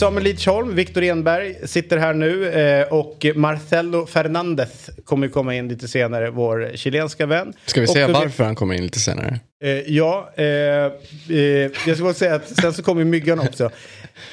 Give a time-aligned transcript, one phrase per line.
[0.00, 5.68] Samuel Lidsholm, Viktor Enberg sitter här nu eh, och Marcelo Fernandez kommer ju komma in
[5.68, 7.52] lite senare, vår chilenska vän.
[7.66, 9.40] Ska vi säga Och- varför han kommer in lite senare?
[9.64, 13.70] Eh, ja, eh, eh, jag ska bara säga att sen så kommer Myggan också.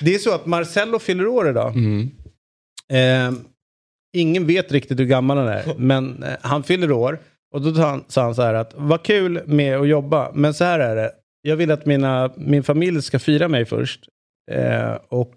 [0.02, 1.76] Det är så att Marcelo fyller år idag.
[1.76, 2.10] Mm.
[2.94, 3.40] Eh,
[4.18, 7.20] ingen vet riktigt hur gammal han är, men eh, han fyller år.
[7.54, 10.64] Och då han, sa han så här att vad kul med att jobba, men så
[10.64, 11.12] här är det.
[11.42, 14.00] Jag vill att mina, min familj ska fira mig först.
[14.52, 15.36] Eh, och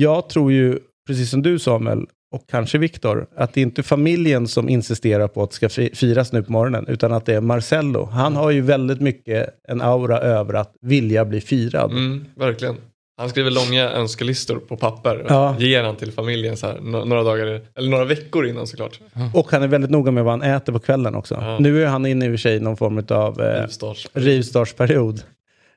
[0.00, 4.48] jag tror ju, precis som du Samuel, och kanske Viktor, att det är inte familjen
[4.48, 7.40] som insisterar på att det ska fi- firas nu på morgonen, utan att det är
[7.40, 8.04] Marcello.
[8.04, 11.90] Han har ju väldigt mycket en aura över att vilja bli firad.
[11.90, 12.76] Mm, verkligen.
[13.18, 15.56] Han skriver långa önskelistor på papper och Ja.
[15.58, 19.00] ger han till familjen så här, några dagar, eller några veckor innan såklart.
[19.34, 21.34] Och han är väldigt noga med vad han äter på kvällen också.
[21.40, 21.58] Ja.
[21.60, 24.08] Nu är han inne i och för sig i någon form av eh, Rivstarts.
[24.14, 25.22] rivstartsperiod.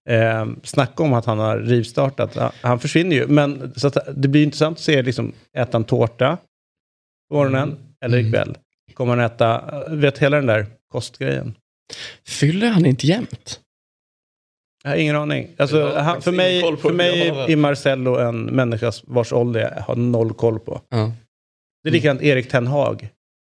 [0.09, 2.35] Eh, snacka om att han har rivstartat.
[2.35, 3.27] Han, han försvinner ju.
[3.27, 6.37] Men så att, det blir intressant att se, liksom, äta en tårta
[7.29, 7.77] på morgonen Mm.
[8.01, 8.57] eller ikväll.
[8.93, 11.55] Kommer han äta, eh, vet hela den där kostgrejen?
[12.27, 13.59] Fyller han inte jämt?
[14.83, 15.47] Jag har ingen aning.
[15.57, 17.55] Alltså, han, för mig, för mig han är.
[17.55, 20.81] Marcello en människa vars ålder jag har noll koll på.
[20.89, 21.11] Ja.
[21.83, 23.09] Det är likadant Erik Ten Hag.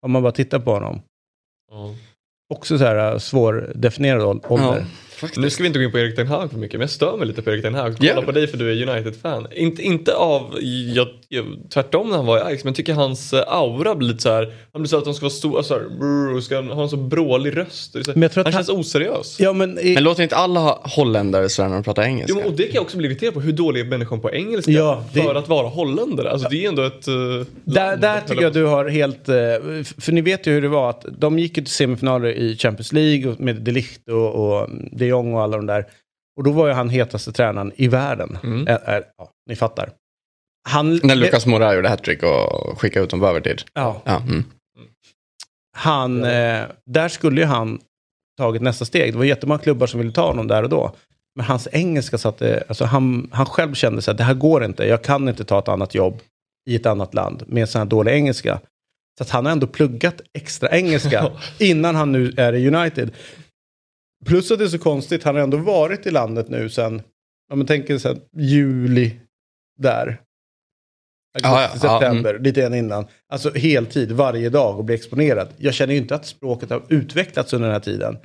[0.05, 1.01] Om man bara tittar på honom.
[1.71, 1.95] Ja.
[2.53, 4.39] Också så här uh, svårdefinierad ål-
[5.31, 5.41] ålder.
[5.41, 7.17] Nu ska vi inte gå in på Erik Ten Hag för mycket, men jag stör
[7.17, 7.95] mig lite på Erik Ten Hag.
[7.97, 8.21] Kolla Ja.
[8.21, 9.47] på dig för du är United-fan.
[9.55, 10.55] Inte, inte av,
[10.95, 14.07] jag, jag, tvärtom när han var i Ajax, men jag tycker hans eh, aura blir
[14.07, 16.61] lite så här, han blir så att de ska vara stora, så här, brr, ska
[16.61, 17.93] ha en så brålig röst.
[17.93, 19.37] Det så, Men jag tror att han han- känns oseriös.
[19.39, 22.39] Ja, men, i, Men låter inte alla holländare sådär när de pratar engelska?
[22.43, 24.71] Jo, och det kan jag också bli irriterad på, hur dålig är människan på engelska
[24.71, 26.31] Ja, det- för att vara holländare?
[26.31, 29.29] Alltså det är ändå ett uh, Där, där tycker jag du har helt...
[29.81, 30.89] f- För ni vet ju hur det var.
[30.89, 35.07] att De gick ju till semifinaler i Champions League med de Ligt och, och de
[35.15, 35.85] Jong och alla de där.
[36.37, 38.37] Och då var ju han hetaste tränaren i världen.
[38.43, 38.67] Mm.
[38.67, 39.89] Ä- ä- ja, ni fattar.
[40.69, 43.61] Han, När Lucas Moura gjorde hattrick och skickade ut dem på övertid.
[43.73, 44.43] Ja, Ja, mm.
[45.77, 47.79] han, eh, där skulle ju han
[48.37, 49.13] tagit nästa steg.
[49.13, 50.91] Det var jättemånga klubbar som ville ta honom där och då.
[51.35, 52.63] Men hans engelska satte...
[52.67, 54.85] Alltså han, han själv kände sig att det här går inte.
[54.85, 56.21] Jag kan inte ta ett annat jobb
[56.69, 58.59] i ett annat land med sån här dålig engelska.
[59.17, 63.11] Så att han har ändå pluggat extra engelska innan han nu är i United.
[64.25, 67.01] Plus att det är så konstigt, han har ändå varit i landet nu sen,
[67.51, 69.19] om man tänker sen juli
[69.77, 70.21] där.
[71.43, 73.07] Ja, Augusti, ja, ja, september, lite grann innan.
[73.29, 75.47] Alltså heltid, varje dag och bli exponerad.
[75.57, 78.17] Jag känner ju inte att språket har utvecklats under den här tiden.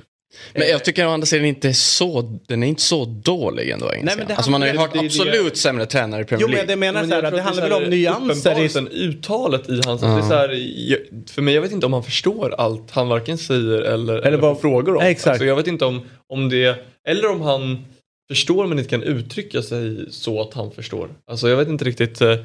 [0.54, 3.86] Men jag tycker å andra sidan inte är så, den är inte så dålig ändå
[3.86, 4.04] engelska.
[4.04, 6.42] Nej, men det alltså man har ju hört väl- det absolut sämre tränare i Premier
[6.42, 6.72] Jo, men League.
[6.72, 8.50] jag menar Men så här, jag att tror det handlar väl så om här nyanser.
[8.50, 10.00] i- uppenbarelsen, uttalet i hans...
[10.00, 13.38] Det är så här, för mig, jag vet inte om han förstår allt han varken
[13.38, 15.02] säger eller, eller, vad- får frågor om.
[15.02, 15.28] Exakt.
[15.30, 16.76] Alltså, jag vet inte om, om det...
[17.08, 17.84] Eller om han
[18.30, 21.08] förstår men inte kan uttrycka sig så att han förstår.
[21.30, 22.20] Alltså jag vet inte riktigt.
[22.20, 22.36] eh,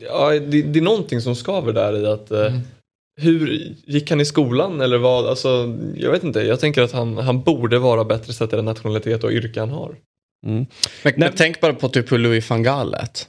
[0.00, 2.60] Ja, det, det är någonting som skaver där i att eh, Mm.
[3.20, 5.26] Hur gick han i skolan eller vad?
[5.26, 6.40] Alltså, jag vet inte.
[6.40, 9.70] Jag tänker att han, han borde vara bättre sett i den nationalitet och yrke han
[9.70, 9.96] har.
[10.46, 10.66] Men,
[11.16, 13.28] men tänk bara på typ hur Louis van Gaal lät.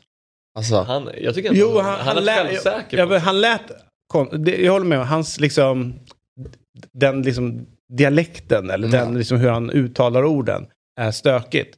[0.57, 2.97] Alltså, Han, jag tycker Jo, han, han, han, lät, självsäker.
[2.97, 3.61] ja, men han lät...
[4.13, 5.93] kon- det- Jag håller med, hans liksom...
[6.93, 8.99] Den liksom dialekten, eller Mm.
[8.99, 10.65] den liksom hur han uttalar orden,
[10.99, 11.75] är stökigt.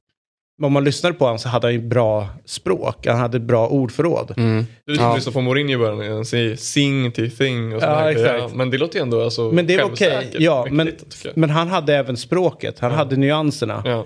[0.62, 3.08] Om man lyssnar på honom så hade han ju bra språk.
[3.08, 4.34] Han hade bra ordförråd.
[4.38, 4.66] mm.
[4.86, 8.56] Du som lyssnade på Mourinho i början, han säger sing till thing och Ja, exakt.
[8.56, 10.10] Men det låter ju ändå alltså Men det är okej.
[10.12, 10.92] självsäkert, Ja, men,
[11.36, 12.80] men han hade även språket.
[12.80, 13.82] Han hade nyanserna.
[13.86, 14.06] Ja.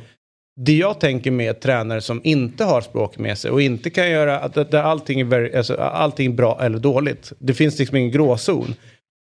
[0.60, 4.40] Det jag tänker med tränare som inte har språk med sig och inte kan göra
[4.40, 7.32] att allting är, very, alltså, allting är bra eller dåligt.
[7.40, 8.74] Det finns liksom ingen gråzon.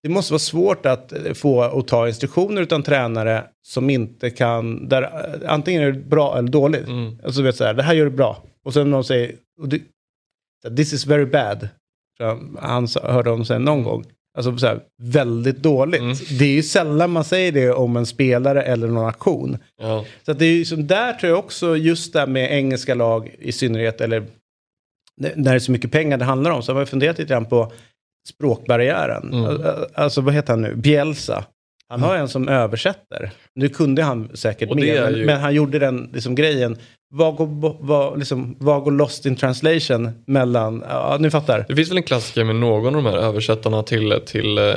[0.03, 5.03] Det måste vara svårt att få och ta instruktioner utan tränare som inte kan, där
[5.03, 6.87] eh, antingen är det bra eller dåligt.
[6.87, 7.19] Mm.
[7.25, 8.43] Alltså vet så här, det här gör du bra.
[8.65, 9.35] Och sen någon säger,
[10.77, 11.69] this is very bad.
[12.59, 14.05] Han hörde om sen någon gång.
[14.37, 16.01] Alltså så här, väldigt dåligt.
[16.01, 16.17] Mm.
[16.39, 19.59] Det är ju sällan man säger det om en spelare eller någon aktion.
[19.81, 20.05] Ja.
[20.27, 23.53] Så det är ju som där tror jag också just det med engelska lag i
[23.53, 24.27] synnerhet eller
[25.17, 27.33] när när det är så mycket pengar det handlar om så har man funderat lite
[27.33, 27.73] grann på
[28.29, 29.33] språkbarriären.
[29.33, 29.45] Mm.
[29.45, 30.75] Al- Alltså vad heter han nu?
[30.77, 31.45] Bielsa.
[31.89, 33.31] Han har en som översätter.
[33.55, 36.77] Nu kunde han säkert mer, ju- men han gjorde den liksom, grejen
[37.15, 41.65] vad går, vad, liksom, vad går lost in translation mellan, ja ni fattar.
[41.69, 44.75] Det finns väl en klassiker med någon av de här översättarna till, till eh,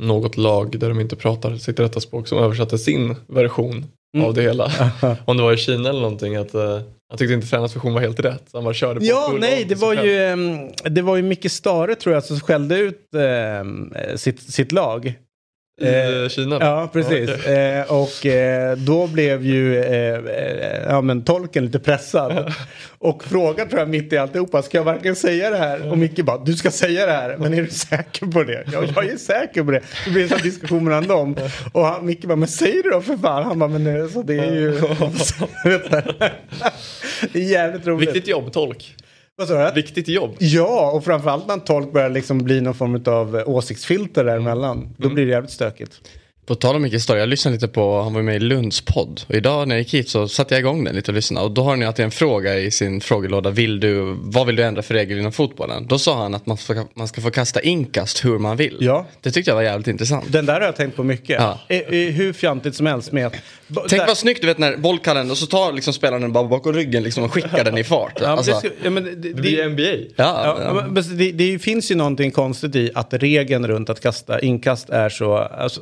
[0.00, 4.26] något lag där de inte pratar sitt rätta språk som översatte sin version Mm.
[4.26, 4.72] av det hela.
[5.24, 8.00] Om det var i Kina eller någonting att eh, han tyckte inte tränarens version var
[8.00, 8.42] helt rätt.
[8.50, 10.36] Så han bara körde på Ja, nej, on det var ju,
[10.82, 15.14] det var ju Micke Stare tror jag som skällde ut ehm, sitt, sitt lag.
[15.80, 16.58] I Eh, Kina?
[16.60, 17.30] Ja, precis.
[17.30, 17.54] Okej.
[17.78, 22.52] Eh, och eh, då blev ju eh, eh, ja, men tolken lite pressad.
[22.98, 25.90] och frågar tror jag mitt i alltihopa, ska jag verkligen säga det här?
[25.90, 28.64] Och Micke bara, du ska säga det här, men är du säker på det?
[28.72, 29.80] Ja, jag är säker på det.
[30.04, 31.36] Det blir en sån diskussion mellan dem.
[31.72, 33.44] Och han, Micke bara, men säg det då för fan.
[33.44, 34.70] Han bara, men eh, så det är ju...
[37.32, 38.08] Det är jävligt roligt.
[38.08, 38.94] Viktigt jobb, tolk.
[39.36, 39.74] Vad sa du?
[39.74, 40.36] Viktigt jobb.
[40.38, 44.94] Ja, och framförallt när en tolk börjar liksom bli någon form av åsiktsfilter däremellan.
[44.96, 45.14] Då Mm.
[45.14, 46.00] blir det jävligt stökigt.
[46.46, 49.20] På tal om Micke Stare, jag lyssnade lite på, han var med i Lunds podd.
[49.28, 51.46] Och idag när jag gick hit så satte jag igång den lite och lyssnade.
[51.46, 53.50] Och då har ni alltid en fråga i sin frågelåda.
[53.50, 55.86] Vill du, vad vill du ändra för regel inom fotbollen?
[55.86, 58.76] Då sa han att man, får, man ska få kasta inkast hur man vill.
[58.80, 59.06] Ja.
[59.20, 60.24] Det tyckte jag var jävligt intressant.
[60.32, 61.36] Den där har jag tänkt på mycket.
[61.40, 61.58] Ja.
[61.68, 63.32] Eh, eh, hur fjantigt som helst med att...
[63.68, 66.32] b- Tänk där- vad snyggt du vet när bollkallen och så tar liksom spelaren den
[66.32, 68.18] bara bakom ryggen liksom och skickar den i fart.
[68.20, 69.82] Ja, alltså, det, ska- ja, men det, Det det, blir NBA.
[70.16, 74.40] ja, ja, men det, det finns ju någonting konstigt i att regeln runt att kasta
[74.40, 75.36] inkast är så...
[75.36, 75.80] Alltså,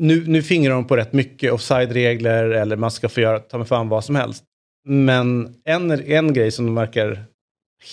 [0.00, 3.68] nu, nu fingrar de på rätt mycket offside-regler eller man ska få göra ta med
[3.68, 4.44] fan vad som helst.
[4.88, 7.24] Men en, en grej som de verkar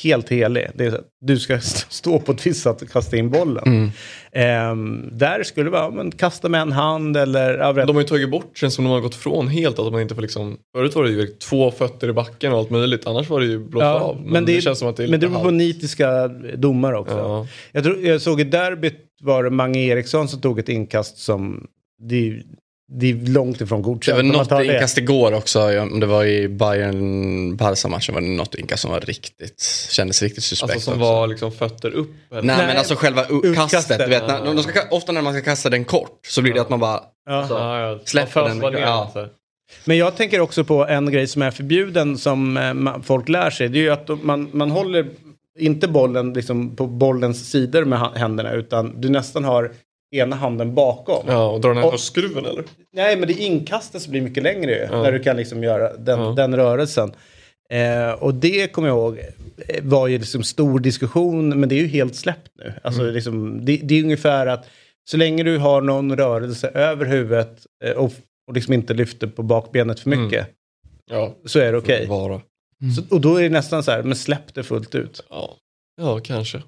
[0.04, 3.30] helt helig, det är du ska st- stå på ett visst sätt och kasta in
[3.30, 3.64] bollen.
[3.66, 3.92] Mm.
[4.32, 7.58] Ehm, där skulle det vara, men kasta med en hand eller...
[7.58, 10.02] Ja, De har ju tagit bort, känns som de har gått från helt att man
[10.02, 13.30] inte får liksom, förut var det ju två fötter i backen och allt möjligt, annars
[13.30, 14.22] var det ju blåst Ja, av.
[14.26, 16.28] men, det, känns som att det är men det beror på nitiska
[16.58, 17.16] domar också.
[17.18, 17.48] Ja.
[17.72, 21.68] Jag, tror, jag såg i derbyt var det Mange Eriksson som tog ett inkast som
[22.10, 22.42] det,
[22.94, 24.16] det är långt ifrån Det godkänt.
[24.16, 24.66] var Om man något det.
[24.74, 28.92] inkast igår också, om det var i bayern barca matchen var det något inkast som
[28.92, 31.12] var riktigt, kändes riktigt suspekt Alltså som också.
[31.12, 32.10] var liksom fötter upp.
[32.32, 32.42] eller?
[32.42, 33.26] Nej, Nej, men alltså själva
[33.70, 36.42] kastet, du vet, när, de ska, ka- ofta när man ska kasta den kort så
[36.42, 37.48] blir det att man bara Ja.
[37.50, 38.00] Ja, ja.
[38.06, 38.58] Släpper den.
[38.58, 39.12] ner Ja.
[39.14, 39.34] den, så.
[39.86, 43.70] Men jag tänker också på en grej som är förbjuden som eh, folk lär sig.
[43.70, 45.08] Det är ju att man, man håller
[45.60, 49.72] inte bollen liksom på bollens sidor med händerna utan du nästan har
[50.12, 51.24] ena handen bakom.
[51.28, 52.64] Ja, och dra den här skruven eller?
[52.94, 54.88] Nej, men det inkastet blir mycket längre ju.
[54.92, 55.02] Ja.
[55.04, 56.34] När du kan liksom göra den, Ja.
[56.38, 57.12] den rörelsen.
[57.70, 59.18] Eh, och det kommer jag ihåg
[59.68, 62.74] eh, var ju liksom stor diskussion, men det är ju helt släppt nu.
[62.84, 63.14] Alltså Mm.
[63.14, 64.66] liksom, det, det är ungefär att
[65.10, 68.12] så länge du har någon rörelse över huvudet eh, och,
[68.48, 70.24] och liksom inte lyfter på bakbenet för Mm.
[70.24, 70.48] mycket
[71.12, 72.06] Ja, så är det okej.
[72.08, 72.42] vara.
[72.96, 75.24] Så- Och då är det nästan så här, men släpp det fullt ut.
[75.30, 75.56] Ja.
[76.02, 76.62] ja, kanske.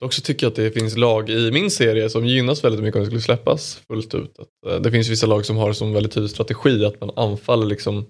[0.00, 2.96] Dock så tycker jag att det finns lag i min serie som gynnas väldigt mycket
[2.96, 4.38] om det skulle släppas fullt ut.
[4.38, 7.66] Att, eh, det finns vissa lag som har som väldigt tydlig strategi att man anfaller
[7.66, 8.06] liksom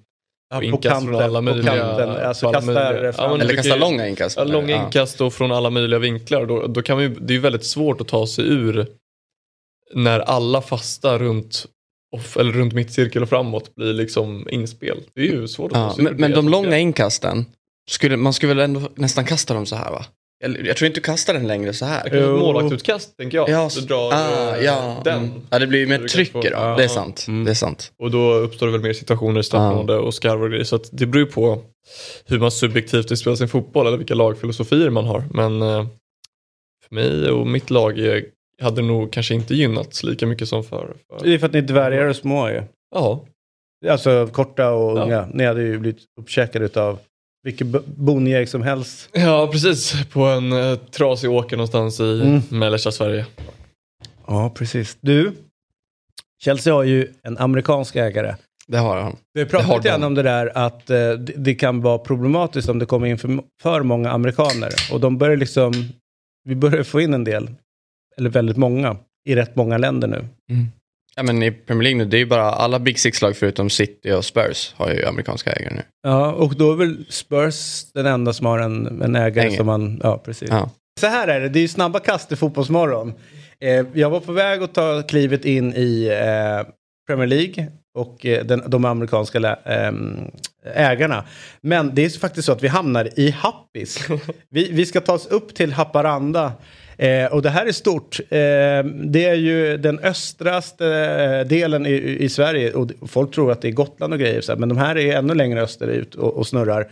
[0.54, 3.24] på inkast från alla på möjliga- kanten, alltså på alla kastar möjliga- fram.
[3.24, 4.36] Ja, men Eller du kasta kan ju- långa inkast.
[4.36, 4.84] Ja, långa Ja.
[4.84, 6.46] inkast och från alla möjliga vinklar.
[6.46, 8.86] Då, då kan man ju, det är ju väldigt svårt att ta sig ur
[9.94, 11.66] när alla fasta runt,
[12.16, 14.98] off, eller runt mittcirkel och framåt blir liksom inspel.
[15.14, 17.44] Det är ju svårt att Ja, ta sig ur men, men de långa inkasten,
[17.90, 20.04] skulle, man skulle väl ändå nästan kasta dem så här va?
[20.44, 22.06] Eller, jag tror inte du kastar den längre så här.
[22.06, 23.48] Ett målvaktsutkast tänker jag.
[23.48, 25.18] Ja, du drar ah, eh, ja, den.
[25.18, 25.30] mm.
[25.50, 26.42] ja, det blir ju mer tryck då.
[26.44, 26.76] ja.
[26.76, 27.24] Det är sant.
[27.28, 27.44] Mm.
[27.44, 27.92] Det är sant.
[27.98, 30.64] Och då uppstår det väl mer situationer i straffområde och skarvar och grejer.
[30.64, 31.62] Så att det beror ju på
[32.26, 35.24] hur man subjektivt vill spela sin fotboll eller vilka lagfilosofier man har.
[35.30, 35.86] Men eh,
[36.88, 38.00] för mig och mitt lag
[38.62, 40.94] hade nog kanske inte gynnats lika mycket som för.
[41.08, 41.24] för.
[41.26, 42.62] Det är för att ni är dvärgar och små ju.
[42.94, 43.24] Ja,
[43.88, 45.02] Alltså korta och Ja.
[45.04, 45.28] unga.
[45.34, 46.98] Ni hade ju blivit uppkäkade av
[47.42, 49.08] vilken b- bonnjäg som helst.
[49.12, 50.04] ja, precis.
[50.12, 52.40] På en eh, trasig åker någonstans i Mm.
[52.50, 53.26] mellersta Sverige.
[54.26, 54.96] Ja, precis.
[55.00, 55.32] Du,
[56.44, 58.34] Chelsea har ju en amerikansk ägare.
[58.66, 59.16] Det har han.
[59.34, 62.78] Vi har lite grann om det där att eh, det, det kan vara problematiskt om
[62.78, 64.70] det kommer in för, för många amerikaner.
[64.92, 65.72] Och de börjar liksom,
[66.44, 67.50] vi börjar få in en del,
[68.16, 68.96] eller väldigt många,
[69.28, 70.24] i rätt många länder nu.
[71.16, 74.12] Ja, men I Premier League nu, det är ju bara alla Big Six-lag förutom City
[74.12, 75.82] och Spurs har ju amerikanska ägare nu.
[76.02, 79.56] Ja, och då är väl Spurs den enda som har en, en ägare Enge.
[79.56, 80.50] som man, ja precis.
[80.50, 80.70] Ja.
[81.00, 83.14] Så här är det, det är ju snabba kast i Fotbollsmorgon.
[83.60, 86.72] Eh, jag var på väg att ta klivet in i eh,
[87.06, 90.30] Premier League och eh, den, de amerikanska ehm,
[90.74, 91.24] ägarna.
[91.60, 94.08] Men det är faktiskt så att vi hamnar i Happis.
[94.50, 96.52] Vi, vi ska ta oss upp till Haparanda.
[97.00, 98.20] Eh, och det här är stort.
[98.20, 98.28] Eh,
[99.04, 102.72] det är ju den östraste eh, delen i, i Sverige.
[102.72, 104.40] Och folk tror att det är Gotland och grejer.
[104.40, 106.90] Så här, men de här är ännu längre österut och, och snurrar.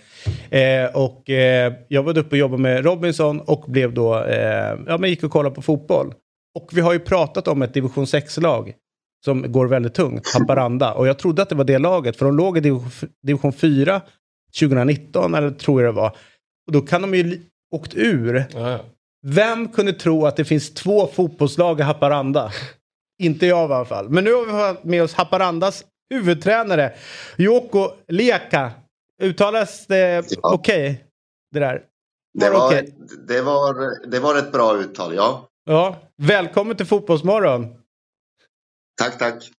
[0.51, 4.99] Eh, och eh, jag var uppe och jobbade med Robinson och blev då, eh, ja
[4.99, 6.15] men gick och kollade på fotboll.
[6.55, 8.73] Och vi har ju pratat om ett division 6-lag.
[9.25, 10.93] som går väldigt tungt, Haparanda.
[10.93, 12.81] Och jag trodde att det var det laget, för de låg i
[13.23, 14.01] division 4
[14.61, 16.17] 2019, eller tror jag det var.
[16.67, 17.41] Och då kan de ju
[17.75, 18.45] åkt ur.
[18.55, 18.81] Ja, ja.
[19.27, 22.53] Vem kunde tro att det finns två fotbollslag i Haparanda?
[23.23, 24.09] Inte jag i alla fall.
[24.09, 25.85] Men nu har vi med oss Haparandas
[26.15, 26.93] huvudtränare,
[27.37, 28.73] Joko Liaka.
[29.23, 30.55] Uttalas det Ja.
[30.55, 31.05] okej?
[31.51, 31.83] Det där?
[32.39, 32.95] Det Var okej?
[33.29, 35.49] det, var, det var ett bra uttal, ja.
[35.65, 35.97] Ja.
[36.17, 37.67] Välkommen till Fotbollsmorgon.
[39.01, 39.51] Tack, tack.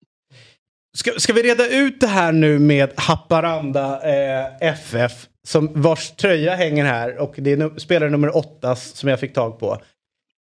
[0.97, 6.55] Ska, ska vi reda ut det här nu med Haparanda eh, FF som vars tröja
[6.55, 9.81] hänger här och det är nu, spelare nummer åtta som jag fick tag på.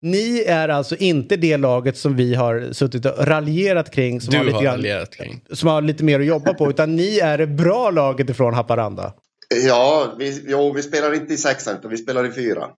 [0.01, 4.37] Ni är alltså inte det laget som vi har suttit och raljerat kring som, Du
[4.37, 5.41] har, lite har grann, kring.
[5.51, 9.13] som har lite mer att jobba på utan ni är det bra laget ifrån Haparanda.
[9.65, 12.69] Ja, vi, jo, vi spelar inte i sexan utan vi spelar i fyran.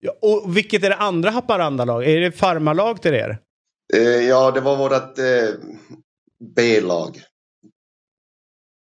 [0.00, 2.04] Ja, och vilket är det andra Haparanda-lag?
[2.04, 3.38] Är det farmarlag till er?
[3.94, 5.24] Eh, ja, det var vårt eh,
[6.56, 7.20] B-lag.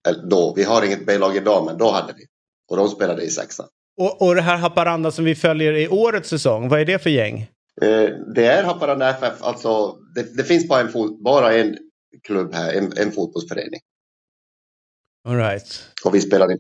[0.09, 2.25] Eller då, vi har inget B-lag idag, men då hade vi.
[2.71, 3.67] Och de spelade i sexan.
[4.01, 7.11] Och, och det här Haparanda som vi följer i årets säsong, vad är det för
[7.11, 7.41] gäng?
[7.83, 11.79] Eh, det är Haparanda FF, alltså det, det finns bara en, fot, bara en
[12.23, 13.81] klubb här, en, en fotbollsförening.
[15.29, 15.83] All right.
[16.05, 16.57] Och vi spelar i,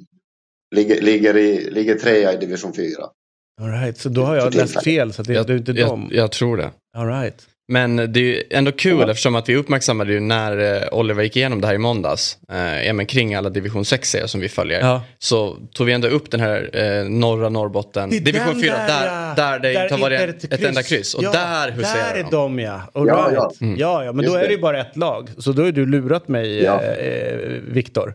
[0.74, 2.86] ligger, ligger, i, ligger trea i division 4.
[3.60, 5.72] All right, så då har jag läst fel så att det, Jag, det är inte
[5.72, 6.08] jag, dem.
[6.12, 6.70] jag tror det.
[6.96, 7.46] All right.
[7.70, 11.36] Men det är ju ändå kul eftersom att vi uppmärksammade ju när eh, Oliver gick
[11.36, 12.38] igenom det här i måndags.
[12.52, 14.80] Eh, ja, men kring alla division 6 som vi följer.
[14.80, 15.02] Ja.
[15.18, 18.10] Så tog vi ändå upp den här eh, norra Norrbotten.
[18.10, 19.34] Division den 4 där, där, ja.
[19.36, 21.14] där det inte har varit är ett, enda kryss.
[21.14, 22.30] Och ja, där huserar Där är de.
[22.30, 22.82] de ja.
[22.94, 23.32] All Ja, right.
[23.34, 23.52] ja.
[23.58, 23.66] ja.
[23.66, 23.78] Mm.
[23.78, 25.30] ja, men Just då är det ju bara ett lag.
[25.38, 26.82] Så då är du lurat mig, Ja.
[26.82, 28.14] eh, eh, Viktor.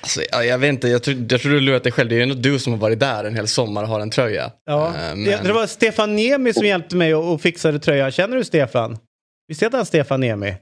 [0.00, 2.08] Alltså, ja, jag vet inte, jag tror, jag tror du har lurat dig själv.
[2.08, 4.10] Det är ju ändå du som har varit där en hel sommar och har en
[4.10, 4.50] tröja.
[4.66, 4.86] Ja.
[4.86, 5.24] Eh, men...
[5.24, 8.10] det, det var Stefan Niemi som hjälpte mig och, och fixade tröjan.
[8.10, 8.83] Känner du Stefan?
[9.48, 10.54] Visst heter han Stefan Niemi?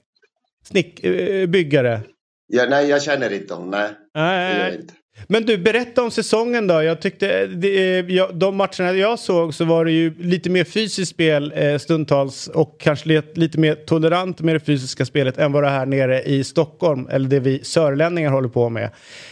[0.65, 2.01] Snick, eh, byggare.
[2.47, 3.71] Ja, nej, jag känner inte honom.
[3.71, 4.75] Nej, Nej.
[4.81, 4.95] inte.
[5.29, 6.83] Men du, berätta om säsongen då.
[6.83, 10.65] Jag tyckte, det, eh, jag, de matcherna jag såg så var det ju lite mer
[10.65, 15.53] fysiskt spel eh, stundtals och kanske lite, lite mer tolerant med det fysiska spelet än
[15.53, 18.85] vad det är här nere i Stockholm, eller det vi sörlänningar håller på med.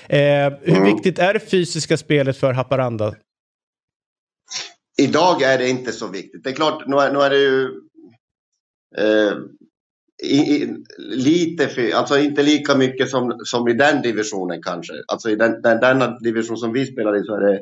[0.09, 0.85] Eh, hur Mm.
[0.97, 3.15] viktigt är det fysiska spelet för Haparanda?
[4.99, 6.45] Idag är det inte så viktigt.
[6.45, 7.69] Det är klart, nu är, nu är det ju
[8.99, 9.33] eh,
[10.23, 10.69] i, i,
[10.99, 14.93] lite, fy- alltså inte lika mycket som, som i den divisionen kanske.
[15.13, 17.61] Alltså i den, den, denna division som vi spelar i så är det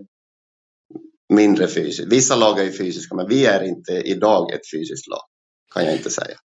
[1.35, 2.13] mindre fysiskt.
[2.13, 5.23] Vissa lag är ju fysiska, men vi är inte idag ett fysiskt lag.
[5.75, 6.37] Kan jag inte säga.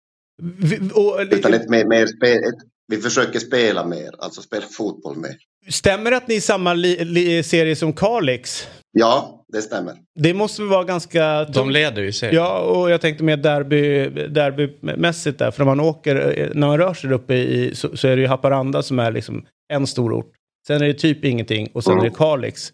[0.42, 5.16] Vi, och, Utan ett mer, mer spel, ett, vi försöker spela mer, alltså spela fotboll
[5.16, 5.36] mer.
[5.68, 8.68] stämmer det att ni är i samma li, li, serie som Kalix?
[8.92, 9.94] Ja, det stämmer.
[10.14, 11.44] Det måste väl vara ganska...
[11.44, 12.34] De leder ju serien.
[12.44, 15.50] Ja, och jag tänkte mer derby, derbymässigt där.
[15.50, 16.14] För när man åker,
[16.54, 19.12] när man rör sig där uppe i, så, så är det ju Haparanda som är
[19.12, 20.32] liksom en stor ort.
[20.66, 22.04] Sen är det typ ingenting och sen Mm.
[22.04, 22.72] är det Kalix.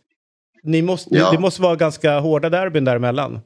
[0.62, 1.30] Ni måste, Ja.
[1.32, 3.40] Det måste vara ganska hårda derbyn däremellan.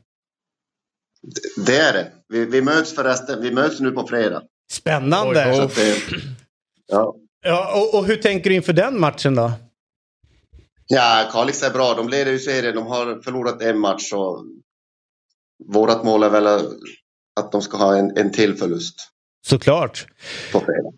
[1.66, 2.06] Det är det.
[2.28, 4.42] Vi, vi möts förresten, vi möts nu på fredag.
[4.72, 5.52] Spännande!
[5.60, 5.96] Oj, det,
[6.86, 7.14] ja.
[7.46, 9.52] Ja, och, och hur tänker du inför den matchen då?
[10.86, 11.94] Ja, Kalix är bra.
[11.94, 12.74] De leder ju serien.
[12.74, 14.12] De har förlorat en match.
[14.12, 14.44] Och
[15.72, 16.46] vårat mål är väl
[17.40, 18.94] att de ska ha en, en till förlust
[19.46, 20.06] Såklart.
[20.52, 20.92] på fredag.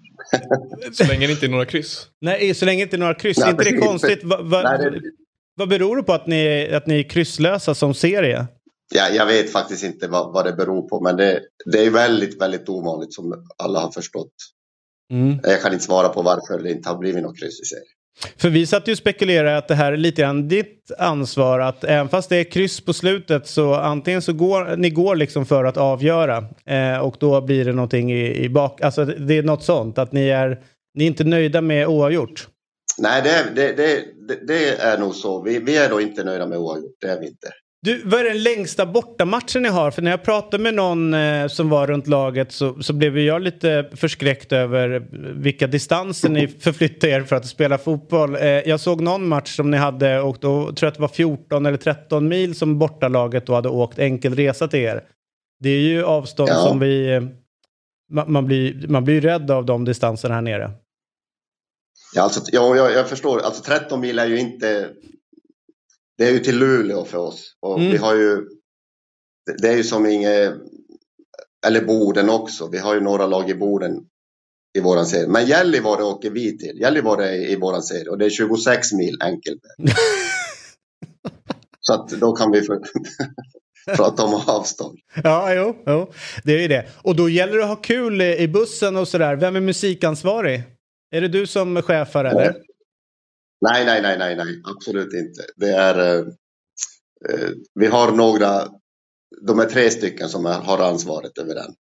[0.93, 2.07] Så länge det inte är några kryss.
[2.21, 3.39] Nej, så länge det inte är några kryss.
[3.39, 3.87] Nej, är inte det precis.
[3.87, 4.25] konstigt?
[4.25, 5.01] Va, va, Nej, det,
[5.55, 8.47] Vad beror det på att ni, att ni är krysslösa som serie?
[8.95, 11.41] ja, jag vet faktiskt inte vad, vad det beror på, men det,
[11.73, 14.33] det är väldigt, väldigt ovanligt som alla har förstått.
[15.13, 15.41] Mm.
[15.43, 17.87] Jag kan inte svara på varför det inte har blivit något kryss i serien.
[18.37, 21.61] För vi satt ju och spekulerade att det här är lite grann ditt ansvar.
[21.61, 25.47] Att även fast det är kryss på slutet så antingen så går ni går liksom
[25.47, 26.45] för att avgöra.
[26.67, 28.81] Eh, och då blir det någonting i, i bak.
[28.81, 29.99] Alltså det är något sånt.
[29.99, 30.59] Att ni är,
[30.95, 32.49] ni är inte nöjda med oavgjort.
[32.99, 35.43] Nej, det, är- det, det, det, det är nog så.
[35.43, 36.97] Vi, vi är då inte nöjda med oavgjort.
[37.01, 37.49] Det är vi inte.
[37.87, 39.91] Du, vad är den längsta bortamatchen ni har?
[39.91, 43.43] För när jag pratade med någon eh, som var runt laget så, så blev jag
[43.43, 45.07] lite förskräckt över
[45.43, 48.35] vilka distanser ni förflyttade er för att spela fotboll.
[48.37, 51.09] Eh, jag såg någon match som ni hade och då tror jag att det var
[51.09, 55.05] 14 eller 13 mil som bortalaget då hade åkt enkel resa till er.
[55.61, 56.55] Det är ju avstånd Ja.
[56.69, 57.13] som vi...
[57.15, 57.23] eh,
[58.13, 60.71] Man, man, blir, man blir rädd av de distanserna här nere.
[62.15, 63.41] Ja, alltså, ja, jag, jag förstår.
[63.41, 64.89] Alltså 13 mil är ju inte...
[66.19, 67.57] Det är ju till Luleå för oss.
[67.61, 67.91] Och Mm.
[67.93, 68.43] vi har ju...
[69.63, 70.55] det- är ju som inget...
[71.67, 72.69] Eller Boden också.
[72.73, 73.93] Vi har ju några lag i Boden
[74.79, 75.29] i våran serie.
[75.29, 76.81] Men Gällivare åker vi till.
[76.81, 79.61] Gällivare är i våran serie och det är 26 mil enkelt.
[81.81, 82.69] Så att då kan vi...
[83.97, 84.99] Prata om avstånd.
[85.25, 86.13] Ja, jo, jo,
[86.45, 86.87] det är ju det.
[87.03, 89.37] Och då gäller det att ha kul i bussen och sådär.
[89.37, 90.63] Vem är musikansvarig?
[91.11, 92.53] Är det du som chefar eller?
[92.53, 92.63] Nej,
[93.61, 95.43] nej, nej, nej, nej, absolut inte.
[95.57, 96.27] Det är, eh,
[97.31, 98.69] eh, vi har några,
[99.47, 101.75] de är tre stycken som är, har ansvaret över den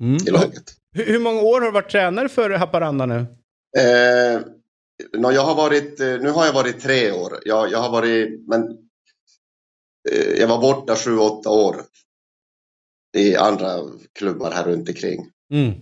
[0.00, 0.16] Mm.
[0.26, 0.64] i laget.
[0.92, 3.26] Hur, hur många år har du varit tränare för Haparanda nu?
[3.78, 4.40] Eh,
[5.12, 7.38] nå, jag har varit, eh, nu har jag varit tre år.
[7.44, 8.62] Jag, jag har varit, men
[10.10, 11.76] eh, jag var borta sju, åtta år
[13.16, 13.80] i andra
[14.18, 15.30] klubbar här runt omkring.
[15.52, 15.72] Mm.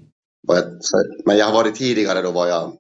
[1.24, 2.78] Men jag har varit tidigare, då var jag,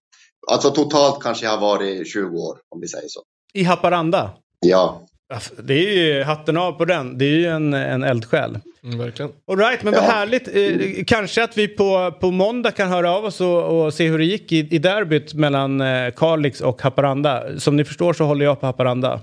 [0.50, 3.20] alltså totalt kanske jag har varit 20 år om vi säger så.
[3.54, 4.30] I Haparanda?
[4.60, 5.00] Ja,
[5.62, 7.18] Det är ju hatten av på den.
[7.18, 8.58] Det är ju en, en eldsjäl.
[8.84, 9.30] Mm, verkligen.
[9.50, 10.06] All right, men vad Ja.
[10.10, 10.48] härligt.
[10.48, 14.18] Eh, kanske att vi på, på måndag kan höra av oss och, och se hur
[14.18, 17.44] det gick i, i derbyt mellan eh, Kalix och Haparanda.
[17.58, 19.20] Som ni förstår så håller jag på Haparanda.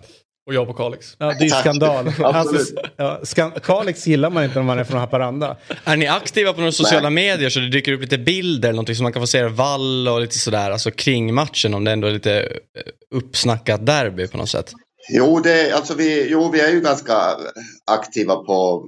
[0.50, 1.16] Och jag på Kalix.
[1.20, 2.14] Ja, det är ju skandal.
[2.24, 5.58] Alltså, ja, skan- Kalix gillar man inte om man är från Haparanda.
[5.84, 7.30] Är ni aktiva på några sociala Nej.
[7.30, 10.22] medier så det dyker upp lite bilder, någonting som man kan få se vall och
[10.22, 14.50] lite sådär, alltså kring matchen om det ändå är lite eh, uppsnackat derby på något
[14.50, 14.74] sätt?
[15.12, 17.14] jo, det, alltså vi, jo vi är ju ganska
[17.92, 18.88] aktiva på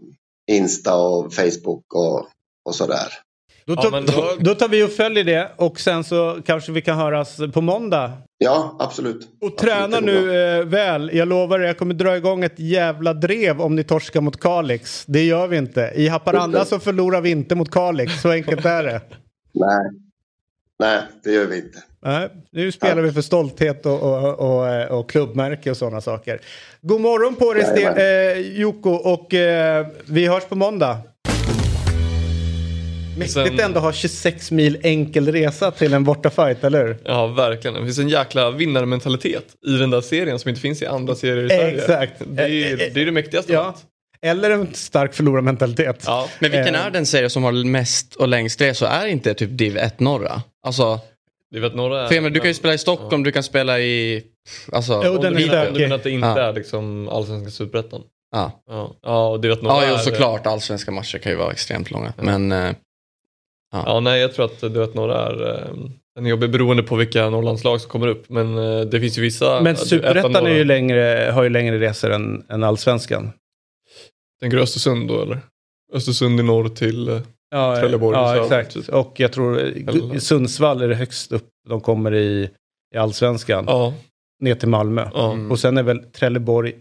[0.51, 2.27] Insta och Facebook och,
[2.65, 3.07] och sådär.
[3.65, 6.71] Då Ja, tar, men då- då tar vi och följer det och sen så kanske
[6.71, 8.11] vi kan höras på måndag.
[8.37, 9.17] Ja, absolut.
[9.41, 11.11] Och Absolut, träna nu eh, väl.
[11.13, 15.05] Jag lovar er, jag kommer dra igång ett jävla drev om ni torskar mot Kalix.
[15.05, 15.91] Det gör vi inte.
[15.95, 18.21] I Haparanda så förlorar vi inte mot Kalix.
[18.21, 19.01] Så enkelt är det.
[19.53, 19.91] Nej.
[20.79, 21.77] Nej, det gör vi inte.
[22.03, 26.39] Nej, nu spelar vi för stolthet och, och, och, eh, och klubbmärke och sådana saker.
[26.81, 30.97] God morgon på dig eh, Jocko och eh, vi hörs på måndag.
[33.17, 36.97] Mäktigt ändå ha 26 mil enkel resa till en bortafight, eller hur?
[37.05, 37.73] Ja, verkligen.
[37.73, 41.45] Det finns en jäkla vinnarmentalitet i den där serien som inte finns i andra serier
[41.45, 41.77] i Sverige.
[41.81, 42.13] Exakt.
[42.25, 43.53] Det är, det, är det mäktigaste.
[43.53, 43.75] Ja.
[44.21, 46.03] Eller en stark förlorarmentalitet.
[46.05, 46.27] Ja.
[46.39, 46.85] Men vilken Eh.
[46.85, 48.89] är den serie som har mest och längst resa?
[48.89, 50.41] Är inte typ Div 1 norra?
[50.65, 50.99] Alltså,
[51.51, 52.07] Du vet några...
[52.07, 54.23] för jag menar, du kan ju spela i Stockholm, du kan spela i...
[54.71, 55.73] Alltså, Jo, Om den är stökig.
[55.73, 56.39] Du menar att det inte Ja.
[56.39, 58.01] är liksom allsvenska superettan?
[58.31, 58.63] ja.
[58.67, 58.95] Ja.
[59.01, 60.47] ja, och du vet några Ja, jo, är- såklart.
[60.47, 62.13] Allsvenska matcher kan ju vara extremt långa.
[62.17, 62.51] Men
[63.73, 65.49] eh, Ja, nej, jag tror att du vet några är...
[65.49, 68.29] eh, är jobbig beroende på vilka Norrlandslag som kommer upp.
[68.29, 69.61] Men eh, det finns ju vissa...
[69.61, 73.31] Men ettan, superettan ju längre, har ju längre resor än, än allsvenskan.
[74.41, 75.39] Tänker du Östersund då eller?
[75.93, 77.07] Östersund i norr till...
[77.09, 77.21] eh,
[77.53, 78.73] Ja, Trelleborg ja söder, exakt.
[78.73, 78.89] typ.
[78.95, 82.49] Och jag tror Eller- Sundsvall är det högst upp de kommer i,
[82.95, 83.63] i allsvenskan.
[83.67, 83.93] Ja.
[84.39, 85.07] Ner till Malmö.
[85.13, 85.31] ja.
[85.33, 85.51] Mm.
[85.51, 86.73] Och sen är väl Trelleborg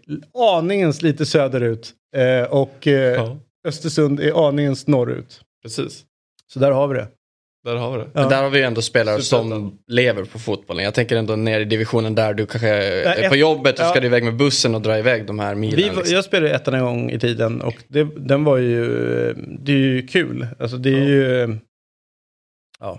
[0.58, 1.92] aningens lite söderut.
[2.16, 3.36] Eh, och eh, ja.
[3.68, 5.40] Östersund är aningens norrut.
[5.62, 6.04] Precis.
[6.52, 7.08] Så där har vi det.
[7.64, 8.10] Där har vi det.
[8.14, 8.28] Ja.
[8.28, 9.50] där har vi ju ändå spelare Superettan.
[9.50, 10.84] som lever på fotbollen.
[10.84, 13.90] Jag tänker ändå ner i divisionen där du kanske är ett- på jobbet och ja.
[13.90, 15.76] ska du iväg med bussen och dra iväg de här milen.
[15.76, 16.14] Vi, liksom.
[16.14, 18.84] jag spelade ettan en gång i tiden och det, den var ju,
[19.60, 20.46] det är ju kul.
[20.58, 21.04] Alltså det är Ja.
[21.08, 21.58] ju,
[22.80, 22.98] ja.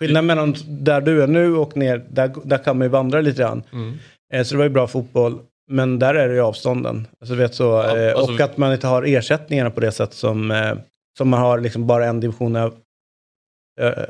[0.00, 3.42] Skillnaden mellan där du är nu och ner, där, där kan man ju vandra lite
[3.42, 3.62] grann.
[3.72, 3.98] Mm.
[4.32, 5.38] Eh, Så det var ju bra fotboll.
[5.70, 7.06] Men där är det ju avstånden.
[7.20, 10.12] Alltså, vet så, Ja, eh, alltså- och att man inte har ersättningarna på det sätt
[10.12, 10.72] som, eh,
[11.18, 12.74] som man har liksom bara en division av,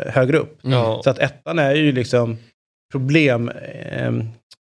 [0.07, 0.64] högre upp.
[0.64, 1.03] Mm.
[1.03, 2.37] Så att ettan är ju liksom
[2.92, 4.11] problem, eh,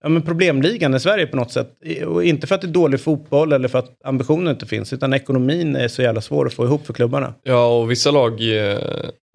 [0.03, 1.71] ja, men problemligan i Sverige på något sätt.
[2.07, 5.15] Och inte för att det är dålig fotboll eller för att ambitionen inte finns, utan
[5.15, 7.35] ekonomin är så jävla svår att få ihop för klubbarna.
[7.43, 8.79] Ja, och vissa lag, eh,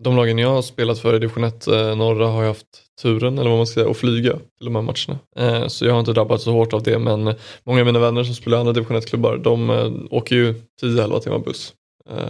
[0.03, 2.67] de lagen jag har spelat för i division 1 eh, norra har jag haft
[3.01, 5.19] turen, eller vad man ska säga, att flyga till de här matcherna.
[5.61, 8.23] Eh, Så jag har inte drabbats så hårt av det, men många av mina vänner
[8.23, 11.73] som spelar i andra division 1-klubbar, de eh, åker ju 10-11 timmar buss.
[12.09, 12.27] Eh,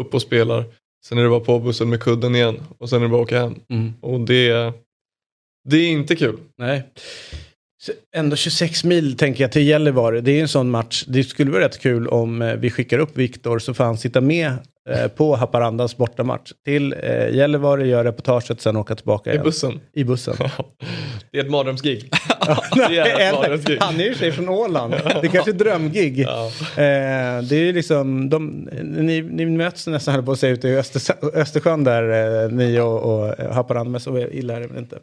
[0.00, 0.64] Upp och spelar,
[1.08, 3.26] sen är det bara på bussen med kudden igen och sen är det bara att
[3.28, 3.54] åka hem.
[4.00, 4.72] Och det,
[5.68, 6.38] det är inte kul.
[6.58, 6.82] Nej.
[7.82, 10.20] Så ändå 26 mil tänker jag till Gällivare.
[10.20, 11.04] Det är en sån match.
[11.08, 14.20] Det skulle vara rätt kul om eh, vi skickar upp Viktor så får han sitta
[14.20, 14.52] med
[15.16, 19.44] på Haparandas bortamatch till eh, Gällivare, göra reportaget, sen åka tillbaka I igen.
[19.44, 19.80] bussen.
[19.92, 20.34] I bussen.
[21.30, 22.10] Det är ett mardrömsgig.
[22.74, 23.78] det är ett mardrömsgig.
[23.80, 24.92] han är ju i sig från Åland.
[24.92, 26.18] Det är kanske är drömgig.
[26.18, 26.46] Ja.
[26.46, 28.46] Eh, det är liksom, de,
[28.82, 32.80] ni, ni möts nästan höll på att säga ute i Öster, Östersjön där, eh, ni
[32.80, 34.98] och, och Haparanda, men så illa är det väl inte.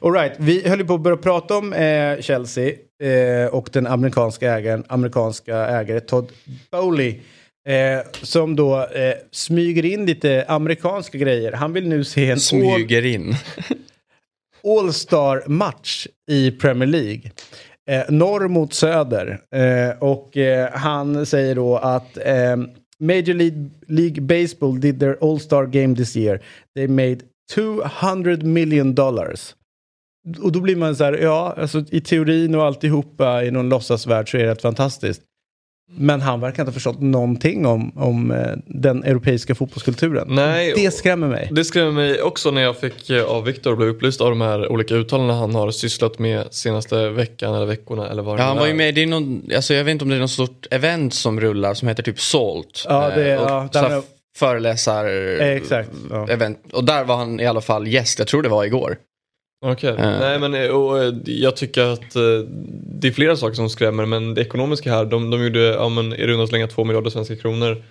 [0.00, 3.86] All right, vi höll ju på att börja prata om eh, Chelsea eh, och den
[3.86, 6.28] amerikanska ägaren, amerikanska ägare Todd
[6.70, 7.20] Bowley.
[7.68, 11.52] Eh, som då eh, smyger in lite amerikanska grejer.
[11.52, 13.34] Han vill nu se en all, Smyger in.
[14.64, 17.30] All-star match i Premier League.
[17.90, 19.40] Eh, norr mot söder.
[19.54, 22.56] Eh, och eh, han säger då att eh,
[22.98, 26.42] Major League, League Baseball did their All-star game this year.
[26.76, 27.18] They made
[27.54, 29.54] 200 million dollars.
[30.42, 34.30] Och då blir man så här, ja, alltså i teorin och alltihopa i någon låtsasvärld
[34.30, 35.22] så är det rätt fantastiskt.
[35.94, 40.26] Men han verkar inte ha förstått någonting om, om eh, den europeiska fotbollskulturen.
[40.30, 41.48] Nej, Det skrämmer mig.
[41.52, 44.72] Det skrämmer mig också när jag fick eh, av Viktor blev upplyst av de här
[44.72, 48.56] olika uttalandena han har sysslat med senaste veckan eller veckorna eller vad det Ja, han
[48.56, 48.76] var ju är.
[48.76, 51.74] med i någon, alltså jag vet inte om det är något stort event som rullar
[51.74, 52.84] som heter typ Salt.
[52.88, 54.02] Ja, det är- Eh, och ja, så här där är-
[54.36, 55.04] föreläsar
[55.40, 56.28] Eh, exakt, ja.
[56.28, 56.58] event.
[56.72, 58.96] Och där var han i alla fall gäst, jag tror det var igår.
[59.62, 60.18] Okej, Eh.
[60.20, 62.12] nej men eh, och, eh, jag tycker att
[63.00, 66.12] det är flera saker som skrämmer men det ekonomiska här, de, de gjorde ja, men,
[66.12, 67.82] i runda slänga 2 miljarder svenska kronor.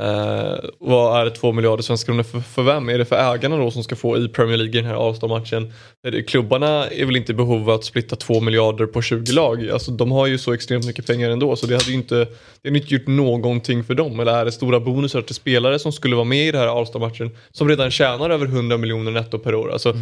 [0.00, 2.88] Eh, vad är 2 miljarder svenska kronor för, för vem?
[2.88, 4.96] Är det för ägarna då som ska få i Premier League i den här
[6.10, 9.70] det- Klubbarna är väl inte i behov av att splitta 2 miljarder på 20 lag?
[9.70, 12.14] Alltså de har ju så extremt mycket pengar ändå så det hade ju inte,
[12.62, 14.20] det hade inte gjort någonting för dem.
[14.20, 17.30] Eller är det stora bonusar till spelare som skulle vara med i den här All-Star-matchen
[17.52, 19.72] som redan tjänar över 100 miljoner netto per år?
[19.72, 19.94] Alltså,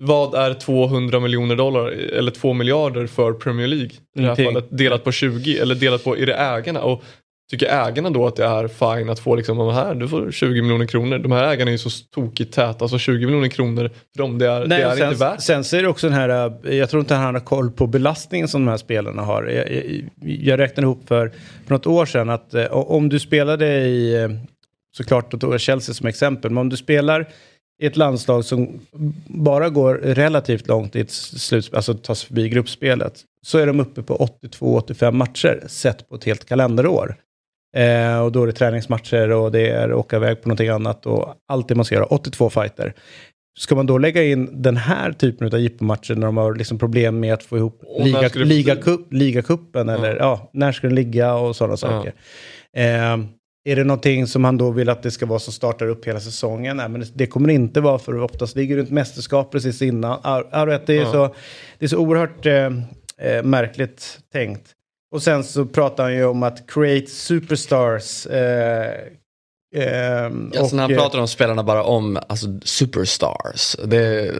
[0.00, 3.90] vad är 200 miljoner dollar eller 2 miljarder för Premier League?
[4.16, 6.80] I det här fallet delat på 20 eller delat på, är det ägarna?
[6.82, 7.02] Och
[7.50, 10.62] tycker ägarna då att det är fine att få liksom, "Ja, här du får 20
[10.62, 11.18] miljoner kronor.
[11.18, 14.46] De här ägarna är ju så tokigt täta, alltså 20 miljoner kronor för dem det
[14.50, 15.40] är, Nej, det är sen, inte värt.
[15.40, 17.86] sen så är det också den här, eh, jag tror inte han har koll på
[17.86, 19.44] belastningen som de här spelarna har.
[19.44, 21.32] Jag, jag, jag räknade ihop för,
[21.66, 24.28] för något år sedan att eh, om du spelade i, eh,
[24.96, 27.28] såklart då tog jag Chelsea som exempel, men om du spelar
[27.82, 28.80] i ett landslag som
[29.26, 33.80] bara går relativt långt i ett slutspel, alltså tar sig förbi gruppspelet, så är de
[33.80, 37.16] uppe på 82-85 matcher sett på ett helt kalenderår.
[37.76, 41.34] Eh, och då är det träningsmatcher och det är åka iväg på någonting annat och
[41.48, 42.94] allt det man ska göra, 82 fighter.
[43.58, 47.20] Ska man då lägga in den här typen av jippomatcher när de har liksom problem
[47.20, 48.84] med att få ihop när liga, liga, tid?
[48.84, 52.12] kupp, ligacupen eller ja, när ska den ligga och sådana saker.
[52.76, 53.16] Eh,
[53.66, 56.20] är det någonting som han då vill att det ska vara som startar upp hela
[56.20, 56.76] säsongen?
[56.76, 59.82] Nej, men det, det kommer det inte vara för oftast ligger det ett mästerskap precis
[59.82, 60.20] innan.
[60.22, 61.12] Ar- ar- Det är, Ja.
[61.12, 61.34] så,
[61.78, 62.66] det är så oerhört eh,
[63.30, 64.62] eh, märkligt tänkt.
[65.14, 68.26] Och sen så pratar han ju om att create superstars.
[68.26, 68.92] Eh,
[69.76, 73.76] ehm, Alltså när han och, eh, pratar om spelarna bara om alltså, superstars.
[73.84, 74.32] Det,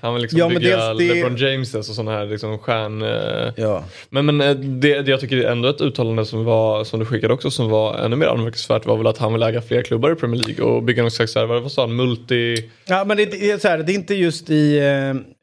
[0.00, 3.02] Han vill liksom Ja, bygga det- LeBron James och sådana här liksom stjärn...
[3.02, 3.84] eh, Ja.
[4.10, 7.06] Men, men eh, det, det jag tycker är ändå ett uttalande som, var, som du
[7.06, 10.12] skickade också som var ännu mer anmärkningsvärt var väl att han vill äga fler klubbar
[10.12, 12.70] i Premier League och bygga någon slags, här, vad sa han, multi...
[12.86, 14.78] Ja, men det, det, är så här, det är inte just i,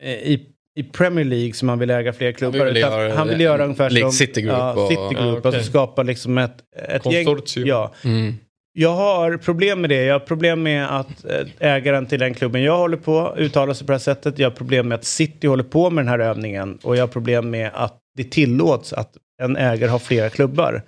[0.03, 0.39] i,
[0.75, 2.65] i Premier League som han vill äga fler klubbar.
[2.65, 5.15] vill utan göra han vill göra ungefär som City Group ja, och- City Group.
[5.17, 5.41] Ja, okej.
[5.55, 6.55] Alltså skapa liksom ett,
[6.89, 7.25] ett gäng.
[7.25, 7.67] Konsortium.
[7.67, 7.93] Ja.
[8.03, 8.35] mm.
[8.75, 10.03] Jag har problem med det.
[10.03, 13.87] Jag har problem med att eh, ägaren till den klubben jag håller på uttalar sig
[13.87, 14.39] på det här sättet.
[14.39, 16.79] Jag har problem med att City håller på med den här övningen.
[16.83, 20.81] Och jag har problem med att det tillåts att en ägare har flera klubbar.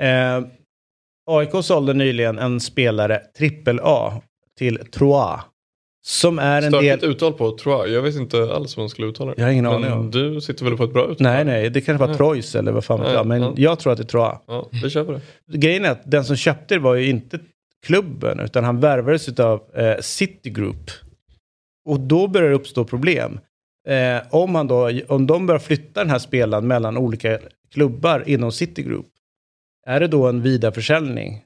[0.00, 0.40] Eh,
[1.30, 4.22] AIK sålde nyligen en spelare, trippel A,
[4.58, 5.40] till Troyes.
[6.02, 7.10] Som är en Stökigt del...
[7.10, 8.02] uttal på tror jag.
[8.02, 9.40] Vet inte alls vad man skulle uttala det.
[9.40, 10.10] Jag har ingen Men aning om.
[10.10, 11.16] du sitter väl på ett bra uttal?
[11.20, 12.14] Nej, nej, det kanske var.
[12.14, 13.26] Troyes eller vad fan vet jag.
[13.26, 13.52] Men ja.
[13.56, 14.38] jag tror att det är Troyes.
[14.46, 15.58] Ja, vi kör på det.
[15.58, 17.38] grejen är att den som köpte det var ju inte
[17.86, 20.90] klubben, utan han värvades av eh, City Group.
[21.84, 23.40] Och då börjar det uppstå problem.
[23.88, 27.38] Eh, om, han då, om de börjar flytta den här spelaren mellan olika
[27.72, 29.06] klubbar inom City Group,
[29.86, 31.42] är det då en vidareförsäljning?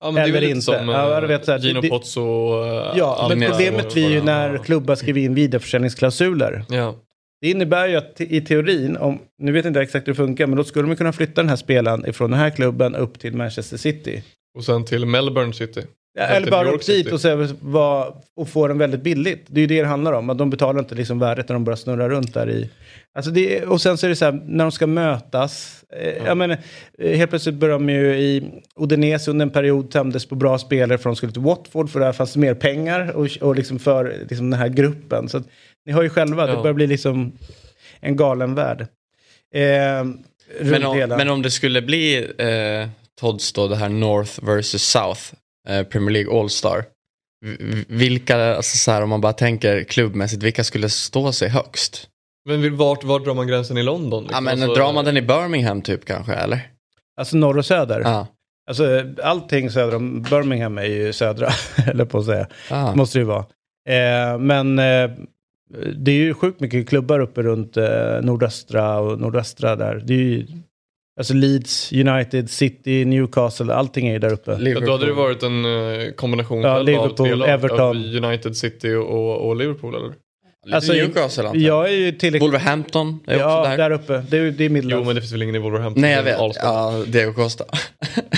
[0.00, 0.62] Ja, men det är Eller väl lite inte.
[0.62, 2.20] som Ja, jag vet så här, Gino det- Pozzo.
[2.64, 6.64] eh, Ja, men problemet och blir ju det när klubbar skriver in vidareförsäljningsklausuler.
[6.68, 6.94] Ja.
[7.40, 10.46] Det innebär ju att i teorin, om, nu vet jag inte exakt hur det funkar,
[10.46, 13.34] men då skulle man kunna flytta den här spelaren ifrån den här klubben upp till
[13.36, 14.22] Manchester City.
[14.58, 15.80] Och sen till Melbourne City.
[16.18, 17.10] Eller bara upp York dit City.
[17.14, 19.46] och, se vad, och få den väldigt billigt.
[19.48, 20.30] Det är ju det det handlar om.
[20.30, 22.70] Att de betalar inte liksom värdet när de börjar snurra runt där i.
[23.14, 25.84] Alltså det, och sen så är det så här, när de ska mötas.
[25.96, 26.58] Eh, jag menar,
[26.98, 30.98] eh, helt plötsligt börjar de ju i Udinese under en period tömdes på bra spelare
[30.98, 34.16] för de skulle till Watford för där fanns det mer pengar och, och liksom för
[34.30, 35.28] liksom den här gruppen.
[35.28, 35.44] Så att,
[35.86, 36.62] ni hör ju själva, det Ja.
[36.62, 37.32] börjar bli liksom
[38.00, 38.80] en galen värld.
[39.54, 40.04] Eh,
[40.60, 42.88] men, om, men om det skulle bli eh,
[43.20, 45.20] Todds då, det här North versus South,
[45.66, 46.84] Premier League All-Star.
[47.88, 52.08] Vilka, alltså så här, om man bara tänker klubbmässigt, vilka skulle stå sig högst?
[52.48, 54.22] Men vart, vart drar man gränsen i London?
[54.22, 54.44] Ja, liksom?
[54.44, 56.60] men Alltså, drar man den i Birmingham typ kanske, eller?
[57.20, 58.00] Alltså norr och söder.
[58.00, 58.26] Ja.
[58.68, 61.48] Alltså allting söder om Birmingham är ju södra,
[61.86, 62.46] eller på att säga.
[62.70, 62.94] Ah.
[62.94, 63.44] Måste det ju vara.
[63.88, 65.10] Eh, men eh,
[65.96, 70.02] det är ju sjukt mycket klubbar uppe runt eh, nordöstra och nordvästra där.
[70.04, 70.46] Det är ju,
[71.18, 74.58] alltså Leeds, United, City, Newcastle, allting är ju där uppe.
[74.60, 77.80] Ja, då hade det varit en eh, kombination Ja, Liverpool, av Everton.
[77.80, 80.12] av United City och, och Liverpool eller?
[80.72, 81.68] Alltså, Newcastle antar jag.
[81.86, 82.42] Jag är ju tillräckligt...
[82.42, 83.76] Wolverhampton är Ja, också där.
[83.76, 83.90] där.
[83.90, 84.24] uppe.
[84.30, 85.00] Det är, det är Midlands.
[85.02, 86.00] Jo men det finns väl ingen i Wolverhampton?
[86.02, 86.36] Nej jag vet.
[86.62, 87.64] Ja, Diego Costa.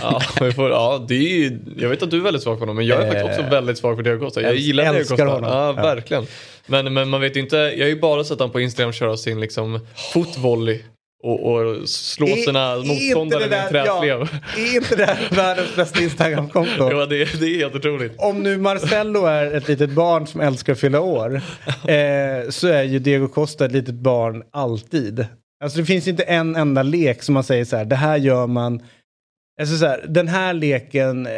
[0.00, 2.60] Ja, vi får, ja, det är ju, jag vet att du är väldigt svag för
[2.60, 4.42] honom men jag är faktiskt också Eh, väldigt svag för Diego Costa.
[4.42, 5.24] Jag älsk- gillar Diego Costa.
[5.26, 5.50] honom.
[5.50, 5.72] Ja.
[5.72, 6.26] verkligen.
[6.66, 9.16] Men, men man vet ju inte, jag har ju bara sett honom på Instagram köra
[9.16, 9.80] sin liksom
[10.12, 10.78] fotvolley.
[11.22, 14.28] Och, och slå Är- sina motståndare det med en där- träslev.
[14.56, 16.70] Ja, är inte det här världens bästa Instagramkonto?
[16.90, 18.12] Ja, det, det är helt otroligt.
[18.18, 21.34] Om nu Marcello är ett litet barn som älskar att fylla år
[21.88, 25.26] eh, så är ju Diego Costa ett litet barn alltid.
[25.64, 28.46] Alltså det finns inte en enda lek som man säger så här, det här gör
[28.46, 28.82] man.
[29.60, 31.32] Alltså så här, den här leken, eh,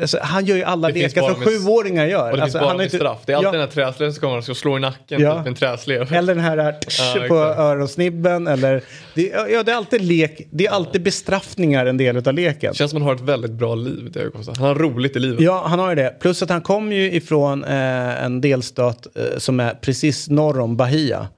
[0.00, 2.30] alltså, han gör ju alla Det lekar som sjuåringar gör.
[2.30, 3.18] Och det alltså, finns bara har med inte- straff.
[3.26, 3.52] Det är alltid Ja.
[3.52, 5.38] den här träsleven som kommer och ska slå i nacken Ja.
[5.38, 6.12] typ en träslev.
[6.12, 6.76] Eller den här där,
[7.14, 8.46] Ja, på öronsnibben.
[8.46, 8.82] Eller,
[9.14, 12.72] det, ja, det är alltid lek, det är alltid bestraffningar en del av leken.
[12.72, 14.52] Det känns som han har ett väldigt bra liv, Costa.
[14.58, 15.40] Han har roligt i livet.
[15.40, 16.16] Ja, han har ju det.
[16.20, 20.76] Plus att han kommer ju ifrån eh, en delstat eh, som är precis norr om
[20.76, 21.28] Bahia.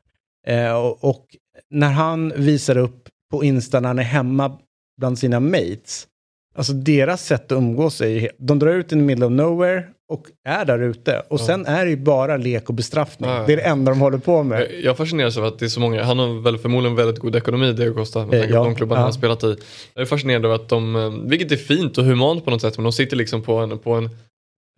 [0.46, 1.26] Eh, och, och
[1.70, 4.58] när han visar upp på Insta när han är hemma
[5.00, 6.06] bland sina mates.
[6.54, 9.84] Alltså deras sätt att umgås är ju, de drar ut in the middle of nowhere
[10.08, 11.22] och är där ute.
[11.28, 13.30] Och sen är det ju bara lek och bestraffning.
[13.30, 13.44] Ja, ja.
[13.46, 14.66] Det är det enda de håller på med.
[14.82, 17.72] Jag- fascineras av att det är så många, han har väl förmodligen väldigt god ekonomi
[17.72, 19.02] Diego Costa med tanke ja, på de klubbarna ja.
[19.02, 19.56] han har spelat i.
[19.94, 22.78] Jag är fascinerad av att de, eh, vilket är fint och humant på något sätt,
[22.78, 24.10] men de sitter liksom på en, på en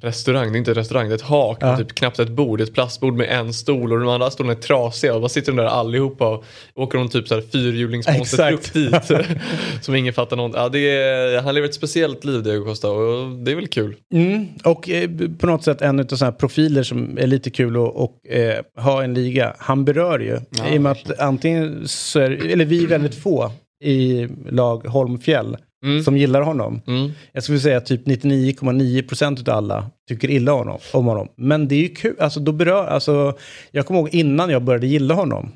[0.02, 1.66] restaurang, det är inte en restaurang, det är ett hak, Ja.
[1.66, 4.61] med typ knappt ett bord, ett plastbord med en stol och de andra stolarna är
[4.62, 8.74] trasiga och bara sitter de där allihopa och åker de typ så här fyrhjulingsmonstertruck Exakt.
[8.74, 9.18] dit
[9.85, 10.52] som ingen fattar något.
[10.57, 13.96] Ja, det är, han lever ett speciellt liv Diego Costa och det är väl kul.
[14.14, 17.76] Mm, och eh, på något sätt en av sådana här profiler som är lite kul
[17.76, 19.55] att och, eh, ha en liga.
[19.59, 20.38] Han berör ju.
[20.59, 23.52] Ja, I och med att antingen så är, eller vi är väldigt få
[23.85, 26.03] i lag Holmfjäll Mm.
[26.03, 26.81] som gillar honom.
[26.87, 27.11] Mm.
[27.33, 31.29] Jag skulle säga att typ 99,9% av alla tycker illa om honom, om honom.
[31.37, 33.35] Men det är ju kul, alltså då berör, alltså
[33.71, 35.53] jag kommer ihåg innan jag började gilla honom.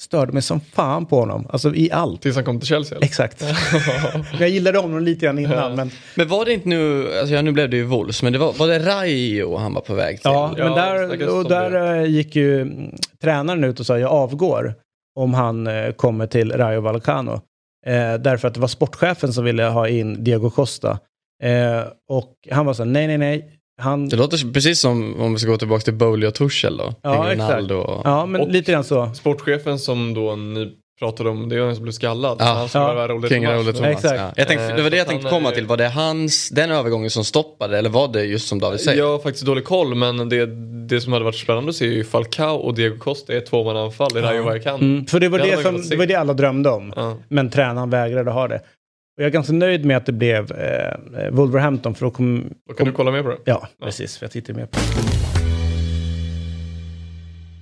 [0.00, 2.22] Störde mig som fan på honom, alltså i allt.
[2.22, 2.96] Tills han kom till Chelsea.
[2.96, 3.06] eller?
[3.06, 3.44] Exakt.
[4.40, 7.52] jag gillade honom lite grann innan, men Men var det inte nu, alltså ja, nu
[7.52, 10.30] blev det ju Wolves, men det var, var det Rayo han var på väg till?
[10.30, 12.90] Ja, Ja, men där, och om där eh, gick ju mm,
[13.22, 14.74] tränaren ut och sa jag avgår
[15.16, 17.40] om han eh, kommer till Rayo Vallecano.
[17.86, 20.98] Eh, därför att det var sportchefen som ville ha in Diego Costa.
[21.42, 23.54] Eh, och han var så nej, nej, nej.
[23.80, 26.94] Han, Det låter precis som om vi ska gå tillbaka till Bowley och Tuchel då.
[27.02, 27.70] Ja, Kring exakt.
[27.70, 28.00] Och...
[28.04, 29.14] ja, men Och- lite grann så.
[29.14, 32.36] Sportchefen som då ni pratade om, det är han som blev skallad.
[32.40, 32.44] Ja.
[32.44, 32.90] han skulle Ja.
[33.08, 33.08] Tomás.
[33.08, 34.16] Raúl de Tomás, Exakt.
[34.16, 34.32] Ja.
[34.36, 35.66] Jag tänkte, det var det jag Eh, tänkte komma till.
[35.66, 38.98] Var det hans, den övergången som stoppade eller var det just som David säger?
[38.98, 40.46] Jag har faktiskt dålig koll men det,
[40.88, 43.46] det som hade varit spännande att se är ju Falcao och Diego Costa i ett
[43.46, 44.78] tvåmannaanfall i Rayo Vallecano.
[44.78, 46.92] Mm, för det var Det det, som, det var det alla drömde om.
[46.96, 47.16] Ja.
[47.28, 48.56] Men tränaren vägrade ha det.
[48.56, 52.50] Och jag är ganska nöjd med att det blev eh, Wolverhampton för då kom...
[52.68, 53.38] Då kan du kolla med på det.
[53.44, 54.16] Ja, precis.
[54.18, 54.78] För jag tittar mer på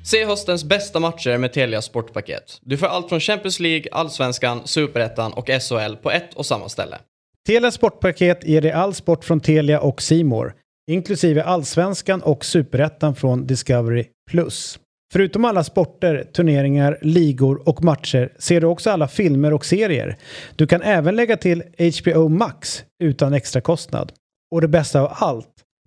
[0.06, 2.58] Se höstens bästa matcher med Telia Sportpaket.
[2.60, 6.98] Du får allt från Champions League, Allsvenskan, Superettan och SHL på ett och samma ställe.
[7.46, 10.54] Telia Sportpaket ger dig all sport från Telia och Simor,
[10.90, 14.04] inklusive allsvenskan och superettan från Discovery+.
[15.12, 20.16] Förutom alla sporter, turneringar, ligor och matcher ser du också alla filmer och serier.
[20.56, 21.62] Du kan även lägga till
[22.00, 24.12] HBO Max utan extra kostnad.
[24.54, 25.48] Och det bästa av allt,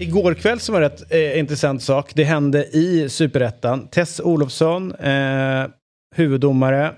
[0.00, 2.12] Igår kväll som var rätt eh, intressant sak.
[2.14, 3.88] Det hände i Superettan.
[3.88, 5.66] Tess Olofsson, eh,
[6.16, 6.92] huvuddomare.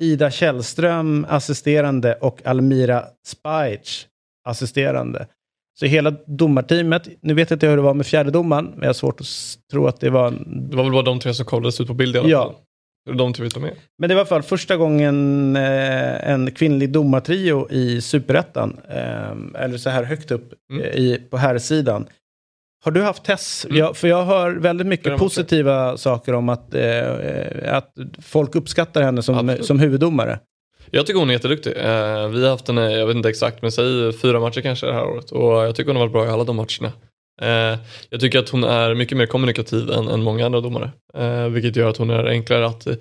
[0.00, 2.14] Ida Källström, assisterande.
[2.14, 4.06] Och Almira Spajic,
[4.48, 5.26] assisterande.
[5.80, 8.92] Så hela domarteamet, nu vet jag inte hur det var med fjärdedomaren, men jag har
[8.94, 9.26] svårt att
[9.72, 10.26] tro att det var...
[10.26, 10.66] En...
[10.70, 12.42] Det var väl bara de tre som kollades ut på bild i alla Ja.
[12.44, 12.54] fall.
[13.16, 13.72] De tre vi tar med.
[13.98, 18.76] Men det var i alla fall första gången eh, en kvinnlig domartrio i Superettan.
[18.88, 20.82] Eh, eller så här högt upp Mm.
[20.84, 22.06] eh, i, på här sidan.
[22.88, 23.64] Har du haft Tess?
[23.64, 23.76] Mm.
[23.76, 29.22] Jag, för jag hör väldigt mycket positiva saker om att, eh, att folk uppskattar henne
[29.22, 29.66] som, Absolut.
[29.66, 30.38] som huvuddomare.
[30.90, 31.70] Jag tycker hon är jätteduktig.
[31.76, 34.92] Eh, vi har haft henne, jag vet inte exakt, men säg fyra matcher kanske det
[34.92, 35.30] här året.
[35.30, 36.92] Och jag tycker hon har varit bra i alla de matcherna.
[37.42, 37.78] Eh,
[38.10, 40.90] jag tycker att hon är mycket mer kommunikativ än, än många andra domare.
[41.14, 42.94] Eh, vilket gör att hon är enklare att eh,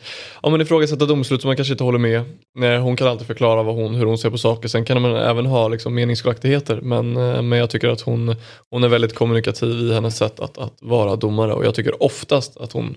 [0.44, 2.22] ja, men ifrågasätta domslut som man kanske inte håller med.
[2.62, 4.68] Eh, hon kan alltid förklara vad hon, hur hon ser på saker.
[4.68, 6.80] Sen kan man även ha liksom, meningsskiljaktigheter.
[6.82, 8.36] Men, eh, men jag tycker att hon,
[8.70, 11.54] hon är väldigt kommunikativ i hennes sätt att, att vara domare.
[11.54, 12.96] Och jag tycker oftast att hon,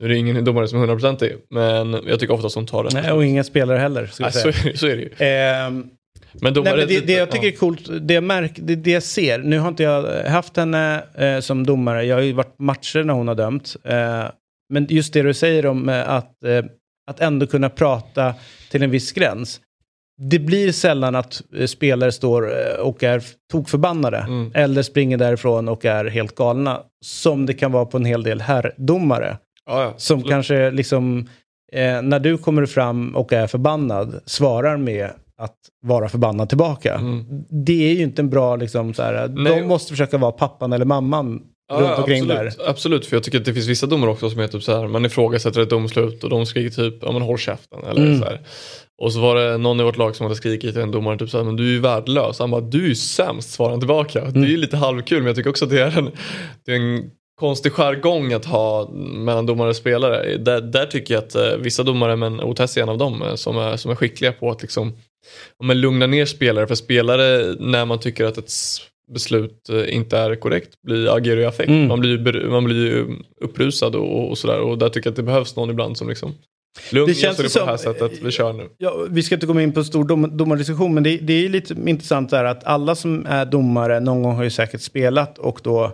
[0.00, 2.92] nu är det ingen domare som är 100% men jag tycker oftast hon tar rätt
[2.92, 4.10] Nej, och ingen spelare heller.
[4.20, 5.10] Nej, så, så är det ju.
[5.18, 5.84] Ehm,
[6.32, 9.02] Men Nej, men det, det jag tycker är coolt, det jag, märk, det, det jag
[9.02, 13.04] ser, nu har inte jag haft henne eh, som domare, jag har ju varit matcher
[13.04, 13.76] när hon har dömt.
[13.84, 14.24] Eh,
[14.72, 16.64] men just det du säger om eh, att, eh,
[17.10, 18.34] att ändå kunna prata
[18.70, 19.60] till en viss gräns.
[20.30, 24.52] Det blir sällan att eh, spelare står eh, och är tokförbannade Mm.
[24.54, 26.80] eller springer därifrån och är helt galna.
[27.04, 29.36] Som det kan vara på en hel del herrdomare.
[29.66, 31.28] Ja, ja, Som kanske liksom,
[32.02, 36.94] när du kommer fram och är förbannad, svarar med att vara förbannad tillbaka.
[36.94, 37.24] Mm.
[37.66, 39.60] Det är ju inte en bra, liksom, så här, Nej.
[39.60, 41.40] de måste försöka vara pappan eller mamman
[41.72, 42.68] Ja, runt omkring absolut, där.
[42.70, 44.86] absolut, för jag tycker att det finns vissa domare också som är typ så här,
[44.88, 47.78] man ifrågasätter ett domslut och de skriker typ, ja men håll käften.
[47.90, 48.18] Eller Mm.
[48.18, 48.40] så här.
[49.02, 51.30] Och så var det någon i vårt lag som hade skrikit till en domare typ
[51.30, 52.38] så här, men du är ju värdelös.
[52.38, 54.24] Han bara, du är ju sämst, svarade han tillbaka.
[54.24, 56.10] Det är ju lite halvkul men jag tycker också att det är en,
[56.66, 60.36] det är en konstig jargong att ha mellan domare och spelare.
[60.36, 63.34] Där, där tycker jag att eh, vissa domare, men Otess är en av dem, eh,
[63.34, 64.92] som är, som är skickliga på att liksom,
[65.58, 66.66] ja, men lugna ner spelare.
[66.66, 68.52] För spelare, när man tycker att ett
[69.14, 71.68] beslut eh, inte är korrekt, blir, agerar i affekt.
[71.68, 71.88] Mm.
[71.88, 73.06] Man blir man blir
[73.40, 74.60] upprusad och, och sådär.
[74.60, 76.34] Och där tycker jag att det behövs någon ibland som liksom
[76.92, 78.68] Lugn, Det känns det på det här som- sättet, vi kör nu.
[78.78, 81.74] Ja, vi ska inte komma in på stor dom, domardiskussion, men det, det är lite
[81.86, 85.92] intressant där att alla som är domare någon gång har ju säkert spelat och då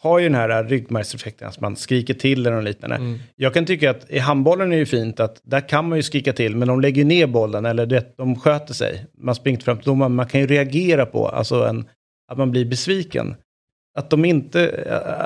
[0.00, 2.96] har ju den här ryggmärgseffekten, att man skriker till eller något liknande.
[2.96, 3.18] Mm.
[3.36, 6.02] Jag kan tycka att i handbollen är det ju fint att där kan man ju
[6.02, 9.06] skrika till, men de lägger ner bollen eller du vet, de sköter sig.
[9.18, 11.88] Man springer inte fram till domaren, man kan ju reagera på alltså en,
[12.28, 13.34] att man blir besviken.
[13.98, 14.60] Att de inte,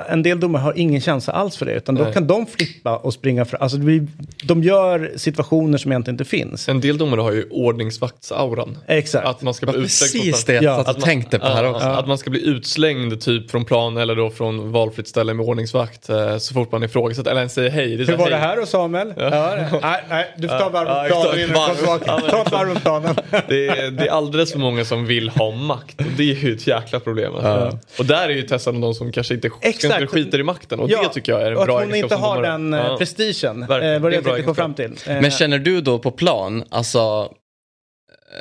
[0.07, 2.13] eh, en del domare har ingen känsla alls för det, utan då Nej.
[2.13, 3.63] kan de flippa och springa fram.
[3.63, 4.07] Alltså det blir,
[4.45, 6.69] de gör situationer som egentligen inte finns.
[6.69, 8.79] En del domare har ju ordningsvaktsauran.
[8.87, 9.27] Exakt.
[9.27, 11.71] Att man ska Det bli precis det jag Ja, och man- tänkte på här ja,
[11.71, 11.87] också.
[11.87, 16.09] Att man ska bli utslängd typ från plan eller då från valfritt ställe med ordningsvakt
[16.09, 18.01] eh, så fort man ifrågasätter eller ens säger hej.
[18.01, 18.49] är så Hur var det hej.
[18.49, 19.15] här då Samuel?
[19.17, 19.31] Ja.
[19.31, 21.39] det- nej, nej, du får ta varv Ja, runt planen exakt.
[21.39, 21.99] innan du kommer Varv.
[21.99, 22.05] tillbaka.
[22.07, 23.15] Ja, men Ta ett varv runt planen.
[23.49, 26.53] Det är, det är alldeles för många som vill ha makt och det är ju
[26.55, 27.33] ett jäkla problem.
[27.35, 27.79] Alltså.
[27.99, 30.01] Och där är ju Tessan de som kanske inte Exakt.
[30.01, 31.95] inte skiter i makten och Ja, det tycker jag är en och bra att hon
[31.95, 32.97] egenskap inte har den eh, Ja.
[32.99, 33.63] prestigen.
[33.63, 34.03] Eh, Verkligen.
[34.03, 34.93] vad Det jag tänkte komma fram till.
[35.07, 37.33] Eh, Men känner du då på plan, alltså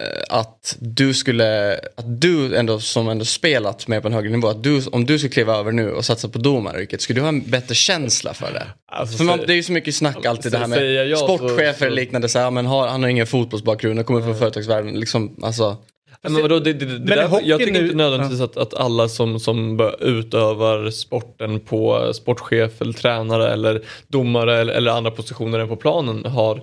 [0.01, 4.47] eh, att du skulle, att du ändå som ändå spelat med på en högre nivå,
[4.47, 7.29] att du, om du skulle kliva över nu och satsa på domaryrket, skulle du ha
[7.29, 8.67] en bättre känsla för det?
[8.91, 11.85] Alltså, för man, det är ju så mycket snack alltid det här med sportchefer så-
[11.85, 15.35] och liknande, så här, men har, han har ingen fotbollsbakgrund och kommer från företagsvärlden, liksom,
[15.43, 15.77] alltså.
[16.21, 18.73] Ja, Men vadå, det, det, det Men där, jag tycker nu- inte nödvändigtvis att, att
[18.73, 25.59] alla som, som utövar sporten på sportchef eller tränare eller domare eller, eller andra positioner
[25.59, 26.61] än på planen har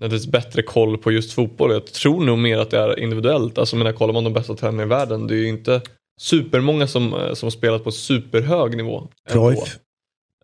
[0.00, 1.72] nödvändigtvis bättre koll på just fotboll.
[1.72, 3.58] Jag tror nog mer att det är individuellt.
[3.58, 5.80] Alltså menar, kollar man de bästa tränarna i världen, det är ju inte
[6.20, 9.08] supermånga som, som har spelat på superhög nivå.
[9.30, 9.78] Cruyff.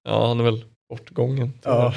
[0.04, 1.52] Ja, han är väl bortgången.
[1.62, 1.94] Ja.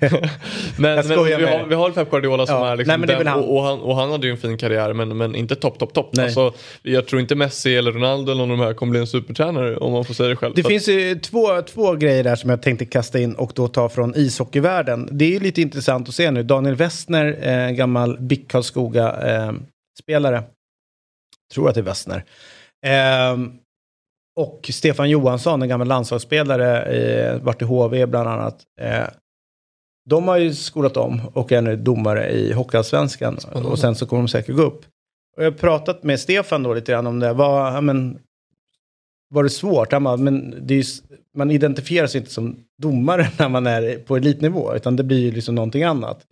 [0.00, 0.10] men
[0.78, 1.02] men Jag
[1.38, 2.72] vi, har, vi har Pep Guardiola som Ja.
[2.72, 3.40] är liksom Nej, är den, väl han.
[3.40, 5.92] Och, och, han, och han hade ju en fin karriär men, men inte topp, topp,
[5.94, 6.18] topp.
[6.18, 9.06] Alltså, jag tror inte Messi eller Ronaldo eller någon av de här kommer bli en
[9.06, 10.54] supertränare om man får säga det själv.
[10.54, 13.52] Det Så att- finns ju två, två grejer där som jag tänkte kasta in och
[13.54, 15.08] då ta från ishockeyvärlden.
[15.12, 16.42] Det är ju lite intressant att se nu.
[16.42, 20.42] Daniel Westner, eh, gammal BIK Karlskoga-spelare.
[21.54, 22.24] tror att det är Westner.
[22.86, 23.36] Eh,
[24.36, 28.62] och Stefan Johansson, en gammal landslagsspelare, eh, varit i HV bland annat.
[28.80, 29.06] Eh,
[30.10, 33.38] de har ju skolat om och är nu domare i Hockeyallsvenskan.
[33.52, 34.84] Och sen så kommer de säkert gå upp.
[35.36, 37.26] Och jag har pratat med Stefan då lite grann om det.
[37.26, 38.18] Ja, men,
[39.30, 39.92] var det svårt?
[39.92, 40.82] Han bara, men ju,
[41.36, 45.30] man identifierar sig inte som domare när man är på elitnivå, utan det blir ju
[45.30, 46.26] liksom någonting annat.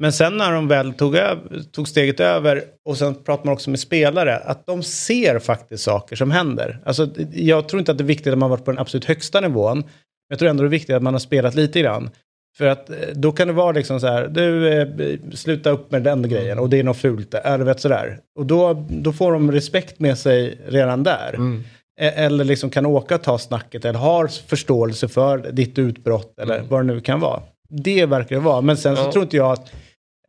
[0.00, 3.70] Men sen när de väl tog, över, tog steget över och sen pratar man också
[3.70, 6.78] med spelare, att de ser faktiskt saker som händer.
[6.84, 9.40] Alltså, jag tror inte att det är viktigt att man varit på den absolut högsta
[9.40, 9.84] nivån, men
[10.28, 12.10] jag tror ändå det är viktigt att man har spelat lite grann.
[12.58, 14.88] För att eh, då kan det vara liksom så här, du eh,
[15.34, 18.18] sluta upp med den grejen och det är något fult, är du vet sådär.
[18.38, 21.34] Och då, då får de respekt med sig redan där.
[21.34, 21.64] Mm.
[22.00, 26.54] E- Eller liksom kan åka och ta snacket eller har förståelse för ditt utbrott eller
[26.56, 26.68] Mm.
[26.68, 27.40] vad det nu kan vara.
[27.68, 28.60] Det verkar det vara.
[28.60, 29.12] Men sen så Ja.
[29.12, 29.72] tror inte jag att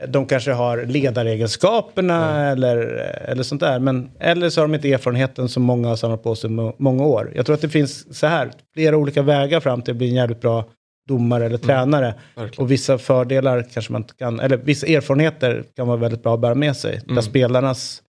[0.08, 2.52] de kanske har ledaregenskaperna Mm.
[2.52, 2.78] eller,
[3.26, 3.80] eller sånt där.
[3.80, 7.04] Men, eller så har de inte erfarenheten som många har samlat på sig må- många
[7.06, 7.32] år.
[7.36, 10.16] Jag tror att det finns så här, flera olika vägar fram till att bli en
[10.16, 10.66] jävligt bra
[11.08, 12.14] domare eller tränare.
[12.36, 12.64] Verkligen.
[12.64, 16.56] Och vissa fördelar kanske man kan, eller vissa erfarenheter kan vara väldigt bra att bära
[16.56, 16.96] med sig.
[17.06, 17.24] Där Mm.
[17.24, 18.02] spelarnas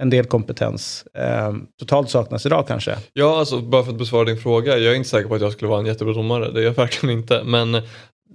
[0.00, 2.96] en del kompetens eh, totalt saknas idag kanske.
[3.12, 4.78] Ja, alltså bara för att besvara din fråga.
[4.78, 6.50] Jag är inte säker på att jag skulle vara en jättebra domare.
[6.50, 7.42] Det är jag verkligen inte.
[7.44, 7.82] Men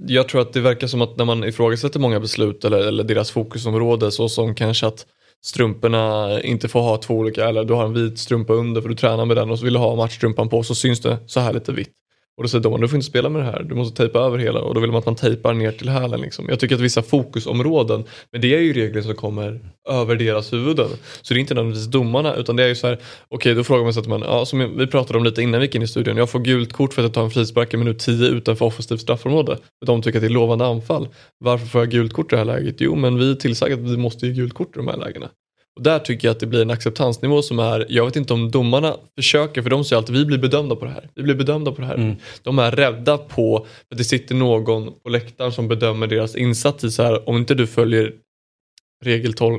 [0.05, 3.31] jag tror att det verkar som att när man ifrågasätter många beslut eller, eller deras
[3.31, 5.05] fokusområde så som kanske att
[5.45, 8.95] strumporna inte får ha två olika eller du har en vit strumpa under för du
[8.95, 11.53] tränar med den och så vill du ha matchstrumpan på så syns det så här
[11.53, 11.93] lite vitt.
[12.37, 14.37] Och då säger domaren, du får inte spela med det här, du måste tejpa över
[14.37, 16.21] hela och då vill man att man tejpar ner till hälen.
[16.21, 16.45] Liksom.
[16.49, 19.59] Jag tycker att vissa fokusområden, men det är ju regler som kommer
[19.89, 20.89] över deras huvuden.
[21.21, 23.63] Så det är inte nödvändigtvis domarna utan det är ju så här, okej okay, då
[23.63, 25.81] frågar man sig att man, ja, som vi pratade om lite innan vi gick in
[25.81, 28.27] i studion, jag får gult kort för att jag tar en frispark i minut 10
[28.27, 29.57] utanför offensivt straffområde.
[29.85, 31.07] De tycker att det är lovande anfall.
[31.39, 32.75] Varför får jag gult kort i det här läget?
[32.79, 35.29] Jo men vi är tillsagda att vi måste ge gult kort i de här lägena.
[35.77, 38.51] Och där tycker jag att det blir en acceptansnivå som är, jag vet inte om
[38.51, 41.09] domarna försöker, för de säger alltid vi blir bedömda på det här.
[41.15, 41.95] Vi blir bedömda på det här.
[41.95, 42.15] Mm.
[42.43, 43.57] De är rädda på
[43.91, 47.55] att det sitter någon på läktaren som bedömer deras insats i så här, om inte
[47.55, 48.13] du följer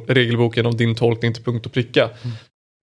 [0.08, 2.04] regelboken om din tolkning till punkt och pricka.
[2.04, 2.36] Mm.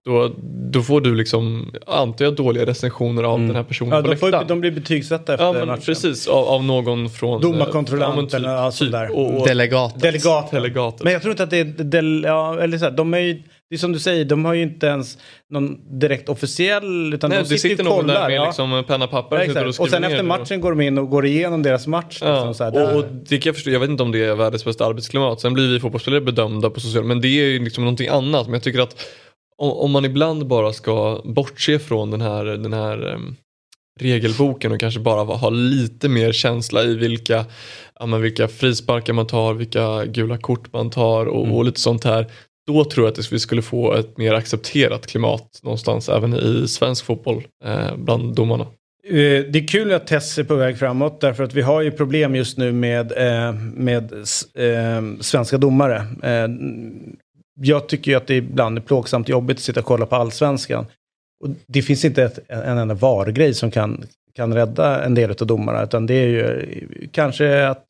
[0.06, 0.36] Då,
[0.72, 3.48] då får du liksom, antar jag, dåliga recensioner av mm.
[3.48, 5.84] den här personen ja, på de, får, de blir betygsatta efter ja, men matchen.
[5.86, 7.42] Precis, av, av någon från...
[7.42, 9.12] Domarkontrollant eller ja, typ, där.
[9.12, 10.02] Och, och, Delegatet.
[10.02, 10.52] Delegatet.
[10.52, 11.04] Delegatet.
[11.04, 11.66] Men jag tror inte att det är...
[11.66, 13.34] Del, ja, eller så här, de är ju,
[13.70, 15.18] det är som du säger, de har ju inte ens
[15.50, 17.14] någon direkt officiell...
[17.14, 18.46] Utan Nej, de sitter det sitter någon där med ja.
[18.46, 19.52] liksom penna papper.
[19.56, 22.20] Ja, och, och sen efter matchen går de in och går igenom deras match.
[22.22, 22.34] Ja.
[22.34, 24.36] Liksom, så här, och, och, det kan jag förstå, jag vet inte om det är
[24.36, 25.42] världens bästa arbetsklimat.
[25.42, 28.48] Sen blir vi fotbollsspelare bedömda på sociala men det är ju liksom någonting annat.
[28.48, 29.06] Men jag tycker att
[29.58, 33.36] om man ibland bara ska bortse från den här, den här um,
[34.00, 37.46] regelboken och kanske bara ha lite mer känsla i vilka,
[38.00, 41.56] ja, men vilka frisparkar man tar, vilka gula kort man tar och, mm.
[41.56, 42.28] och lite sånt här.
[42.68, 47.06] Då tror jag att vi skulle få ett mer accepterat klimat någonstans även i svensk
[47.06, 48.64] fotboll eh, bland domarna.
[49.08, 51.92] Eh, det är kul att Tess är på väg framåt därför att vi har ju
[51.92, 56.06] problem just nu med, eh, med eh, svenska domare.
[57.62, 60.86] Jag tycker ju att det ibland är plågsamt jobbigt att sitta och kolla på allsvenskan.
[61.44, 64.04] Och det finns inte ett, en enda vargrej som kan,
[64.36, 67.88] kan rädda en del av domarna, utan det är ju kanske att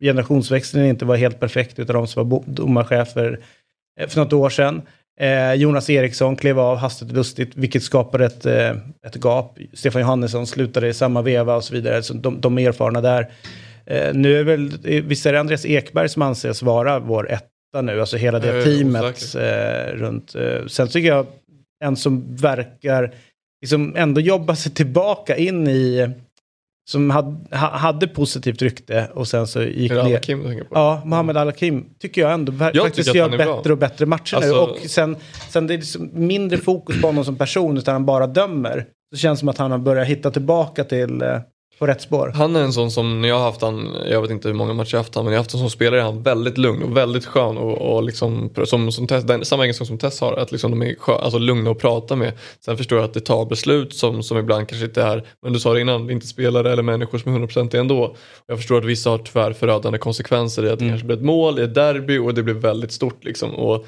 [0.00, 3.40] generationsväxlingen inte var helt perfekt utav de som var domarchefer
[4.00, 4.82] eh, för något år sedan.
[5.20, 8.70] Eh, Jonas Eriksson klev av hastigt och lustigt, vilket skapade ett, eh,
[9.06, 9.58] ett gap.
[9.72, 13.30] Stefan Johannesson slutade i samma veva och så vidare, så de, de är erfarna där.
[13.86, 17.48] Eh, nu är väl, eh, visst är det Andreas Ekberg som anses vara vår ett
[17.82, 20.34] nu, alltså hela det teamet eh, runt.
[20.34, 21.26] Eh, sen tycker jag
[21.84, 23.14] en som verkar
[23.62, 26.10] liksom ändå jobba sig tillbaka in i
[26.90, 29.98] som hade, hade positivt rykte och sen så gick ner.
[29.98, 30.74] Al-Hakim du på?
[30.74, 33.72] Ja, Mohamed Al-Hakim tycker jag ändå jag faktiskt gör bättre bra.
[33.72, 34.52] och bättre matcher alltså...
[34.52, 34.60] nu.
[34.60, 35.16] Och sen,
[35.50, 38.86] sen det är liksom mindre fokus på honom som person utan han bara dömer.
[39.14, 41.40] Så känns det som att han har börjat hitta tillbaka till eh,
[41.78, 42.32] på rätt spår.
[42.34, 44.72] Han är en sån som, när jag har haft han, jag vet inte hur många
[44.72, 46.82] matcher jag har haft han, men jag har haft honom som spelare, han väldigt lugn
[46.82, 50.32] och väldigt skön och, och liksom, som, som Tess, den, samma egenskap som Tess har,
[50.32, 52.32] att liksom de är skön, alltså lugna att prata med.
[52.64, 55.60] Sen förstår jag att det tar beslut som, som ibland kanske inte är, men du
[55.60, 58.16] sa det innan, inte spelare eller människor som är 100% ändå.
[58.46, 60.92] Jag förstår att vissa har tyvärr förödande konsekvenser i att det mm.
[60.92, 63.54] kanske blir ett mål i ett derby och det blir väldigt stort liksom.
[63.54, 63.86] Och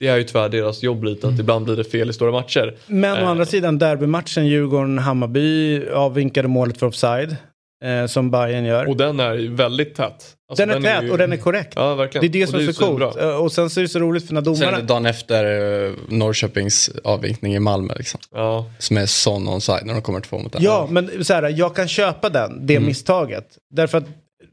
[0.00, 1.40] det är ju tyvärr deras jobb lite att mm.
[1.40, 2.74] ibland blir det fel i stora matcher.
[2.86, 3.28] Men å eh.
[3.28, 7.36] andra sidan derbymatchen Djurgården-Hammarby avvinkade målet för offside.
[7.84, 8.88] Eh, som Bayern gör.
[8.88, 10.36] Och den är väldigt tät.
[10.48, 11.10] Alltså, den är den tät är ju...
[11.10, 11.72] och den är korrekt.
[11.76, 12.22] Ja, verkligen.
[12.22, 12.98] Det är det som och är så, coolt.
[12.98, 13.30] Bra.
[13.30, 14.64] Eh, och sen så är det så roligt för när domarna...
[14.64, 15.44] Sen är det dagen efter
[15.88, 17.94] uh, Norrköpings avvinkning i Malmö.
[17.96, 18.20] Liksom.
[18.34, 18.70] Ja.
[18.78, 20.62] Som är sån onside när de kommer två mot en.
[20.62, 22.86] Ja, men så här, jag kan köpa den, det mm.
[22.86, 23.46] misstaget.
[23.70, 24.06] Därför att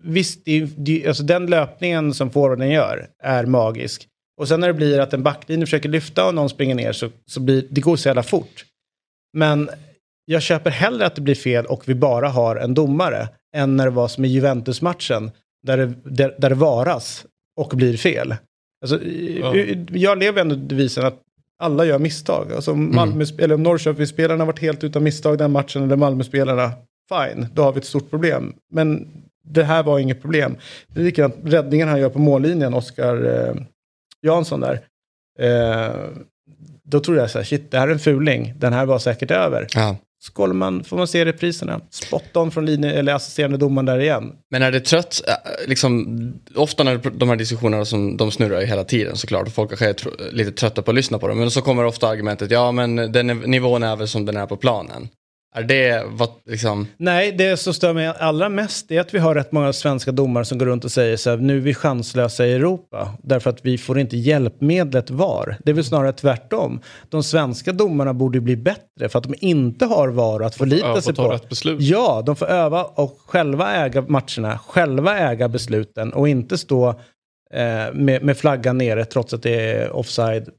[0.03, 4.07] visst, det, det, alltså, den löpningen som forwarden gör är magisk.
[4.37, 7.09] Och sen när det blir att en backlinje försöker lyfta och någon springer ner så,
[7.25, 8.65] så blir det går så jävla fort.
[9.33, 9.69] Men
[10.25, 13.85] jag köper hellre att det blir fel och vi bara har en domare än när
[13.85, 15.31] det var som i Juventus-matchen
[15.63, 17.25] där det, där, där det varas
[17.59, 18.35] och blir fel.
[18.81, 19.55] Alltså, ja.
[19.91, 21.21] Jag lever ändå devisen att
[21.59, 22.53] alla gör misstag.
[22.53, 23.43] Alltså, Malmö, mm.
[23.43, 26.71] eller om Norrköpingsspelarna varit helt utan misstag den matchen eller Malmöspelarna,
[27.09, 28.53] fine, då har vi ett stort problem.
[28.71, 29.07] Men
[29.43, 30.55] det här var inget problem.
[30.87, 33.55] Det är likadant räddningen han gör på mållinjen, Oskar eh,
[34.21, 34.81] Jansson där.
[35.39, 35.95] Eh,
[36.83, 39.31] då tror jag så här, shit, det här är en fuling, den här var säkert
[39.31, 39.67] över.
[39.75, 39.97] Ja.
[40.19, 41.81] Så man, får man se repriserna.
[41.89, 44.33] Spot on från linje, eller assisterande domaren där igen.
[44.51, 45.33] Men är det trött, äh,
[45.67, 46.17] liksom,
[46.55, 49.95] ofta när de här diskussionerna som de snurrar hela tiden såklart och folk är
[50.31, 51.39] lite trötta på att lyssna på dem.
[51.39, 54.57] Men så kommer ofta argumentet, ja men den nivån är väl som den är på
[54.57, 55.09] planen.
[55.57, 56.87] Är det vad liksom...
[56.97, 60.45] Nej, det som stör mig allra mest är att vi har rätt många svenska domare
[60.45, 63.13] som går runt och säger så här, nu är vi chanslösa i Europa.
[63.23, 65.57] Därför att vi får inte hjälpmedlet VAR.
[65.63, 66.81] Det är väl snarare tvärtom.
[67.09, 71.15] De svenska domarna borde bli bättre för att de inte har VAR att förlita sig
[71.15, 71.29] på.
[71.29, 71.81] Rätt beslut.
[71.81, 76.89] Ja, de får öva och själva äga matcherna, själva äga besluten och inte stå
[77.53, 80.49] eh, med, med flaggan nere trots att det är offside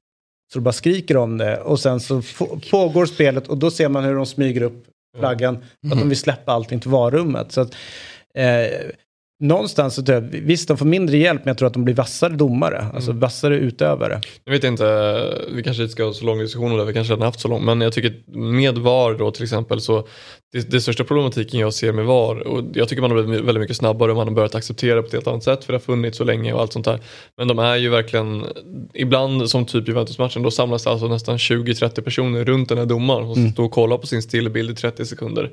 [0.53, 2.23] så de bara skriker om det och sen så
[2.71, 4.85] pågår spelet och då ser man hur de smyger upp
[5.19, 5.55] flaggan.
[5.55, 5.93] Mm.
[5.93, 7.53] Att de vill släppa allting till varummet.
[7.53, 7.75] Så att,
[8.35, 8.67] eh,
[9.41, 11.95] någonstans så tror jag, visst de får mindre hjälp men jag tror att de blir
[11.95, 13.21] vassare domare, alltså Mm.
[13.21, 14.21] vassare utövare.
[14.45, 14.85] Jag vet inte,
[15.53, 17.49] vi kanske inte ska ha så lång diskussion om det, vi kanske redan haft så
[17.49, 20.07] lång, men jag tycker med VAR då till exempel så
[20.53, 23.61] det, det största problematiken jag ser med VAR, och jag tycker man har blivit väldigt
[23.61, 25.81] mycket snabbare och man har börjat acceptera på ett helt annat sätt för det har
[25.85, 27.01] funnits så länge och allt sånt där.
[27.37, 28.45] Men de är ju verkligen,
[28.95, 33.35] ibland som typ Juventus-matchen, då samlas det alltså nästan 20-30 personer runt den här domaren
[33.35, 35.51] som står och kollar på sin stillbild i 30 sekunder.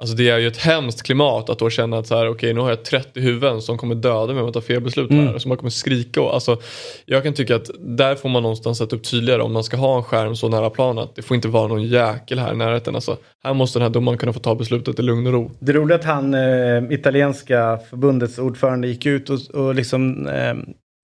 [0.00, 2.60] Alltså det är ju ett hemskt klimat att då känna att så här, okej nu
[2.60, 5.34] har jag 30 huvuden som kommer döda mig om jag tar fel beslut här.
[5.34, 6.60] Och som man kommer skrika och alltså,
[7.04, 9.96] Jag kan tycka att där får man någonstans sätta upp tydligare om man ska ha
[9.96, 12.94] en skärm så nära planen att det får inte vara någon jäkel här i närheten.
[12.94, 15.50] Alltså, här måste den här domaren kunna få ta beslutet i lugn och ro.
[15.58, 20.54] Det är att han, eh, italienska förbundets ordförande, gick ut och, och liksom eh,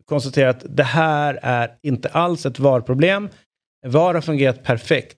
[0.05, 3.29] konstaterade att det här är inte alls ett VAR-problem.
[3.87, 5.17] VAR har fungerat perfekt.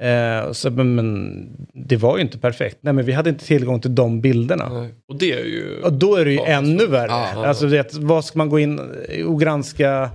[0.00, 1.46] Eh, så, men, men
[1.88, 2.76] det var ju inte perfekt.
[2.80, 4.68] Nej, men vi hade inte tillgång till de bilderna.
[4.68, 4.94] Nej.
[5.08, 5.80] Och det är ju...
[5.84, 7.06] Och då är det ju Ja, ännu värre.
[7.10, 7.46] Ja.
[7.46, 8.80] Alltså, det, vad ska man gå in
[9.26, 10.10] och granska?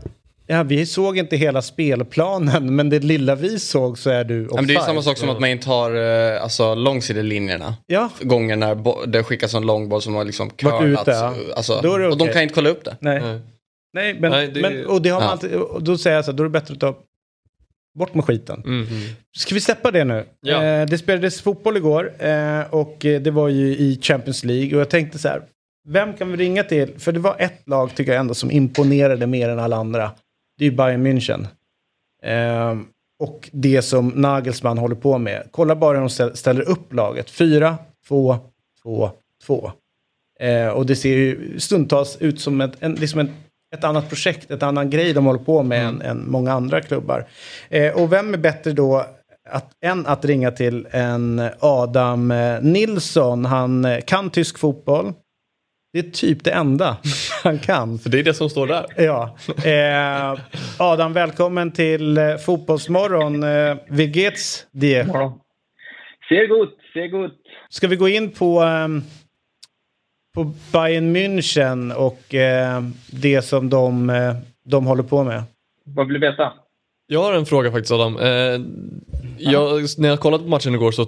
[0.48, 4.48] Ja, vi såg inte hela spelplanen, men det lilla vi såg så är du men
[4.68, 4.82] det är offside.
[4.82, 5.96] samma sak som att man inte har
[6.36, 7.76] eh, alltså, långsidelinjerna.
[7.88, 11.02] Ja, Gånger när det skickas en långboll som har liksom Varit curlat.
[11.02, 11.34] ute, ja.
[11.56, 12.96] alltså, Då är det Och de kan inte kolla upp det.
[13.00, 13.22] nej.
[13.22, 13.40] Nej.
[13.94, 16.32] Nej, men, Nej, det- men och det har man alltid, och då säger jag så
[16.32, 16.96] här, då är det bättre att ta
[18.00, 18.64] bort med skiten.
[18.66, 18.86] Mm.
[19.38, 20.26] Ska vi släppa det nu?
[20.42, 20.64] Ja.
[20.64, 24.82] Eh, det spelades fotboll igår eh, och eh, det var ju i Champions League och
[24.82, 25.42] jag tänkte så här,
[25.88, 26.94] vem kan vi ringa till?
[27.00, 30.12] För det var ett lag tycker jag ändå som imponerade mer än alla andra.
[30.58, 31.48] Det är ju Bayern München.
[32.24, 32.80] Eh,
[33.20, 35.48] och det som Nagelsmann håller på med.
[35.52, 37.30] Kolla bara hur de ställ- ställer upp laget.
[37.30, 37.78] 4,
[38.08, 38.38] 2,
[38.84, 39.12] 2,
[39.46, 39.72] 2.
[40.40, 43.30] Eh, och det ser ju stundtals ut som ett, en, liksom en,
[43.76, 47.26] ett annat projekt, ett annan grej de håller på med än, än många andra klubbar.
[47.70, 49.06] Eh, och vem är bättre då
[49.50, 53.46] att, än att ringa till en Adam eh, Nilsson?
[53.46, 55.14] Han eh, kan tysk fotboll.
[55.94, 56.98] Det är typ det enda
[57.44, 58.00] han kan.
[58.00, 58.86] För det är det som står där.
[58.98, 59.38] Ja.
[59.66, 60.40] Eh,
[60.80, 63.44] Adam, välkommen till eh, Fotbollsmorgon.
[63.44, 65.04] Eh, wie geht's dir?
[66.30, 67.34] Sehr gut, sehr gut.
[67.70, 69.04] Ska vi gå in på, ehm,
[70.34, 75.44] på Bayern München och eh, det som de, eh, de håller på med?
[75.86, 76.54] Vad vill du veta?
[77.08, 78.18] Jag har en fråga faktiskt Adam.
[78.18, 78.62] Eh,
[79.38, 81.08] jag, när jag kollade på matchen igår så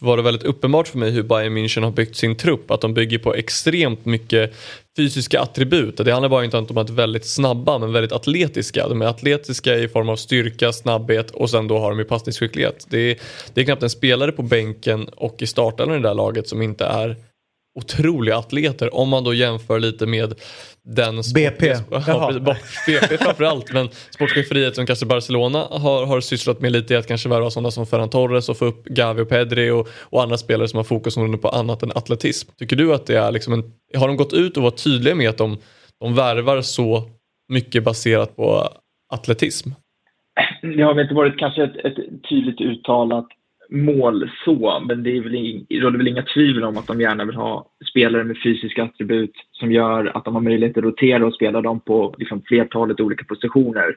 [0.00, 2.70] var det väldigt uppenbart för mig hur Bayern München har byggt sin trupp.
[2.70, 4.54] Att de bygger på extremt mycket
[4.96, 5.96] fysiska attribut.
[5.96, 8.88] Det handlar bara inte om att de är väldigt snabba men väldigt atletiska.
[8.88, 12.86] De är atletiska i form av styrka, snabbhet och sen då har de ju passningsskicklighet.
[12.90, 13.18] Det är,
[13.54, 16.62] det är knappt en spelare på bänken och i startelvan i det där laget som
[16.62, 17.16] inte är
[17.74, 20.34] otroliga atleter om man då jämför lite med
[20.84, 21.66] den sport- BP.
[22.06, 22.32] Ja,
[22.86, 27.28] BP framförallt men sportcheferiet som kanske Barcelona har, har sysslat med lite i att kanske
[27.28, 30.68] värva sådana som Ferran Torres och få upp Gavi och Pedri och, och andra spelare
[30.68, 32.50] som har fokusområden på annat än atletism.
[32.58, 33.64] Tycker du att det är liksom en,
[33.96, 35.58] har de gått ut och varit tydliga med att de,
[36.00, 37.02] de värvar så
[37.48, 38.68] mycket baserat på
[39.12, 39.70] atletism?
[40.62, 41.96] Det har väl inte varit kanske ett, ett
[42.30, 43.26] tydligt uttalat
[43.72, 47.00] mål så, men det är väl ing, det råder väl inga tvivel om att de
[47.00, 51.26] gärna vill ha spelare med fysiska attribut som gör att de har möjlighet att rotera
[51.26, 53.96] och spela dem på liksom, flertalet olika positioner.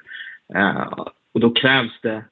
[0.55, 2.23] Eh, och då krävs det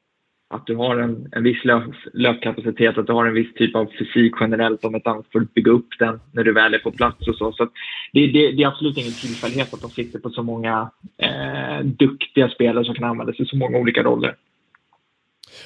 [0.54, 1.84] att du har en, en viss löp,
[2.14, 5.54] löpkapacitet, att du har en viss typ av fysik generellt om ett annat för att
[5.54, 7.52] bygga upp den när du väl är på plats och så.
[7.52, 7.72] så att
[8.14, 12.50] det, det, det är absolut ingen tillfällighet att de sitter på så många eh, duktiga
[12.50, 14.36] spelare som kan användas i så många olika roller.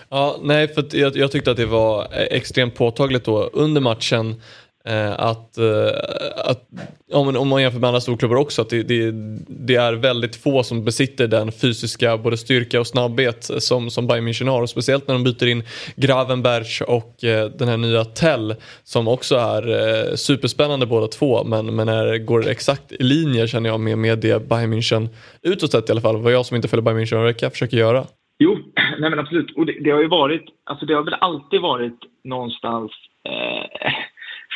[0.09, 4.41] Ja, nej, för jag, jag tyckte att det var e- extremt påtagligt då under matchen
[4.87, 5.89] eh, att, eh,
[6.35, 6.67] att
[7.11, 9.11] ja, men om man jämför med andra storklubbar också, att det, det,
[9.47, 14.27] det är väldigt få som besitter den fysiska både styrka och snabbhet som, som Bayern
[14.27, 14.61] München har.
[14.61, 15.63] Och speciellt när de byter in
[15.95, 19.69] Gravenberch och eh, den här nya Tell som också är
[20.09, 24.19] eh, superspännande båda två men, men är, går exakt i linje känner jag med, med
[24.19, 25.09] det Bayern München
[25.41, 27.77] utåt sett i alla fall, vad jag som inte följer Bayern München varje vecka försöker
[27.77, 28.05] göra.
[28.39, 28.57] Jo,
[28.99, 29.57] nej men absolut.
[29.57, 32.91] Och det, det har ju varit, alltså det har väl alltid varit någonstans
[33.23, 33.91] eh,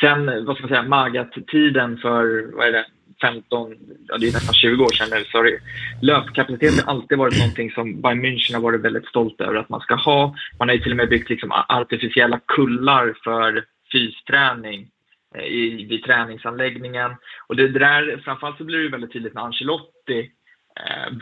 [0.00, 2.86] sen, vad ska man säga, Magat-tiden för, vad är det,
[3.20, 3.74] 15,
[4.08, 5.58] ja det är nästan 20 år sedan nu, sorry.
[6.02, 9.80] Löpkapacitet har alltid varit någonting som Bayern München har varit väldigt stolt över att man
[9.80, 10.34] ska ha.
[10.58, 14.88] Man har ju till och med byggt liksom artificiella kullar för fysträning
[15.34, 17.10] eh, i, vid träningsanläggningen.
[17.46, 20.30] Och det, det där, framförallt så blir det ju väldigt tydligt när Ancelotti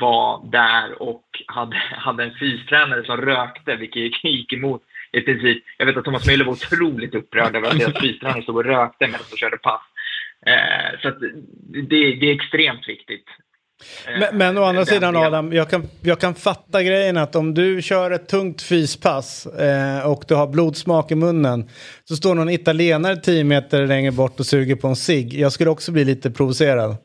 [0.01, 4.83] var där och hade, hade en fystränare som rökte, vilket gick, emot
[5.13, 5.65] i princip.
[5.79, 9.07] Jag vet att Thomas Müller var otroligt upprörd över att deras fystränare stod och rökte
[9.07, 9.83] medan de körde pass.
[10.47, 11.11] Eh, så
[11.91, 13.27] det, det är extremt viktigt.
[14.19, 15.27] Men, men å andra sidan delen.
[15.27, 20.07] Adam, jag kan, jag kan fatta grejen att om du kör ett tungt fyspass eh,
[20.07, 21.69] och du har blodsmak i munnen
[22.05, 25.35] så står någon italienare 10 meter längre bort och suger på en cigg.
[25.35, 26.97] Jag skulle också bli lite provocerad.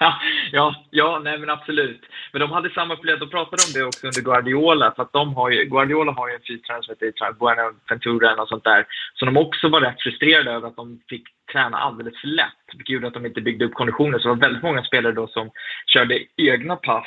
[0.52, 2.00] ja, ja, nej men absolut.
[2.32, 5.34] Men de hade samma problem, de pratade om det också under Guardiola, för att de
[5.34, 9.36] har ju, Guardiola har ju en fystränare som heter Buenaventura och sånt där, som de
[9.36, 13.14] också var rätt frustrerade över att de fick träna alldeles för lätt, vilket gjorde att
[13.14, 14.20] de inte byggde upp konditionen.
[14.20, 15.50] Så det var väldigt många spelare då som
[15.86, 17.06] körde egna pass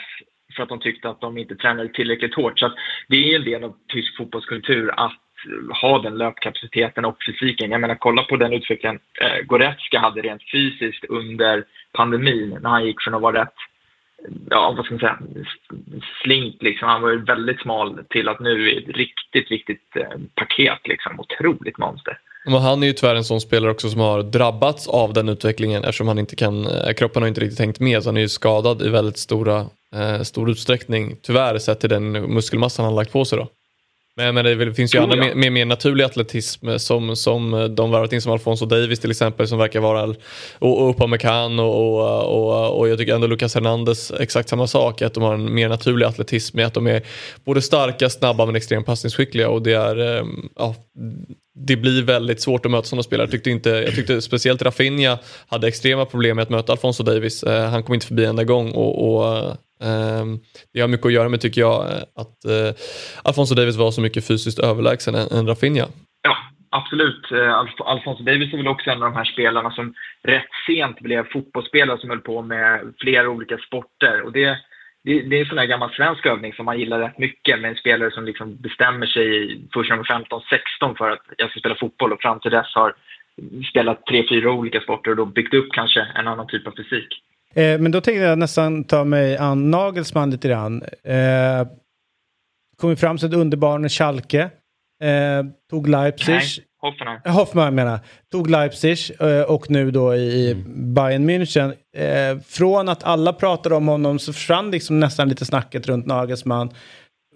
[0.56, 2.60] för att de tyckte att de inte tränade tillräckligt hårt.
[2.60, 2.76] Så att
[3.08, 5.18] det är en del av tysk fotbollskultur att
[5.82, 7.72] ha den löpkapaciteten och fysiken.
[7.72, 12.86] Jag menar, kolla på den utvecklingen eh, Goretzka hade rent fysiskt under pandemin när han
[12.86, 13.56] gick från att vara rätt
[14.50, 15.20] ja, vad ska man säga,
[16.24, 16.88] slink liksom.
[16.88, 21.20] Han var väldigt smal till att nu är ett riktigt, riktigt eh, paket liksom.
[21.20, 22.18] Otroligt monster.
[22.46, 25.84] Men han är ju tyvärr en sån spelare också som har drabbats av den utvecklingen
[25.84, 28.30] eftersom han inte kan, eh, kroppen har inte riktigt hängt med så han är ju
[28.30, 29.66] skadad i väldigt stora,
[29.96, 33.48] eh, stor utsträckning tyvärr sett till den muskelmassan han lagt på sig då.
[34.22, 38.14] Men, men det finns ju andra med, med mer naturlig atletism som, som de värvat
[38.14, 40.16] in som Alfonso Davis till exempel som verkar vara
[40.60, 45.02] och, och Upamecano och, och, och, och jag tycker ändå Lucas Hernandez exakt samma sak
[45.02, 47.02] att de har en mer naturlig atletism med att de är
[47.46, 50.26] både starka, snabba men extremt passningsskickliga och det är eh,
[50.58, 50.76] ja,
[51.56, 53.26] det blir väldigt svårt att möta sådana spelare.
[53.26, 57.44] Jag tyckte, inte, jag tyckte speciellt Rafinha hade extrema problem med att möta Alfonso Davis.
[57.44, 60.40] Eh, han kom inte förbi en enda gång och, och eh, Ehm,
[60.74, 62.74] det har mycket att göra med tycker jag att eh,
[63.24, 65.86] Alfonso Davis var så mycket fysiskt överlägsen än, Rafinha.
[66.22, 66.38] Ja,
[66.70, 67.32] absolut.
[67.32, 71.00] Eh, Alf- Alfonso Davis är väl också en av de här spelarna som rätt sent
[71.00, 74.22] blev fotbollsspelare som höll på med flera olika sporter.
[74.22, 74.58] Och det,
[75.04, 77.70] det, det är en sån här gammal svensk övning som man gillar rätt mycket med
[77.72, 81.60] en spelare som liksom bestämmer sig först när de är 15-16 för att jag ska
[81.60, 82.94] spela fotboll och fram till dess har
[83.70, 87.08] spelat tre, fyra olika sporter och då byggt upp kanske en annan typ av fysik.
[87.54, 90.84] Eh, men då tänkte jag nästan ta mig an Nagelsmann lite grann.
[91.04, 91.68] Eh,
[92.78, 94.42] kom fram till ett underbarn med Schalke.
[95.04, 96.34] Eh, tog Leipzig.
[96.34, 96.44] Nej,
[96.82, 97.22] Hoffenheim.
[97.26, 98.00] Eh, Hoffmann menar.
[98.32, 101.74] Tog Leipzig eh, och nu då i Bayern München.
[101.96, 106.70] Eh, från att alla pratade om honom så försvann liksom nästan lite snacket runt Nagelsmann.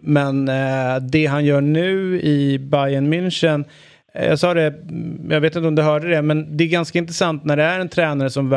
[0.02, 3.66] Men eh, det han gör nu i Bayern München,
[4.14, 7.00] jag sa det, mm, jag vet inte om du hörde det, men det är ganska
[7.00, 8.50] intressant när det är en tränare som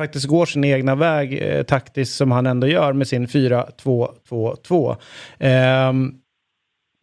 [0.00, 4.96] faktiskt går sin egna väg eh, taktiskt som han ändå gör med sin 4-2-2-2.
[5.38, 5.92] Eh,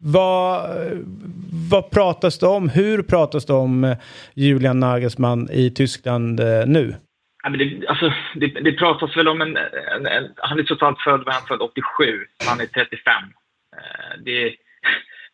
[0.00, 0.70] vad,
[1.70, 2.68] vad pratas det om?
[2.68, 3.96] Hur pratas det om eh,
[4.34, 6.94] Julian Nagelsmann i Tyskland eh, nu?
[7.42, 10.24] Ja, men det, alltså, det, det pratas väl om en, en, en...
[10.36, 11.82] Han är totalt född, vad han född 87.
[12.48, 13.12] Han är 35.
[13.76, 14.54] Eh, Det,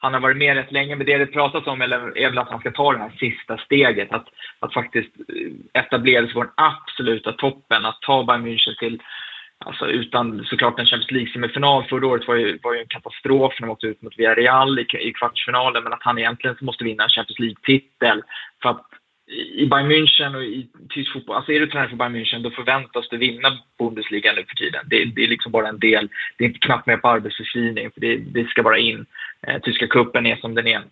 [0.04, 1.88] han har varit med rätt länge, men det det pratas om är,
[2.28, 4.12] väl att han ska ta det här sista steget.
[4.12, 4.26] Att,
[4.60, 7.84] att faktiskt eh, etablera sig på den absoluta toppen.
[7.84, 9.02] Att ta Bayern München till
[9.58, 13.66] Alltså utan såklart en Champions League-semifinal förra året var ju, var ju en katastrof när
[13.66, 15.84] de åkte ut mot Villarreal i, i kvartsfinalen.
[15.84, 18.22] Men att han egentligen måste vinna en Champions League-titel.
[18.62, 18.86] För att
[19.34, 22.50] i Bayern München och i tysk fotboll, alltså är du tränare för Bayern München då
[22.50, 24.84] förväntas du vinna Bundesliga nu för tiden.
[24.86, 28.00] Det, det är liksom bara en del, det är inte knappt med på arbetsbeskrivning för
[28.00, 29.06] det, det ska bara in.
[29.46, 30.82] Eh, tyska kuppen är som den är.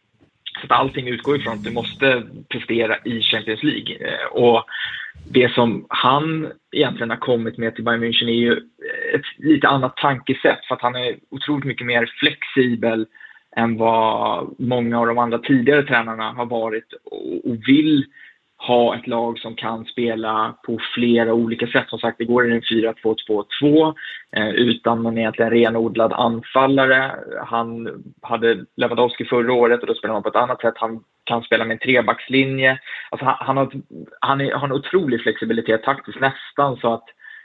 [0.61, 3.97] Så att allting utgår ifrån att du måste prestera i Champions League.
[4.01, 4.65] Eh, och
[5.31, 9.69] det som han egentligen har kommit med till Bayern München är ju eh, ett lite
[9.69, 13.07] annat tankesätt för att han är otroligt mycket mer flexibel
[13.57, 18.05] än vad många av de andra tidigare tränarna har varit och och vill
[18.67, 21.89] ha ett lag som kan spela på flera olika sätt.
[21.89, 22.95] Som sagt, igår är det en
[23.63, 23.95] 4-2-2-2
[24.37, 27.13] eh, utan någon egentligen renodlad anfallare.
[27.47, 27.89] Han
[28.23, 30.75] hade Lewandowski förra året och då spelade han på ett annat sätt.
[30.77, 32.79] Han kan spela med en trebackslinje.
[33.11, 33.73] Alltså han, han, har,
[34.21, 37.05] han är, har en otrolig flexibilitet taktiskt, nästan så att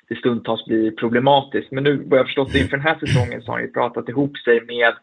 [0.10, 1.72] det stundtals blir problematiskt.
[1.72, 4.38] Men nu, vad jag förstått inför den här säsongen så har han ju pratat ihop
[4.38, 4.94] sig med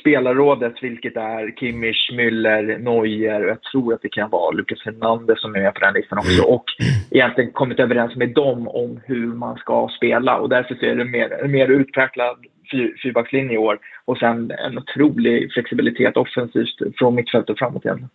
[0.00, 5.40] spelarrådet, vilket är Kimmich, Müller, Neuer och jag tror att det kan vara Lucas Hernandez
[5.40, 6.42] som är med på den listan också.
[6.42, 6.64] Och
[7.10, 11.04] egentligen kommit överens med dem om hur man ska spela och därför så är det
[11.04, 12.36] mer, en mer utpräglad
[12.70, 18.08] fyr, fyrbackslinje i år och sen en otrolig flexibilitet offensivt från mittfältet och framåt igen.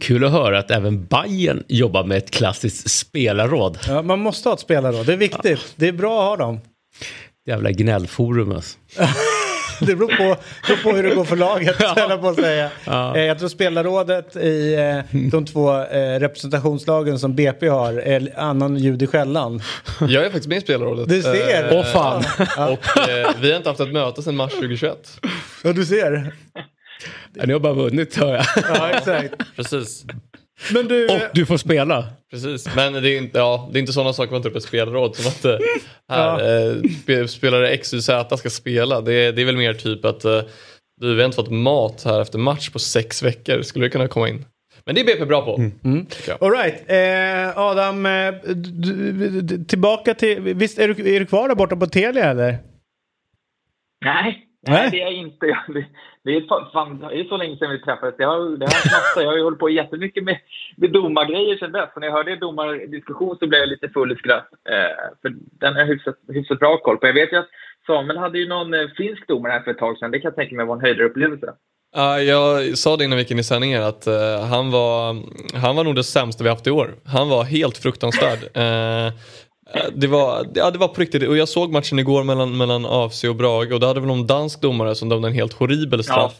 [0.00, 3.78] Kul att höra att även Bayern jobbar med ett klassiskt spelarråd.
[3.88, 5.74] Ja, man måste ha ett spelarråd, det är viktigt.
[5.76, 6.58] Det är bra att ha dem.
[7.46, 8.78] Jävla gnällforum alltså.
[9.80, 12.18] Det beror på, beror på hur det går för laget, Ja.
[12.20, 12.70] på att säga.
[12.84, 13.16] Ja.
[13.16, 18.76] Eh, Jag tror spelarrådet i eh, de två eh, representationslagen som BP har är annan
[18.76, 19.62] ljud i skällan.
[20.00, 21.08] Jag är faktiskt med i spelarrådet.
[21.08, 21.64] Du ser.
[21.72, 22.24] Eh, Åh fan.
[22.72, 25.20] Och eh, vi har inte haft ett möte sedan mars 2021.
[25.64, 26.32] Ja, du ser.
[27.44, 28.44] Ni har bara vunnit hör jag.
[28.74, 29.34] Ja, exakt.
[29.56, 30.04] Precis.
[30.74, 32.04] Men du, Och du får spela.
[32.30, 34.62] Precis, men det är inte, ja, det är inte sådana saker man tar upp ett
[34.62, 35.66] spelråd som att eh,
[36.08, 39.00] här, eh, spe- spelare X, Y, Z ska spela.
[39.00, 40.42] Det, det är väl mer typ att eh,
[41.00, 43.62] du, vi har inte fått mat här efter match på sex veckor.
[43.62, 44.44] Skulle det kunna komma in?
[44.84, 45.56] Men det är BP bra på.
[46.10, 46.42] tycker jag.
[46.44, 46.74] All right.
[46.86, 50.40] eh, Adam, eh, du, du, du, tillbaka till...
[50.40, 52.50] Visst, är du, är du kvar där borta på Telia eller?
[52.50, 52.58] Nej,
[54.04, 54.42] Nej.
[54.68, 55.46] nej, det är jag inte.
[56.26, 58.14] Det, är, fa- fan, det är så länge sedan vi träffades.
[58.18, 60.38] Det har, det har knappt, jag har ju hållit på jättemycket med,
[60.76, 61.88] med domargrejer sedan dess.
[61.94, 64.48] Så när jag hörde domardiskussion så blev jag lite full i skratt.
[64.68, 65.28] Eh, för
[65.60, 67.06] den har jag hyfsat, hyfsat bra koll på.
[67.06, 67.48] Jag vet ju att
[67.86, 70.10] Samuel hade ju någon eh, finsk domare här för ett tag sedan.
[70.10, 71.46] Det kan jag tänka mig var en höjdarupplevelse.
[71.96, 75.16] Ja, jag sa det innan vi gick in i sändningen att eh, han, var,
[75.62, 76.88] han var nog det sämsta vi haft i år.
[77.06, 78.38] Han var helt fruktansvärd.
[78.54, 79.12] Eh,
[79.94, 83.24] det, var, ja, det var på riktigt, och jag såg matchen igår mellan, mellan AFC
[83.24, 86.34] och Brage och då hade vi någon dansk domare som dömde en helt horribel straff.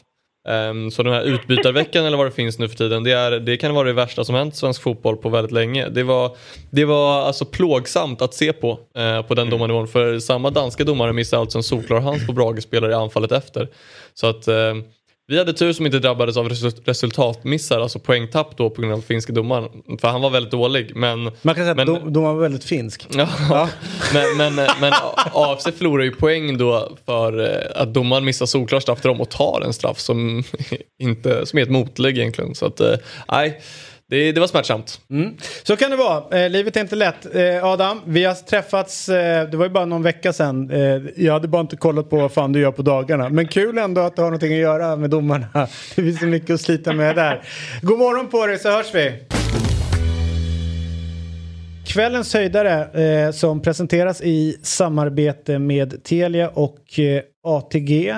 [0.49, 3.57] Ehm, så den här utbytarveckan eller vad det finns nu för tiden, det, är, det
[3.57, 5.89] kan vara det värsta som hänt svensk fotboll på väldigt länge.
[5.89, 6.37] Det var,
[6.71, 11.13] det var alltså plågsamt att se på eh, på den domarnivån för samma danska domare
[11.13, 13.69] missade alltså en solklar hands på Brage-spelare i anfallet efter.
[14.15, 14.75] Så att eh,
[15.29, 19.01] vi hade tur som inte drabbades av resu- resultatmissar, alltså poängtapp då på grund av
[19.01, 19.69] finska domaren.
[20.01, 20.93] För han var väldigt dålig.
[20.97, 23.07] Men, Man kan säga att men, de, de var väldigt finsk.
[23.17, 23.29] Ja,
[24.15, 24.93] men, men, men
[25.33, 29.31] AFC förlorar ju poäng då för eh, att domaren missar solklar straff till dem och
[29.31, 30.43] tar en straff som,
[30.99, 32.55] inte, som är ett motlägg egentligen.
[32.55, 32.95] Så att, eh,
[33.33, 33.61] nej,
[34.09, 35.01] det, det var smärtsamt.
[35.11, 35.37] Mm.
[35.63, 36.45] Så kan det vara.
[36.45, 37.35] Eh, livet är inte lätt.
[37.35, 40.71] Eh, Adam, vi har träffats, eh, det var ju bara någon vecka sedan.
[40.71, 43.29] Eh, jag hade bara inte kollat på vad fan du gör på dagarna.
[43.29, 45.47] Men kul ändå att du har någonting att göra med domarna.
[45.97, 47.43] Det finns så mycket att slita med där.
[47.83, 49.13] God morgon på dig så hörs vi.
[51.87, 58.15] Kvällens höjdare eh, som presenteras i samarbete med Telia och eh, ATG.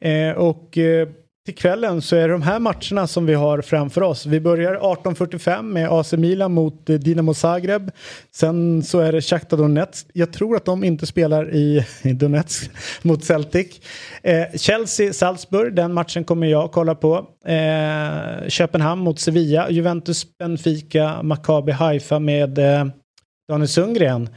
[0.00, 1.08] Eh, och eh,
[1.44, 4.26] till kvällen så är det de här matcherna som vi har framför oss.
[4.26, 7.90] Vi börjar 18.45 med AC Milan mot eh, Dinamo Zagreb.
[8.34, 10.06] Sen så är det Shakhtar Donetsk.
[10.12, 12.70] Jag tror att de inte spelar i, i Donetsk
[13.02, 13.80] mot Celtic.
[14.22, 17.26] Eh, Chelsea Salzburg, den matchen kommer jag kolla på.
[17.46, 19.70] Eh, Köpenhamn mot Sevilla.
[19.70, 22.86] Juventus Benfica, Maccabi Haifa med eh,
[23.48, 24.28] Daniel Sundgren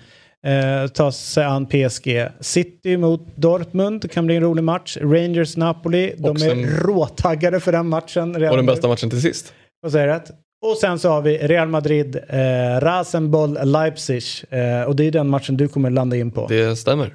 [0.46, 2.28] eh, tar sig an PSG.
[2.40, 4.98] City mot Dortmund, det kan bli en rolig match.
[5.02, 8.34] Rangers Napoli, de Också är råtaggade för den matchen.
[8.36, 9.54] redan Och den bästa matchen till sist.
[9.82, 10.32] Vad säger rätt?
[10.66, 14.24] Och sen så har vi Real Madrid, eh, Rasenboll, Leipzig.
[14.50, 16.48] Eh, och det är den matchen du kommer landa in på.
[16.48, 17.06] Det stämmer.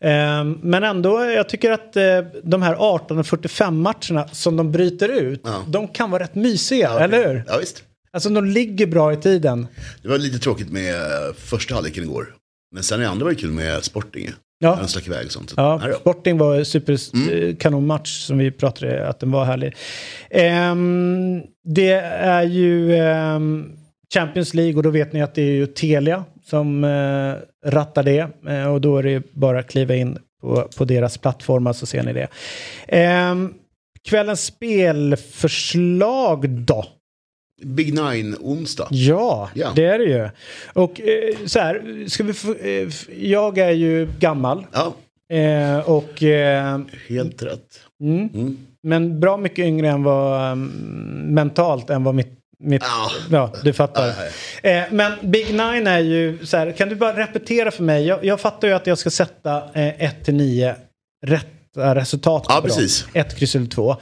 [0.00, 2.02] Eh, men ändå, jag tycker att eh,
[2.42, 5.62] de här 18.45 matcherna som de bryter ut, Ja.
[5.68, 7.44] de kan vara rätt mysiga, eller hur?
[7.46, 7.82] Ja, visst.
[8.12, 9.66] Alltså de ligger bra i ttiden.
[10.02, 12.34] Det var lite tråkigt med eh, första halvleken igår.
[12.72, 14.30] Men sen i andra var det kul med Sporting.
[14.58, 14.74] Ja.
[14.74, 15.50] Han stack iväg och sånt.
[15.50, 15.92] Så, Ja, här.
[15.92, 16.98] Sporting var super
[17.32, 19.74] eh, kanonmatch som vi pratade att den var härlig.
[20.30, 23.72] Ehm, det är ju ehm,
[24.14, 27.34] Champions League och då vet ni att det är ju Telia som eh,
[27.70, 28.28] rattar det.
[28.48, 32.02] Eh, och då är det bara att kliva in på, på deras plattformar så ser
[32.02, 32.28] ni det.
[32.88, 33.54] Ehm,
[34.08, 36.84] kvällens spelförslag då?
[37.62, 38.88] Big Nine onsdag.
[38.90, 39.72] Ja, Ja.
[39.76, 40.28] det är det ju.
[40.72, 42.88] Och eh, så här, ska vi få, eh,
[43.18, 44.66] jag är ju gammal.
[44.72, 44.94] Ja,
[45.32, 46.22] Eh, och
[47.08, 47.80] helt rätt.
[48.00, 48.28] Mm.
[48.34, 48.58] Mm.
[48.82, 50.64] Men bra mycket yngre än vad um,
[51.34, 53.10] mentalt än vad mitt, mitt Ja.
[53.30, 54.06] ja du fattar.
[54.62, 58.06] Ja, Eh, men Big Nine är ju så här, kan du bara repetera för mig?
[58.06, 60.74] Jag, jag fattar ju att jag ska sätta 1 till 9
[61.26, 62.44] rätta resultat.
[62.48, 63.06] Ja, precis.
[63.14, 63.96] Ett kryss eller två.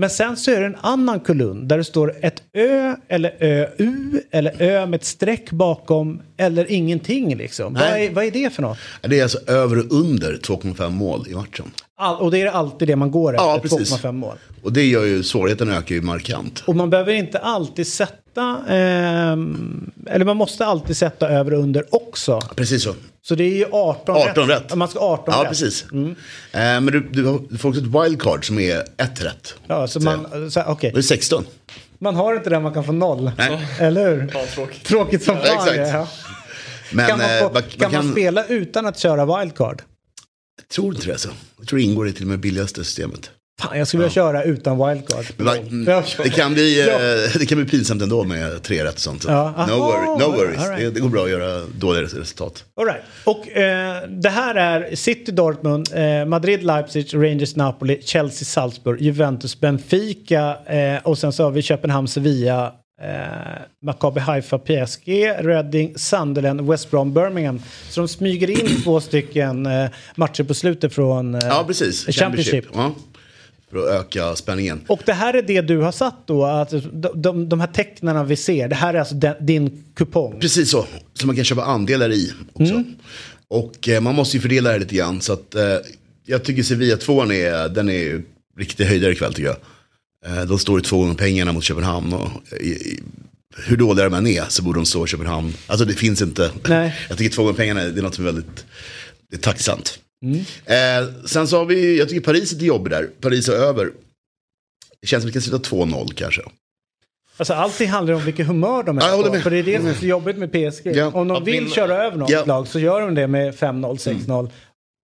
[0.00, 4.20] Men sen så är det en annan kolumn där det står ett Ö eller ÖU
[4.30, 7.74] eller Ö med ett streck bakom eller ingenting liksom.
[7.74, 8.78] Vad är, vad är det för något?
[9.02, 11.70] Det är alltså över och under 2,5 mål i matchen.
[12.00, 13.94] All, och det är alltid det man går Ja, efter, precis.
[14.02, 14.36] 2,5 mål.
[14.62, 16.62] Och det gör ju svårigheten ökar ju markant.
[16.66, 21.84] Och man behöver inte alltid sätta, ehm, eller man måste alltid sätta över och under
[21.94, 22.40] också.
[22.56, 22.94] Precis så.
[23.22, 24.74] Så det är ju 18, 18 rätt.
[24.74, 25.48] Man ska 18 Ja, rätt.
[25.48, 25.84] precis.
[25.84, 25.90] Eh,
[26.52, 29.54] men du, du, har- du får också ett wildcard som är ett rätt.
[29.66, 30.90] Ja, så man, så, okej.
[30.94, 31.44] Det är 16.
[31.98, 33.30] man har inte det man kan få noll.
[33.38, 33.66] Nej.
[33.78, 34.46] Eller hur?
[34.54, 34.84] tråkigt.
[34.84, 35.68] Tråkigt som Ja, fan.
[35.74, 35.94] exakt.
[35.94, 36.08] ja.
[36.92, 39.82] Men Kan, man, eh, få, man, kan man spela utan att köra wildcard?
[40.60, 41.28] Jag tror inte det alltså.
[41.58, 43.30] Jag tror det ingår i till och med billigaste systemet.
[43.60, 45.24] Fan, jag skulle vilja köra utan wildcard.
[45.36, 46.04] Men, mm, Ja.
[46.24, 46.92] det, kan bli, Ja.
[46.92, 49.22] eh, det kan bli pinsamt ändå med tre rätt och sånt.
[49.22, 49.66] Så Ja.
[49.68, 50.60] No, worry, no worries.
[50.68, 50.78] right.
[50.78, 52.64] det, det går bra att göra dåliga resultat.
[52.80, 53.02] All right.
[53.24, 59.60] Och eh, det här är City Dortmund, eh, Madrid Leipzig, Rangers Napoli, Chelsea Salzburg, Juventus
[59.60, 66.60] Benfica eh, och sen så har vi Köpenhamn Sevilla, eh, Maccabi Haifa PSG, Reading, Sunderland,
[66.60, 67.62] West Brom Birmingham.
[67.90, 72.06] Så de smyger in två stycken eh, matcher på slutet från eh, Ja, precis.
[72.06, 72.64] Championship.
[72.74, 72.94] Ja.
[73.70, 74.80] För att öka spänningen.
[74.86, 78.24] Och det här är det du har satt då, att de, de, de här tecknarna
[78.24, 80.40] vi ser, det här är alltså den, din kupong.
[80.40, 80.86] Precis så.
[81.14, 82.74] Så man kan köpa andelar i också.
[82.74, 82.94] Mm.
[83.48, 85.20] Och eh, man måste ju fördela det här lite grann.
[85.20, 85.62] Så att, eh,
[86.26, 88.22] jag tycker Sevilla 2 är, den är
[88.58, 89.56] riktig höjdare ikväll tycker jag.
[90.26, 92.12] Eh, de står i två gånger pengarna mot Köpenhamn.
[92.12, 93.00] Och, i, i,
[93.66, 95.52] hur dåliga de än är så borde de stå i Köpenhamn.
[95.66, 96.50] Alltså det finns inte.
[96.68, 96.96] Nej.
[97.08, 98.66] Jag tycker två gånger pengarna det är något som är väldigt
[99.30, 99.98] det är tacksamt.
[100.64, 103.08] Eh, sen så har vi, jag tycker Paris är lite jobbig där.
[103.20, 103.90] Paris är över.
[105.00, 106.42] Det känns som att vi kan sluta 2-0 kanske.
[107.36, 109.40] Alltså allting handlar om vilket humör de är Ja, på.
[109.40, 110.86] För det är det som är så jobbigt med PSG.
[110.96, 111.06] Ja.
[111.14, 112.44] Om de Att vill vinna- köra över något Ja.
[112.44, 114.50] lag så gör de det med 5-0, 6-0.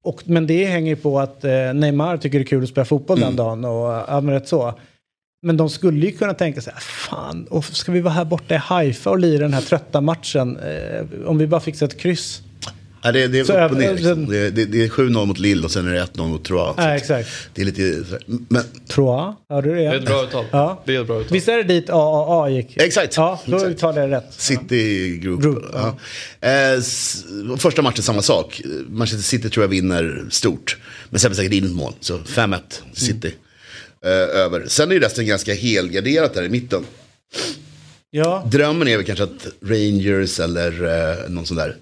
[0.05, 3.21] Och, men det hänger på att eh, Neymar tycker det är kul att spela fotboll
[3.21, 3.65] den dagen.
[3.65, 4.79] Och, men rätt så.
[5.45, 8.59] Men de skulle ju kunna tänka sig, fan, och ska vi vara här borta i
[8.59, 10.57] Haifa och lira den här trötta matchen?
[10.57, 12.43] Eh, om vi bara fixar ett kryss.
[13.03, 13.95] Ja, det, det är Så upp och ner.
[13.95, 14.27] Liksom.
[14.27, 16.61] Det, det, det är 7-0 mot Lille och sen är det 1-0 mot Nej,
[16.97, 17.29] att exakt.
[17.55, 19.81] Det är lite, men Trois, hörde du det?
[19.81, 20.45] Det är ett bra uttal.
[20.51, 20.83] Ja.
[20.87, 21.33] Det är ett bra uttal.
[21.33, 22.77] Visst är det dit AAA gick?
[22.77, 23.17] Exakt.
[23.17, 23.79] Ja, då Exakt.
[23.79, 24.27] tar det rätt.
[24.31, 25.43] City Group.
[25.43, 25.95] Group, ja.
[26.41, 27.25] eh, s-
[27.59, 28.63] första matchen samma sak.
[28.89, 30.77] Manchester City tror jag vinner stort.
[31.11, 31.93] Men sen säkert in ett mål.
[32.01, 32.59] Så 5-1
[32.93, 33.35] City.
[34.05, 34.67] Eh, över.
[34.69, 36.85] Sen är ju resten ganska helgarderat där i mitten.
[38.11, 41.77] Ja, Drömmen är väl kanske att Rangers eller eh, någon sån där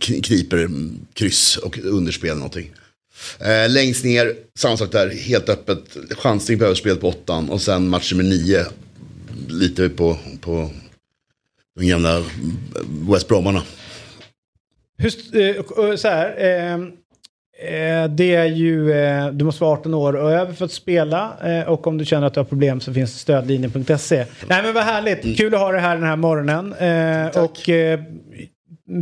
[0.00, 2.72] kniper mm, kryss och underspel eller någonting.
[3.38, 5.96] Eh, längst ner, samma sak där, helt öppet.
[6.10, 8.64] Chansning på överspel på åttan och sen match nummer nio.
[9.48, 10.70] Lite på, på
[11.78, 12.26] de gamla mm,
[13.12, 13.62] West Bromarna.
[14.98, 16.88] Hur, eh, så här, ehm, eh,
[18.10, 21.68] det är ju, eh, du måste vara 18 år och över för att spela eh,
[21.68, 24.26] och om du känner att du har problem så finns stödlinjen.se.
[24.48, 26.72] Nej men vad härligt, kul att ha det här den här morgonen.
[26.72, 28.00] Eh, och eh,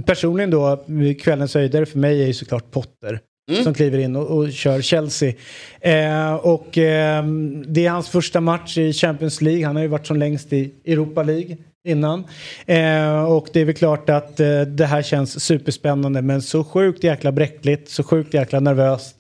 [0.07, 0.85] personligen då,
[1.23, 3.21] kvällens höjdare för mig är ju såklart Potter.
[3.63, 5.33] Som kliver in och, och kör Chelsea.
[5.81, 7.25] Eh, och eh,
[7.67, 9.67] det är hans första match i Champions League.
[9.67, 12.25] Han har ju varit som längst i Europa League innan.
[12.67, 17.05] Eh, och det är väl klart att eh, det här känns superspännande men så sjukt
[17.05, 19.17] jäkla bräckligt, så sjukt jäkla nervöst.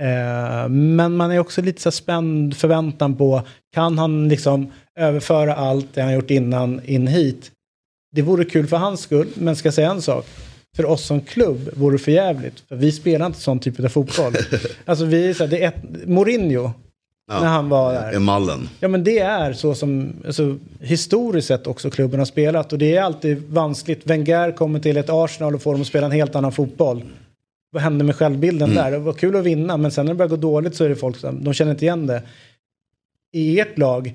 [0.00, 3.42] Eh, men man är också lite så spänd förväntan på,
[3.74, 7.50] kan han liksom överföra allt det han gjort innan in hit?
[8.12, 10.26] Det vore kul för hans skull, men ska säga en sak?
[10.76, 12.60] För oss som klubb vore det för jävligt.
[12.60, 14.32] För vi spelar inte sån typ av fotboll.
[14.84, 16.72] alltså vi är så här, det är ett, Mourinho,
[17.30, 18.12] när han var där.
[18.12, 18.68] Är mallen.
[18.80, 22.96] Ja men det är så som alltså, historiskt sett också klubben har spelat och det
[22.96, 24.06] är alltid vanskligt.
[24.06, 27.02] Wenger kommer till ett Arsenal och får dem att spela en helt annan fotboll.
[27.72, 28.90] Vad hände med självbilden där?
[28.90, 30.96] Det var kul att vinna men sen när det börjar gå dåligt så är det
[30.96, 32.22] folk som de känner inte igen det.
[33.32, 34.14] I ert lag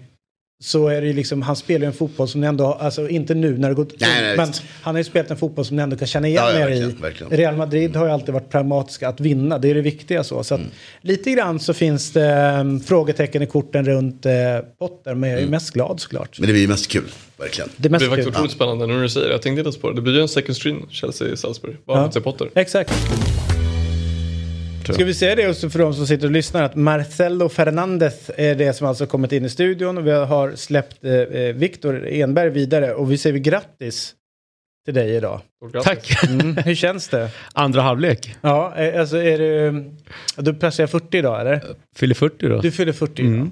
[0.63, 3.57] så är det liksom, han spelar ju en fotboll som ni ändå, alltså inte nu
[3.57, 4.63] när det går Nej, nej, men visst.
[4.81, 6.71] han har ju spelat en fotboll som ni ändå kan känna igen Ja, ja, er
[6.75, 6.95] i.
[7.01, 7.31] verkligen.
[7.37, 10.43] Real Madrid har ju alltid varit pragmatiska att vinna, det är det viktiga så.
[10.43, 10.71] så att Mm.
[11.01, 14.31] Lite grann så finns det um, frågetecken i korten runt eh,
[14.79, 15.31] Potter, men Mm.
[15.31, 16.39] jag är mest glad såklart.
[16.39, 17.03] Men det blir ju mest kul,
[17.37, 17.69] verkligen.
[17.77, 19.33] Det är Det mest blir faktiskt otroligt spännande nu när du säger det.
[19.33, 19.95] Jag tänkte inte ens på det.
[19.95, 21.75] Det blir ju en second string Chelsea-Salzburg.
[21.85, 22.21] Bara Ja.
[22.21, 22.49] Potter.
[22.55, 22.91] Exakt.
[24.93, 28.55] Ska vi säga det också för de som sitter och lyssnar att Marcelo Fernandez är
[28.55, 32.49] det som alltså kommit in i studion och vi har släppt eh, eh, Viktor Enberg
[32.49, 34.15] vidare och vi säger grattis
[34.85, 35.41] till dig idag.
[35.83, 36.23] Tack.
[36.29, 36.57] Mm.
[36.57, 37.29] Hur känns det?
[37.53, 38.35] Andra halvlek.
[38.41, 39.83] Ja, eh, alltså är du...
[40.37, 41.61] Du passerar 40 idag eller?
[41.95, 42.61] Fyller 40 då.
[42.61, 43.51] Du fyller 40 Mm.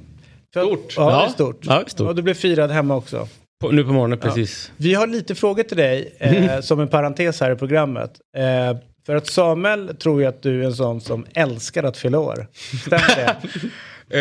[0.55, 0.67] idag.
[0.67, 0.93] Stort.
[0.97, 1.29] Ja, det är Ja.
[1.29, 1.59] stort.
[1.65, 2.07] Ja, det är stort.
[2.07, 3.27] Och du blev firad hemma också.
[3.61, 4.71] På, nu på morgonen, precis.
[4.77, 8.11] Vi har lite frågor till dig eh, som en parentes här i programmet.
[8.37, 12.19] Eh, för att Samuel tror ju att du är en sån som älskar att fylla
[12.19, 12.47] år.
[12.85, 13.35] Stämmer det?
[14.09, 14.19] Eh,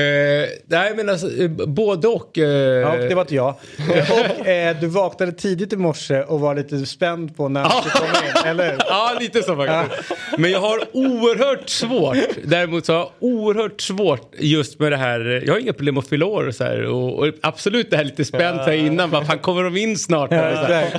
[0.66, 2.38] nej men alltså, eh, både och.
[2.38, 2.44] Eh,
[2.82, 3.54] Ja, det var inte jag.
[4.40, 8.06] Och eh, du vaknade tidigt i morse och var lite spänd på när du komma
[8.26, 8.78] in, eller hur?
[8.88, 10.12] Ja, lite så faktiskt.
[10.38, 12.16] Men jag har oerhört svårt.
[12.44, 15.42] Däremot så har jag oerhört svårt just med det här.
[15.46, 16.82] Jag har inga problem att fylla år och så här.
[16.84, 19.10] Och, och absolut det här lite spänt här innan.
[19.10, 20.30] Vad fan kommer de in snart?
[20.32, 20.36] Ja.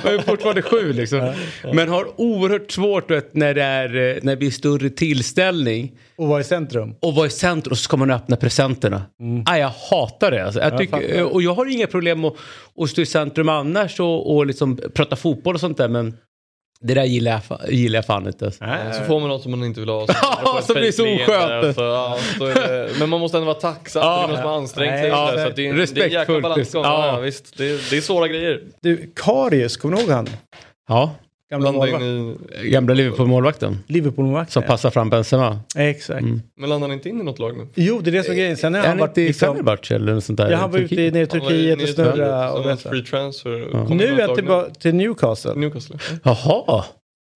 [0.04, 1.32] Jag är fortfarande sju liksom.
[1.72, 5.92] Men har oerhört svårt vet, när det är eh, när det blir större tillställning.
[6.18, 6.94] Och var i centrum.
[7.00, 9.02] Och vara i centrum och så ska man öppna presenterna.
[9.46, 10.44] Ah, jag hatar det.
[10.44, 10.60] Alltså.
[10.60, 12.34] Jag Jag tycker, och jag har inga problem att,
[12.78, 15.88] att stå i centrum annars och, och liksom prata fotboll och sånt där.
[15.88, 16.16] Men
[16.80, 18.44] det där gillar jag, gillar jag fan inte.
[18.44, 18.64] Alltså.
[18.98, 20.06] Så får man något som man inte vill ha.
[20.44, 21.64] Ja, så blir det så oskönt.
[21.64, 24.22] Alltså, ja, så är det, men man måste ändå vara tacksam Ja.
[24.26, 25.08] för det som har ansträngt sig.
[25.08, 26.42] Ja, så att det, är, det är en jäkla respektfullt.
[26.42, 26.84] balansgång.
[26.84, 27.06] Ja.
[27.06, 27.18] Ja.
[27.20, 28.60] visst, det, är, det är svåra grejer.
[28.82, 30.28] Du, Karius, kommer du ihåg han?
[30.88, 31.14] Ja,
[31.50, 33.78] Gamla in i, gamla Liverpool-målvakten.
[33.86, 34.52] Liverpool-målvakt.
[34.52, 35.60] Som passar fram Benzema.
[35.76, 36.26] Exakt.
[36.56, 37.66] men landar han inte in i något lag nu?
[37.74, 38.56] Jo, det är det som är grejen.
[38.56, 39.54] Sen har Är han han varit i liksom...
[39.54, 40.50] Fenerbahce eller något sånt där?
[40.50, 42.90] Ja, han var ute i, nere Turkiet och i snurra Turkiet, och som en detta.
[42.90, 43.70] Free transfer.
[43.70, 45.54] Kommer Nu är han tillbaka till Newcastle.
[45.54, 45.98] Newcastle.
[46.22, 46.84] Jaha.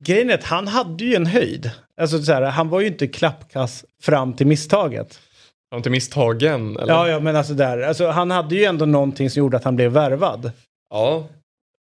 [0.05, 1.71] Grejen är att han hade ju en höjd.
[2.01, 5.19] Alltså så här, han var ju inte klappkass fram till misstaget.
[5.71, 6.77] Har inte misstagen?
[6.77, 6.93] Eller?
[6.93, 7.81] Ja, ja, men alltså där.
[7.83, 10.51] Alltså, han hade ju ändå någonting som gjorde att han blev värvad.
[10.91, 11.27] ja.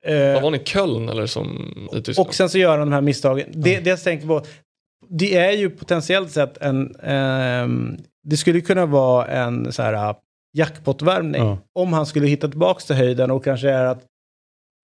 [0.07, 0.59] Eh, Vad var ni?
[0.59, 2.29] Köln eller som i Tyskland?
[2.29, 3.47] och sen så gör han de här misstagen.
[3.53, 4.43] Det, det jag tänker på,
[5.09, 6.97] det är ju potentiellt sett en...
[7.03, 10.17] ehm, det skulle kunna vara en så här uh,
[10.57, 11.43] jackpot-värvning.
[11.43, 11.59] Ja.
[11.73, 14.05] Om han skulle hitta tillbaka till höjden och kanske är att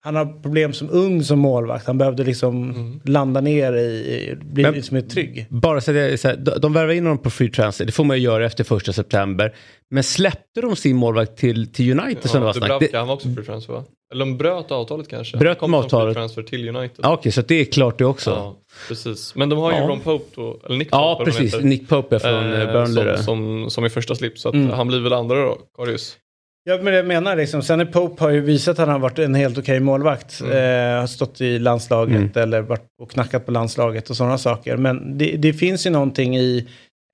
[0.03, 1.87] han har problem som ung som målvakt.
[1.87, 2.99] Han behövde liksom Mm.
[3.05, 5.45] landa ner i, i bli Men- liksom trygg.
[5.49, 7.85] Bara så att det är så här, de, de värvar in honom på free transfer,
[7.85, 9.55] det får man ju göra efter första september.
[9.89, 12.63] Men släppte de sin målvakt till, till United som det var snack?
[12.63, 13.83] Dubravka, Det- han var också free transfer va?
[14.11, 15.37] Eller de bröt avtalet kanske?
[15.37, 16.13] Bröt de avtalet?
[16.15, 16.99] transfer till United.
[17.03, 18.29] Ja, Okej, så att det är klart det också.
[18.29, 18.55] Ja,
[18.87, 19.35] precis.
[19.35, 19.87] Men de har ju Ja.
[19.87, 21.61] Ron Pope då, eller Nick Ja, Pope, han precis.
[21.63, 23.03] Nick Pope är från eh, Burnley.
[23.05, 23.15] där.
[23.15, 24.69] som, som, som är första slip, så att Mm.
[24.69, 26.17] han blir väl andra då, Karius.
[26.65, 29.35] Ja, men jag menar liksom, Senny Pope har ju visat att han har varit en
[29.35, 30.41] helt okej målvakt.
[30.41, 30.51] Mm.
[30.51, 34.77] Eh, har stått i landslaget eller varit och knackat på landslaget och sådana saker.
[34.77, 36.67] Men det, det finns ju någonting i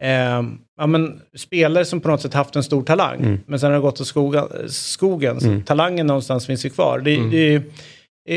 [0.04, 0.42] eh,
[0.80, 3.20] ja, men, spelare som på något sätt haft en stor talang.
[3.20, 3.40] Mm.
[3.46, 4.46] Men sen har det gått åt skogen.
[4.68, 5.64] skogen så Mm.
[5.64, 7.00] talangen någonstans finns ju kvar.
[7.00, 7.30] Det, Mm.
[7.32, 7.64] det, är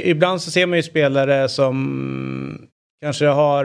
[0.07, 2.59] ibland så ser man ju spelare som
[3.05, 3.65] kanske har,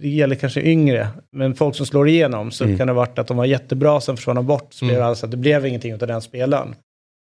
[0.00, 2.78] det gäller kanske yngre, men folk som slår igenom så Mm.
[2.78, 4.66] kan det ha varit att de var jättebra, sen försvann de bort.
[4.70, 4.88] Så Mm.
[4.90, 6.74] blev det alltså att det blev ingenting av den spelaren.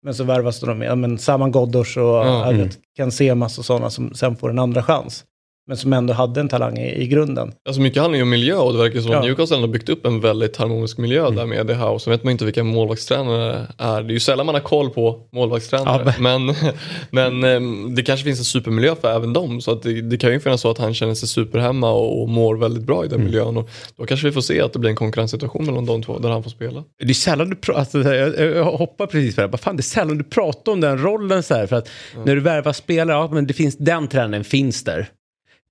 [0.03, 2.69] Men så värvas de med, ja, men Saman Ghoddos och mm.
[2.97, 5.25] Ken Semas och sådana som sen får en andra chans.
[5.71, 7.53] Men som ändå hade en talang i, i grunden.
[7.69, 9.23] Alltså mycket handlar ju om miljö och det verkar som att Ja.
[9.23, 11.35] Newcastle ändå byggt upp en väldigt harmonisk miljö Mm.
[11.37, 11.99] där med Eddie Howe.
[11.99, 14.03] Så vet man inte vilka målvaktstränare är.
[14.03, 16.03] Det är ju sällan man har koll på målvaktstränare.
[16.07, 16.55] Ja, men
[17.11, 19.61] men ehm, det kanske finns en supermiljö för även dem.
[19.61, 22.29] Så att det, det kan ju finnas så att han känner sig superhemma och, och
[22.29, 23.27] mår väldigt bra i den Mm.
[23.31, 23.57] miljön.
[23.57, 26.29] Och då kanske vi får se att det blir en konkurrenssituation mellan de två där
[26.29, 26.85] han får spela.
[26.99, 29.83] Det är sällan du pratar, alltså, jag, hoppar precis på det, Vad fan, det är
[29.83, 31.67] sällan du pratar om den rollen så här.
[31.67, 31.89] För att
[32.25, 35.09] när du värvar spelare, ja men det finns, den tränaren finns där.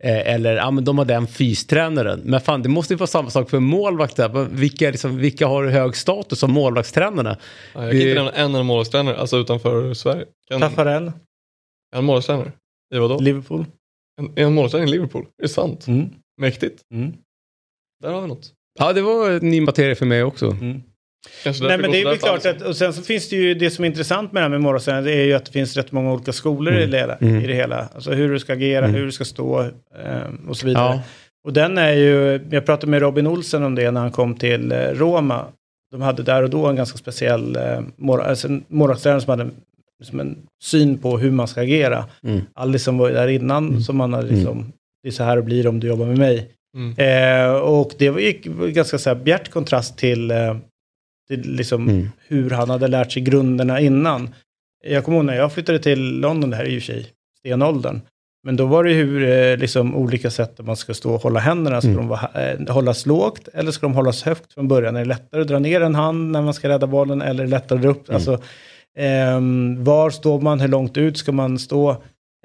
[0.04, 2.22] Eh, eller ja men de har den fystränaren.
[2.24, 4.48] Men fan det måste ju vara samma sak för målvakter.
[4.50, 7.38] Vilka, liksom, vilka har hög status som målvaktstränarna?
[7.74, 10.26] Ja, jag kan inte nämna en enda målvaktstränare, alltså utanför Sverige.
[10.48, 11.12] Kan, är Taffarel,
[11.96, 12.52] han målvaktstränare?
[12.96, 13.20] I vadå?
[13.20, 13.66] Liverpool.
[14.20, 15.22] En, är han målvaktstränare i Liverpool?
[15.22, 15.88] Är det sant?
[15.88, 16.10] Mm.
[16.42, 16.82] Mäktigt.
[16.94, 17.14] Mm.
[18.04, 18.54] Där har vi något.
[18.80, 20.52] Ja det var en ny materia för mig också.
[20.52, 20.82] Mm.
[21.44, 23.54] Kanske Nej men det är väl klart för att, och sen så finns det ju
[23.54, 25.78] det som är intressant med det här med målvaktstränare, det är ju att det finns
[25.78, 27.44] rätt många olika skolor i, det Mm.
[27.44, 27.88] i det hela.
[27.96, 28.96] Alltså hur du ska agera, Mm.
[28.96, 29.70] hur du ska stå eh,
[30.50, 30.94] och så vidare.
[30.94, 31.02] Ja.
[31.46, 34.72] Och den är ju, jag pratade med Robin Olsen om det när han kom till
[34.72, 35.46] eh, Roma.
[35.92, 39.50] De hade där och då en ganska speciell eh, mål, alltså som hade
[40.00, 42.06] liksom en syn på hur man ska agera.
[42.24, 42.42] Mm.
[42.54, 43.82] Aldrig som var där innan, Mm.
[43.82, 44.72] som man hade liksom,
[45.04, 46.50] det är så här det blir om du jobbar med mig.
[46.76, 46.96] Mm.
[46.98, 50.56] Eh, och det gick ganska så här bjärt kontrast till, eh,
[51.30, 52.10] till liksom Mm.
[52.28, 54.30] hur han hade lärt sig grunderna innan.
[54.88, 56.94] Jag kommer ihåg när jag flyttade till London, det här är ju i och för
[56.94, 57.08] sig
[57.40, 58.02] stenåldern.
[58.44, 61.40] Men då var det hur eh, liksom, olika sätt att man ska stå och hålla
[61.40, 61.82] händerna.
[61.82, 61.98] Ska Mm.
[62.02, 64.96] de vara, eh, hållas lågt eller ska de hållas högt från början?
[64.96, 67.48] Är det lättare att dra ner en hand när man ska rädda bollen eller är
[67.48, 68.10] det lättare att dra upp?
[68.10, 68.16] Mm.
[68.16, 68.42] Alltså,
[68.98, 70.60] ehm, var står man?
[70.60, 71.90] Hur långt ut ska man stå?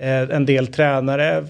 [0.01, 1.47] Eh, en del tränare,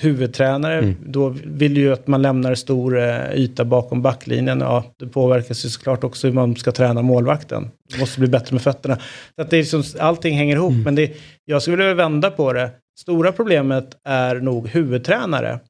[0.00, 0.94] huvudtränare, Mm.
[1.06, 4.60] då vill ju att man lämnar stor eh, yta bakom backlinjen.
[4.60, 7.70] Ja, det påverkas ju såklart också hur man ska träna målvakten.
[7.92, 8.98] Det måste bli bättre med fötterna.
[9.34, 10.70] Så att det är liksom, allting hänger ihop.
[10.72, 10.82] Mm.
[10.82, 11.12] Men det,
[11.44, 12.70] jag skulle vilja vända på det.
[13.00, 15.60] Stora problemet är nog huvudtränare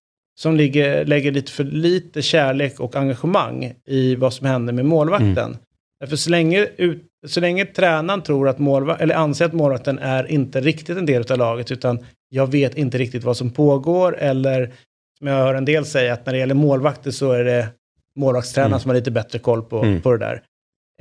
[0.40, 5.56] som ligger, lägger lite för lite kärlek och engagemang i vad som händer med målvakten.
[6.00, 10.30] Därför så länge, ut, så länge tränaren tror att målvakt, eller anser att målvakten är
[10.30, 11.98] inte riktigt en del av laget, utan
[12.28, 14.72] jag vet inte riktigt vad som pågår, eller
[15.18, 17.68] som jag hör en del säga, att när det gäller målvakter så är det
[18.16, 18.80] målvaktstränaren Mm.
[18.80, 20.02] som har lite bättre koll på, Mm.
[20.02, 20.42] på det där.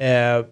[0.01, 0.45] Eh,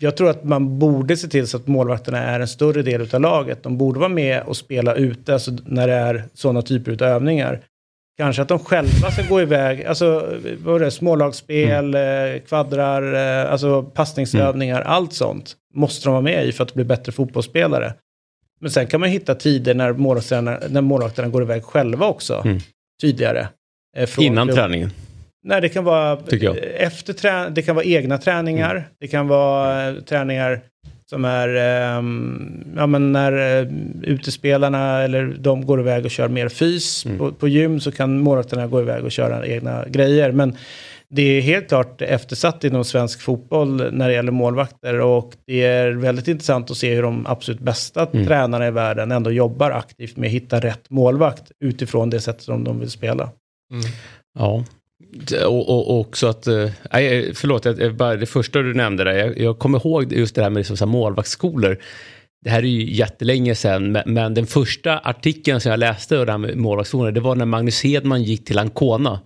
[0.00, 3.20] jag tror att man borde se till så att målvakterna är en större del av
[3.20, 3.62] laget.
[3.62, 7.60] De borde vara med och spela ute, alltså när det är sådana typer av övningar.
[8.18, 12.00] Kanske att de själva ska gå iväg, alltså vad det, smålagsspel, eh,
[12.48, 13.14] kvaddrar,
[13.44, 17.94] eh, alltså passningsövningar, allt sånt måste de vara med i för att bli bättre fotbollsspelare.
[18.60, 22.58] Men sen kan man hitta tider när målvakterna, när målvakterna går iväg själva också, Mm.
[23.00, 23.48] tydligare.
[23.96, 24.56] eh, Innan klubb.
[24.58, 24.90] träningen.
[25.44, 26.18] Nej, det kan vara
[26.78, 28.70] efter trä- det kan vara egna träningar.
[28.70, 28.82] Mm.
[29.00, 30.60] Det kan vara träningar
[31.10, 36.48] som är, ehm, ja men när uh, utespelarna eller de går iväg och kör mer
[36.48, 37.18] fys Mm.
[37.18, 40.32] på, på gym så kan målvakterna gå iväg och köra egna grejer.
[40.32, 40.56] Men
[41.10, 45.90] det är helt klart eftersatt inom svensk fotboll när det gäller målvakter och det är
[45.92, 48.26] väldigt intressant att se hur de absolut bästa Mm.
[48.26, 52.64] tränarna i världen ändå jobbar aktivt med att hitta rätt målvakt utifrån det sätt som
[52.64, 53.22] de vill spela.
[53.72, 53.84] Mm.
[54.38, 54.64] Ja.
[55.46, 59.12] Och, och, och också att, eh, nej, förlåt, jag, bara, det första du nämnde där,
[59.12, 61.78] jag, jag kommer ihåg just det här med liksom, så här målvaktsskolor.
[62.44, 66.26] Det här är ju jättelänge sedan, men, men den första artikeln som jag läste och
[66.26, 69.20] det här med målvaktsskolor, det var när Magnus Hedman gick till Ancona.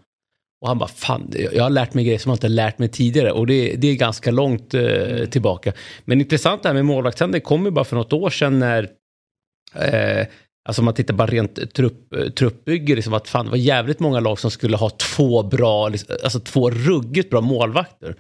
[0.63, 2.89] Och han bara, fan, jag har lärt mig grejer som jag inte har lärt mig
[2.89, 3.33] tidigare.
[3.33, 5.73] Och det, det är ganska långt eh, tillbaka.
[6.05, 8.89] Men intressant det här med målvaktstränare, det kom ju bara för något år sedan när
[9.75, 10.27] eh,
[10.65, 14.21] Alltså om man tittar bara rent trupp, truppbygge, liksom att fan, det var jävligt många
[14.21, 18.17] lag som skulle ha två bra, liksom, alltså två ruggigt bra målvakter.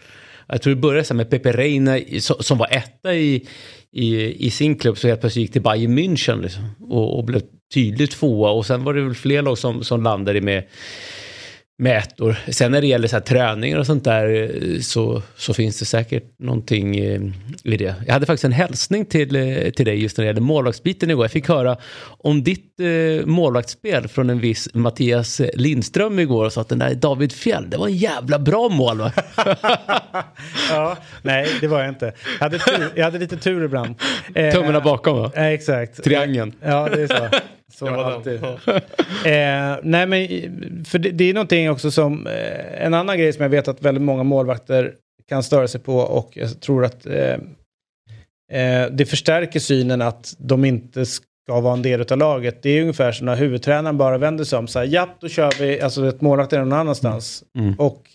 [0.47, 3.47] Jag tror det började med Pepe Reina som var etta i,
[3.93, 7.43] i, i sin klubb så helt plötsligt gick till Bayern München liksom, och, och blev
[7.75, 10.65] tydligt tvåa och sen var det väl fler lag som, som landade med
[11.79, 12.37] med ettor.
[12.49, 14.53] Sen när det gäller så träningar och sånt där
[14.83, 17.21] så, så finns det säkert någonting eh,
[17.65, 17.95] i det.
[18.07, 21.25] Jag hade faktiskt en hälsning till, eh, till dig just när det gäller målvaktsbiten igår.
[21.25, 26.61] Jag fick höra om ditt eh, målvaktsspel från en viss Mattias Lindström igår och sa
[26.61, 29.19] att den där David Fjell, det var en jävla bra målvakt.
[30.71, 32.13] Ja, nej, det var jag inte.
[32.39, 33.95] Jag hade, tur, jag hade lite tur ibland.
[34.35, 35.33] Eh, Tummarna bakom va?
[35.35, 36.05] eh, exakt.
[36.05, 36.53] Triangeln.
[36.61, 37.29] Ja, det är så.
[37.73, 38.13] Så Det var den.
[38.13, 38.43] alltid.
[39.27, 43.43] Eh, nej, men för det, det är någonting också som, eh, en annan grej som
[43.43, 44.95] jag vet att väldigt många målvakter
[45.29, 47.35] kan störa sig på och jag tror att eh,
[48.53, 52.63] eh, det förstärker synen att de inte ska vara en del av laget.
[52.63, 55.53] Det är ungefär som när huvudtränaren bara vänder sig om så här, japp, då kör
[55.59, 57.45] vi, alltså ett målvakt är någon annanstans.
[57.59, 57.75] Mm.
[57.75, 58.11] Och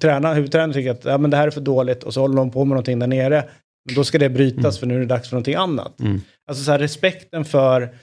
[0.00, 2.50] tränaren, huvudtränaren tycker att ja, men det här är för dåligt och så håller de
[2.50, 3.44] på med någonting där nere.
[3.84, 6.00] Men då ska det brytas för nu är det dags för någonting annat.
[6.00, 6.20] Mm.
[6.46, 7.94] Alltså så här, respekten för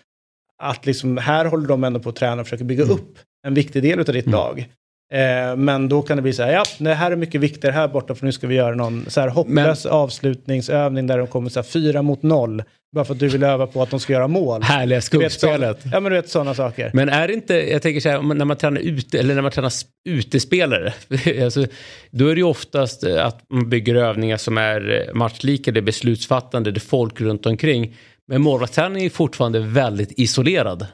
[0.64, 3.84] att liksom, här håller de ändå på att träna och försöker bygga upp en viktig
[3.84, 4.68] del av ditt lag.
[5.14, 7.88] Eh, men då kan det bli så här, ja, det här är mycket viktigare här
[7.88, 11.60] borta för nu ska vi göra någon så här hopplös avslutningsövning där de kommer så
[11.60, 12.64] här fyra mot noll.
[12.98, 14.64] Bara för att du vill öva på att de ska göra mål.
[14.64, 15.80] Härliga skuggspelet.
[15.94, 16.92] Ja men du vet sådana saker.
[16.94, 19.52] Men är det inte, jag tänker så här, när man tränar ute, eller när man
[19.52, 19.72] tränar
[20.10, 20.94] utespelare,
[21.44, 21.66] alltså,
[22.12, 25.80] då är det ju oftast eh, att man bygger övningar som är eh, matchlika, det
[25.80, 27.96] är beslutsfattande, det är folk runt omkring.
[28.28, 30.86] Men målvaktsträning är fortfarande väldigt isolerad.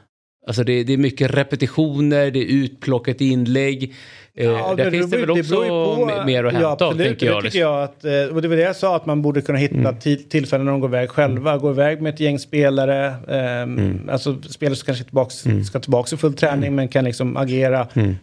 [0.46, 3.94] Alltså det, det är mycket repetitioner, det är utplockat inlägg.
[4.36, 6.90] Eh, Ja, där men finns det väl också på- me- mer att ja, hämta av,
[6.90, 7.42] absolut, tänker jag.
[7.42, 9.58] Det tycker jag att, eh, och det var det jag sa, att man borde kunna
[9.58, 9.94] hitta Mm.
[9.94, 11.58] ti- tillfällen när de går iväg själva.
[11.58, 14.08] Gå iväg med ett gäng spelare, ehm, Mm.
[14.10, 15.34] alltså spelare som kanske tillbaks,
[15.66, 18.14] ska tillbaka i full träning men kan liksom agera Mm.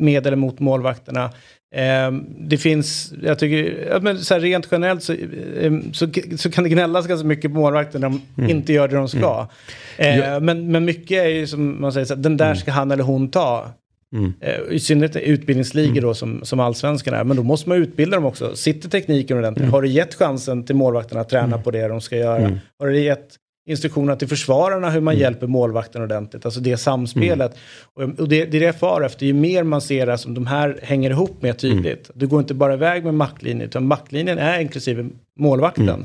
[0.00, 1.30] med eller mot målvakterna.
[1.74, 5.14] Ehm, det finns, jag tycker, ja, men så här rent generellt så,
[5.60, 8.50] ehm, så, så kan det gnällas ganska mycket på målvakter när de Mm.
[8.50, 9.48] inte gör det de ska.
[9.96, 12.90] Eh, men, men mycket är ju som man säger, så här, den där ska han
[12.90, 13.66] eller hon ta.
[14.16, 14.32] Mm.
[14.40, 17.24] Eh, I synnerhet utbildningsligor då som, som allsvenskan är.
[17.24, 18.56] Men då måste man utbilda dem också.
[18.56, 19.62] Sitter tekniken ordentligt?
[19.62, 19.72] Mm.
[19.72, 22.58] Har du gett chansen till målvakterna att träna på det de ska göra?
[22.78, 23.28] Har du gett
[23.66, 25.22] instruktioner till försvararna hur man Mm.
[25.22, 26.44] hjälper målvakten ordentligt?
[26.44, 27.56] Alltså det samspelet.
[27.94, 29.26] Och, och det, det är det jag far efter.
[29.26, 32.10] Ju mer man ser det som de här hänger ihop mer tydligt.
[32.14, 35.08] Du går inte bara iväg med maktlinjen utan maktlinjen är inklusive
[35.38, 35.88] målvakten.
[35.88, 36.04] Mm.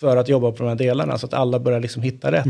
[0.00, 2.46] För att jobba på de här delarna så att alla börjar liksom hitta rätt.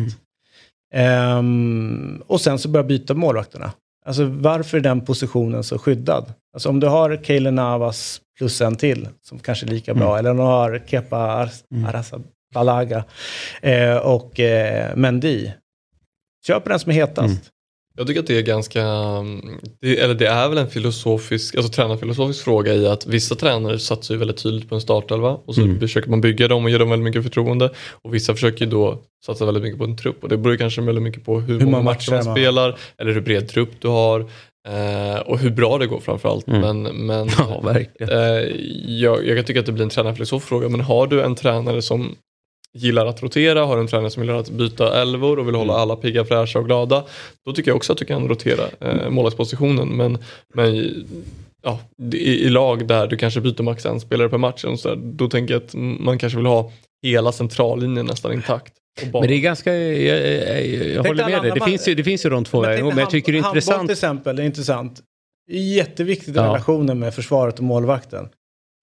[0.94, 3.72] Ehm, och sen så börjar byta målvakterna.
[4.06, 6.32] Alltså varför är den positionen så skyddad?
[6.54, 10.30] Alltså om du har Kaeli Navas plus en till som kanske är lika bra, eller
[10.30, 11.50] om du har Kepa Ar-
[12.60, 13.04] Arrizabalaga
[13.62, 15.50] eh, och eh, Mendy.
[16.46, 17.50] Kör på den som är hetast.
[17.96, 18.80] Jag tycker att det är ganska,
[19.80, 24.14] det, eller det är väl en filosofisk, alltså tränarfilosofisk fråga i att vissa tränare satsar
[24.14, 25.80] ju väldigt tydligt på en startelva och så Mm.
[25.80, 28.98] försöker man bygga dem och ge dem väldigt mycket förtroende och vissa försöker ju då
[29.26, 31.70] satsa väldigt mycket på en trupp och det beror kanske väldigt mycket på hur, många
[31.70, 34.20] många matcher man matcher man- spelar eller hur bred trupp du har
[34.68, 36.48] eh, och hur bra det går framförallt.
[36.48, 36.60] Mm.
[36.82, 38.12] Men, men Ja, verkligen.
[38.12, 38.50] Eh,
[39.00, 41.82] jag, jag kan tycka att det blir en tränarfilosofisk fråga, men har du en tränare
[41.82, 42.14] som
[42.78, 45.82] gillar att rotera, har en tränare som gillar att byta elvor och vill hålla Mm.
[45.82, 47.04] alla pigga, fräscha och glada,
[47.46, 49.88] då tycker jag också att du kan rotera eh, målvaktspositionen.
[49.88, 50.18] Men,
[50.54, 50.94] men
[51.62, 51.78] ja,
[52.12, 54.96] i, i lag där du kanske byter max en spelare per match, och så där,
[54.96, 58.72] då tänker jag att man kanske vill ha hela centrallinjen nästan intakt.
[59.12, 61.52] Men det är ganska, jag, jag, jag håller med dig.
[61.54, 62.88] Det finns, ju, det finns ju de två vägarna.
[62.88, 63.88] Men jag tycker det är Handboll intressant.
[63.88, 65.00] till exempel, det är intressant.
[65.46, 66.42] Det är jätteviktigt i Ja.
[66.44, 68.28] relationen med försvaret och målvakten.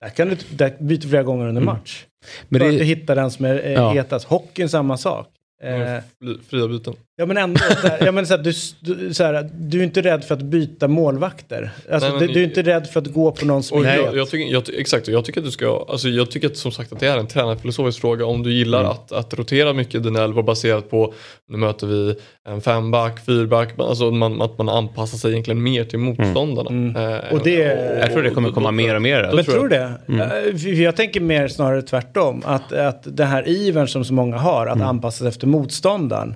[0.01, 2.05] Där kan du där byter du flera gånger under match.
[2.49, 3.91] Men För att du hittar den som är eh, Ja.
[3.93, 4.25] hetast.
[4.27, 5.27] Hockeyn samma sak.
[5.63, 5.71] Eh,
[6.21, 6.93] Fri- Fria byten.
[7.19, 8.51] Ja men ändå, så här, ja, men så här, du,
[8.95, 11.71] du, så här, du är inte rädd för att byta målvakter.
[11.91, 13.85] Alltså, Nej, men- du, du är inte rädd för att gå på någon som Och
[13.85, 16.57] jag, jag tycker, jag, exakt, och jag tycker att du ska, alltså jag tycker att
[16.57, 18.25] som sagt att det är en tränarfilosofisk fråga.
[18.25, 18.91] Om du gillar Mm.
[18.91, 21.13] att, att rotera mycket i dina elvor baserat på,
[21.49, 22.15] nu möter vi
[22.49, 26.69] en femback, fyrback, alltså man, att man anpassar sig egentligen mer till motståndarna.
[26.69, 26.95] Mm.
[26.95, 29.23] Eh, Och det- jag tror det kommer komma mer och mer.
[29.29, 29.91] Då Men tror tror det?
[30.07, 32.41] Eh, för Jag tänker mer snarare tvärtom.
[32.45, 34.87] Att, att den här ivern som så många har, att Mm.
[34.87, 36.35] anpassa sig efter motståndaren,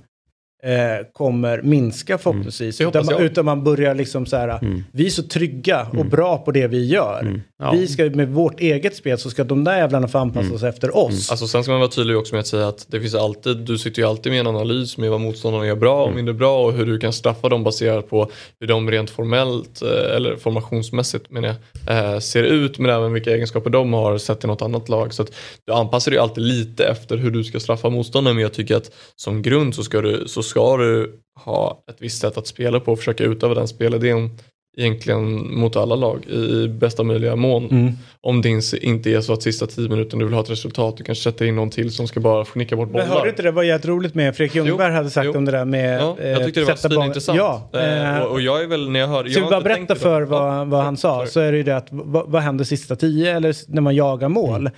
[0.64, 2.78] eh, kommer minska förhoppningsvis.
[2.78, 4.60] Det Utan, man, utan man börjar liksom så här,
[4.92, 7.42] vi är så trygga och bra på det vi gör.
[7.60, 7.72] Ja.
[7.72, 10.98] Vi ska med vårt eget spel så ska de där jävlarna få anpassa sig efter
[10.98, 11.32] oss.
[11.32, 13.78] Alltså sen ska man vara tydlig också med att säga att det finns alltid, du
[13.78, 16.74] sitter ju alltid med en analys med vad motståndarna gör bra och mindre bra och
[16.74, 21.56] hur du kan straffa dem baserat på hur de rent formellt, eh, eller formationsmässigt menar
[21.86, 25.14] jag, eh, ser ut men även vilka egenskaper de har sett i något annat lag.
[25.14, 25.32] Så att
[25.66, 28.92] du anpassar dig alltid lite efter hur du ska straffa motståndaren men jag tycker att
[29.16, 32.92] som grund så ska du, så ska du ha ett visst sätt att spela på
[32.92, 34.30] och försöka utöva den spelidén
[34.78, 37.70] egentligen mot alla lag i bästa möjliga mån.
[37.72, 37.94] Mm.
[38.22, 38.50] Om det
[38.82, 41.46] inte är så att sista tio minuterna du vill ha ett resultat, du kanske sätter
[41.46, 43.06] in någon till som ska bara skicka bort Men bollar.
[43.06, 45.38] hörde du inte det var jävligt roligt med Fredrik Ljungberg hade sagt jo.
[45.38, 47.38] om det där med Ja, eh, jag tyckte det var svinintressant.
[47.38, 49.30] Ja, Eh, eh, och, och jag är väl när jag hör...
[49.30, 51.88] Ska vi bara berätta för vad, vad han sa så är det ju det att
[51.90, 54.70] vad, vad händer sista tio eller när man jagar mål.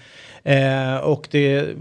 [0.46, 1.76] Eh, och det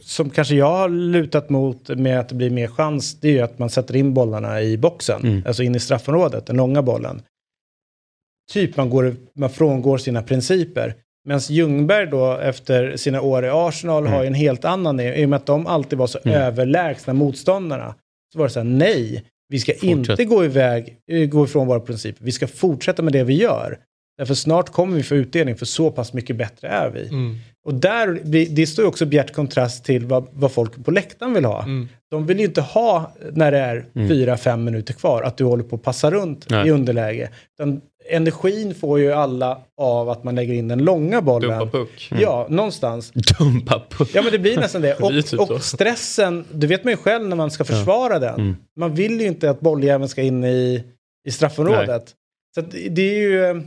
[0.00, 3.40] som kanske jag har lutat mot med att det blir mer chans det är ju
[3.40, 5.42] att man sätter in bollarna i boxen.
[5.46, 7.22] Alltså in i straffområdet, den långa bollen.
[8.52, 10.94] Typ man, går, man frångår sina principer.
[11.24, 15.28] Medan Ljungberg då efter sina år i Arsenal har ju en helt annan i och
[15.28, 17.94] med att de alltid var så överlägsna motståndarna.
[18.32, 21.80] Så var det så här, nej, vi ska inte gå iväg, eh, gå ifrån våra
[21.80, 22.24] principer.
[22.24, 23.78] Vi ska fortsätta med det vi gör.
[24.18, 27.08] Därför snart kommer vi få utdelning för så pass mycket bättre är vi.
[27.08, 27.36] Mm.
[27.66, 28.20] Och där,
[28.54, 31.62] det står ju också bjärt kontrast till vad, vad folk på läktaren vill ha.
[31.62, 31.88] Mm.
[32.10, 35.64] De vill ju inte ha när det är fyra, fem minuter kvar att du håller
[35.64, 36.68] på att passa runt Nej.
[36.68, 37.30] i underläge.
[37.54, 37.80] Utan
[38.10, 41.58] energin får ju alla av att man lägger in den långa bollen.
[41.58, 42.12] Dumpa puck.
[42.20, 43.12] Ja, någonstans.
[43.38, 44.10] Dumpa puck.
[44.14, 44.96] Ja men det blir nästan det.
[45.00, 45.54] Det blir typ Och, så.
[45.54, 48.40] och stressen, det vet man ju själv när man ska försvara den.
[48.40, 48.56] Mm.
[48.76, 50.84] Man vill ju inte att bolljäveln ska in i,
[51.28, 52.14] i straffområdet.
[52.54, 53.62] Så att det är ju...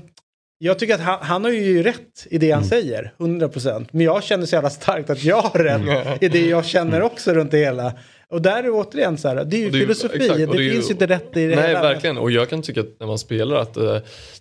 [0.62, 2.70] Jag tycker att han, han har ju rätt i det han Mm.
[2.70, 3.88] säger, 100%.
[3.92, 7.34] Men jag känner så jävla starkt att jag har rätt i det jag känner också
[7.34, 7.94] runt det hela.
[8.32, 10.38] Och där är det återigen så här, det är ju Och det är filosofi, exakt,
[10.38, 11.82] det, och det ju- finns ju inte rätt i det Nej, hela.
[11.82, 12.18] verkligen.
[12.18, 13.98] Och jag kan tycka att när man spelar att eh,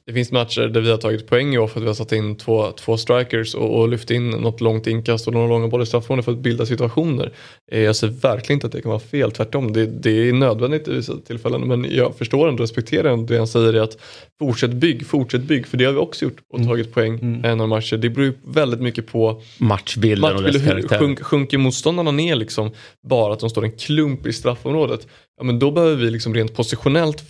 [0.07, 2.13] det finns matcher där vi har tagit poäng i år för att vi har satt
[2.13, 5.83] in två, två strikers och, och lyft in något långt inkast och några långa bollar
[5.83, 7.33] i straffområdet för att bilda situationer.
[7.73, 9.73] Eh, jag ser verkligen inte att det kan vara fel, tvärtom.
[9.73, 13.49] Det, det är nödvändigt i vissa tillfällen men jag förstår ändå, respekterar ändå det han
[13.49, 13.99] säger är att
[14.39, 17.61] fortsätt bygg, fortsätt bygg, för det har vi också gjort och tagit poäng mm.
[17.61, 17.97] av matcher.
[17.97, 20.99] Det beror ju väldigt mycket på Matchbilden och dess Matchbilden, karaktär.
[20.99, 22.71] sjunk, sjunker motståndarna ner liksom
[23.09, 25.07] bara att de står en klump i straffområdet,
[25.37, 27.23] ja men då behöver vi liksom rent positionellt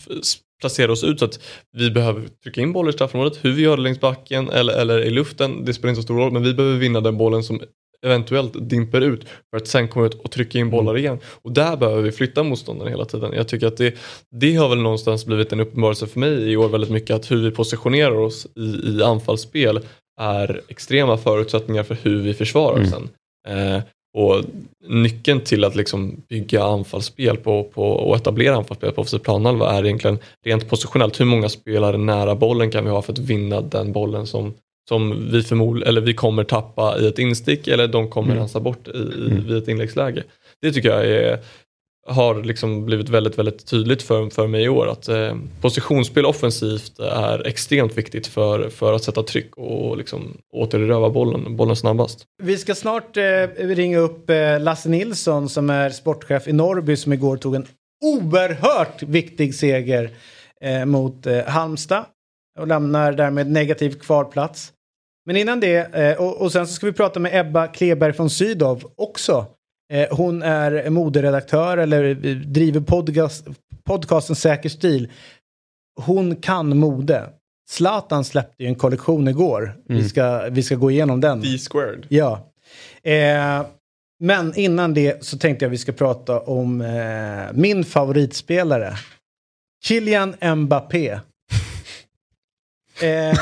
[0.60, 1.40] placera oss ut så att
[1.76, 5.00] vi behöver trycka in bollar i straffområdet, hur vi gör det längs backen eller, eller
[5.00, 7.60] i luften, det spelar inte så stor roll, men vi behöver vinna den bollen som
[8.06, 11.18] eventuellt dimper ut för att sen komma ut och trycka in bollar igen.
[11.42, 13.32] Och där behöver vi flytta motståndarna hela tiden.
[13.32, 13.94] Jag tycker att det,
[14.30, 17.42] det har väl någonstans blivit en uppenbarelse för mig i år väldigt mycket att hur
[17.42, 19.80] vi positionerar oss i, i anfallsspel
[20.20, 23.08] är extrema förutsättningar för hur vi försvarar sen.
[23.48, 23.82] Eh,
[24.14, 24.44] och
[24.88, 29.84] nyckeln till att liksom bygga anfallsspel på, på, och etablera anfallsspel på offensiv planhalva är
[29.84, 31.20] egentligen rent positionellt.
[31.20, 34.54] Hur många spelare nära bollen kan vi ha för att vinna den bollen som,
[34.88, 38.88] som vi, förmod, eller vi kommer tappa i ett instick eller de kommer rensa bort
[38.88, 40.22] i, i, vid ett inläggsläge.
[40.62, 41.38] Det tycker jag är,
[42.08, 46.98] har liksom blivit väldigt, väldigt tydligt för, för mig i år att eh, positionsspel offensivt
[46.98, 52.24] är extremt viktigt för, för att sätta tryck och liksom återerövra bollen, bollen snabbast.
[52.42, 53.22] Vi ska snart eh,
[53.56, 57.66] ringa upp eh, Lasse Nilsson som är sportchef i Norrby som igår tog en
[58.04, 60.10] oerhört viktig seger
[60.60, 62.04] eh, mot eh, Halmstad
[62.58, 64.72] och lämnar därmed negativ kvalplats.
[65.26, 68.30] Men innan det, eh, och, och sen så ska vi prata med Ebba Kleberg från
[68.30, 69.46] Sydow också.
[69.92, 73.46] Eh, hon är moderedaktör eller eh, driver podcast,
[73.84, 75.10] podcasten Säker stil.
[76.00, 77.28] Hon kan mode.
[77.68, 79.76] Zlatan släppte ju en kollektion igår.
[79.88, 81.40] Vi, ska, vi ska gå igenom den.
[81.40, 82.06] D-squared.
[82.08, 82.52] Ja.
[83.02, 83.66] Eh,
[84.20, 88.92] men innan det så tänkte jag vi ska prata om eh, min favoritspelare.
[89.84, 91.20] Kylian Mbappé.
[93.02, 93.38] Eh,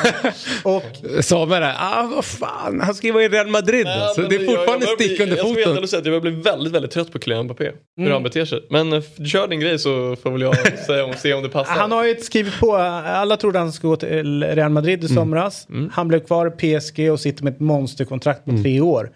[0.63, 0.83] och
[1.25, 3.87] Samuel där, ah vad fan, han ska ju vara i Real Madrid.
[3.87, 4.23] alltså.
[4.23, 5.77] det är fortfarande stick under Jag ska foten.
[5.77, 7.65] ändå säga att jag börjar bli väldigt, väldigt trött på Kylian Mbappé.
[7.65, 7.73] Hur
[8.07, 8.13] Mm.
[8.13, 8.67] han beter sig.
[8.71, 11.73] Men eh, kör din grej så får väl jag säga om, se om det passar.
[11.73, 15.67] han har ju skrivit på, alla trodde han skulle gå till Real Madrid i somras.
[15.93, 19.11] Han blev kvar i PSG och sitter med ett monsterkontrakt på tre år.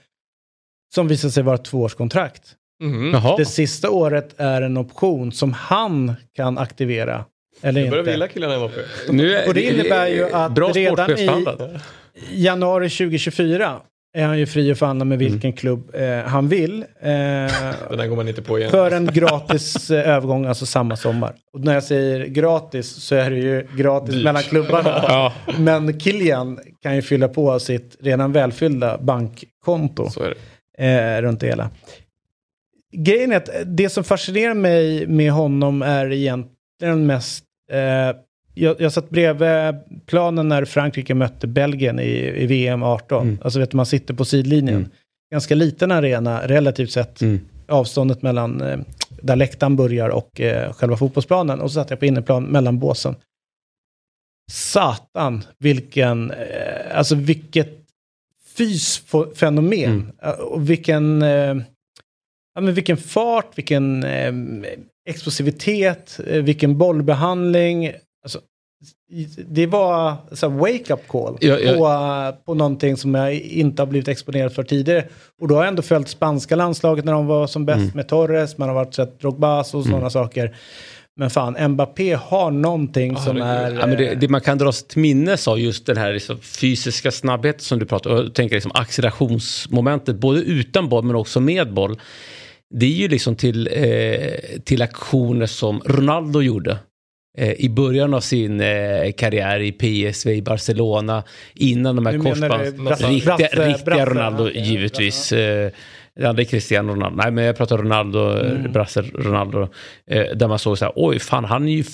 [0.94, 2.42] Som visar sig vara ett tvåårskontrakt.
[2.82, 3.16] Mhm.
[3.38, 7.24] Det sista året är en option som han kan aktivera.
[7.62, 8.10] Eller Jag börjar inte.
[8.10, 8.80] vilja Kylian Mbappé.
[9.10, 11.30] Nu är, Och det innebär ju att bra redan i-
[12.30, 13.80] januari 2024
[14.16, 16.78] är han ju fri att förhandla med vilken klubb eh, han vill.
[16.82, 18.70] Eh, Den här går man inte på igen.
[18.70, 21.34] för en gratis eh, övergång, alltså samma sommar.
[21.52, 24.24] Och när jag säger gratis så är det ju gratis Dyrt.
[24.24, 24.90] mellan klubbarna.
[25.08, 25.32] Ja.
[25.58, 30.34] Men Kilian kan ju fylla på sitt redan välfyllda bankkonto Så är
[30.78, 30.84] det.
[31.16, 31.70] eh, runt det hela.
[32.92, 37.44] Grejen är att det som fascinerar mig med honom är egentligen mest...
[37.70, 38.16] Eh,
[38.54, 39.74] jag, jag satt bredvid
[40.06, 43.26] planen när Frankrike mötte Belgien i, i VM 18.
[43.42, 44.88] Alltså vet du, man sitter på sidlinjen.
[45.32, 47.22] Ganska liten arena relativt sett.
[47.68, 48.78] Avståndet mellan eh,
[49.22, 51.60] där läktaren börjar och eh, själva fotbollsplanen.
[51.60, 53.14] Och så satt jag på inneplan mellan båsen.
[54.52, 57.68] Satan vilken, eh, alltså vilket
[58.56, 60.12] fysfenomen.
[60.22, 61.56] Eh, Och vilken, eh,
[62.54, 64.32] ja, men vilken fart, vilken eh,
[65.10, 67.92] explosivitet, eh, vilken bollbehandling.
[68.22, 68.40] Alltså,
[69.48, 71.72] det var så wake-up call Ja, ja.
[71.72, 75.04] På, eh, på någonting som jag inte har blivit exponerad för tidigare.
[75.40, 77.90] Och då har jag ändå följt spanska landslaget när de var som bäst Mm.
[77.94, 80.56] med Torres, man har varit sett Drogbas och sådana saker.
[81.16, 83.70] Men fan, Mbappé har någonting som är...
[83.74, 86.12] Ja, men det, eh, det man kan dra sig till minnes av just den här
[86.12, 88.16] liksom fysiska snabbheten som du pratar om.
[88.16, 92.00] Jag tänker liksom accelerationsmomentet både utan boll men också med boll.
[92.74, 96.78] Det är ju liksom till, eh, till aktioner som Ronaldo gjorde.
[97.38, 101.22] Eh, I början av sin eh, karriär i PSV i Barcelona.
[101.54, 102.74] Innan de här korsbands...
[102.74, 105.32] Brasse- Riktiga, Brasse- riktiga Brasse- Ronaldo okej, givetvis.
[105.32, 105.70] Eh,
[106.16, 107.16] det andra är Cristiano Ronaldo.
[107.22, 108.72] Nej men jag pratar Ronaldo, Mm.
[108.72, 109.68] Brasse Ronaldo.
[110.06, 111.84] Eh, där man såg så här, oj fan han är ju,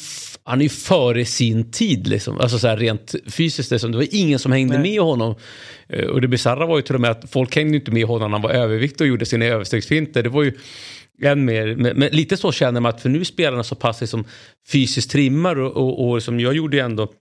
[0.46, 2.40] han är ju före sin tid liksom.
[2.40, 3.92] Alltså så här rent fysiskt liksom.
[3.92, 4.92] Det var ingen som hängde Nej.
[4.92, 5.34] med honom.
[5.88, 8.30] Eh, och det bisarra var ju till och med att folk hängde inte med honom
[8.30, 10.22] när han var överviktig och gjorde sina överstegsfinter.
[10.22, 10.52] Det var ju
[11.22, 14.24] än mer, men, men lite så känner man att för nu spelarna så pass liksom
[14.68, 17.12] fysiskt trimmar och, och, och som jag gjorde ju ändå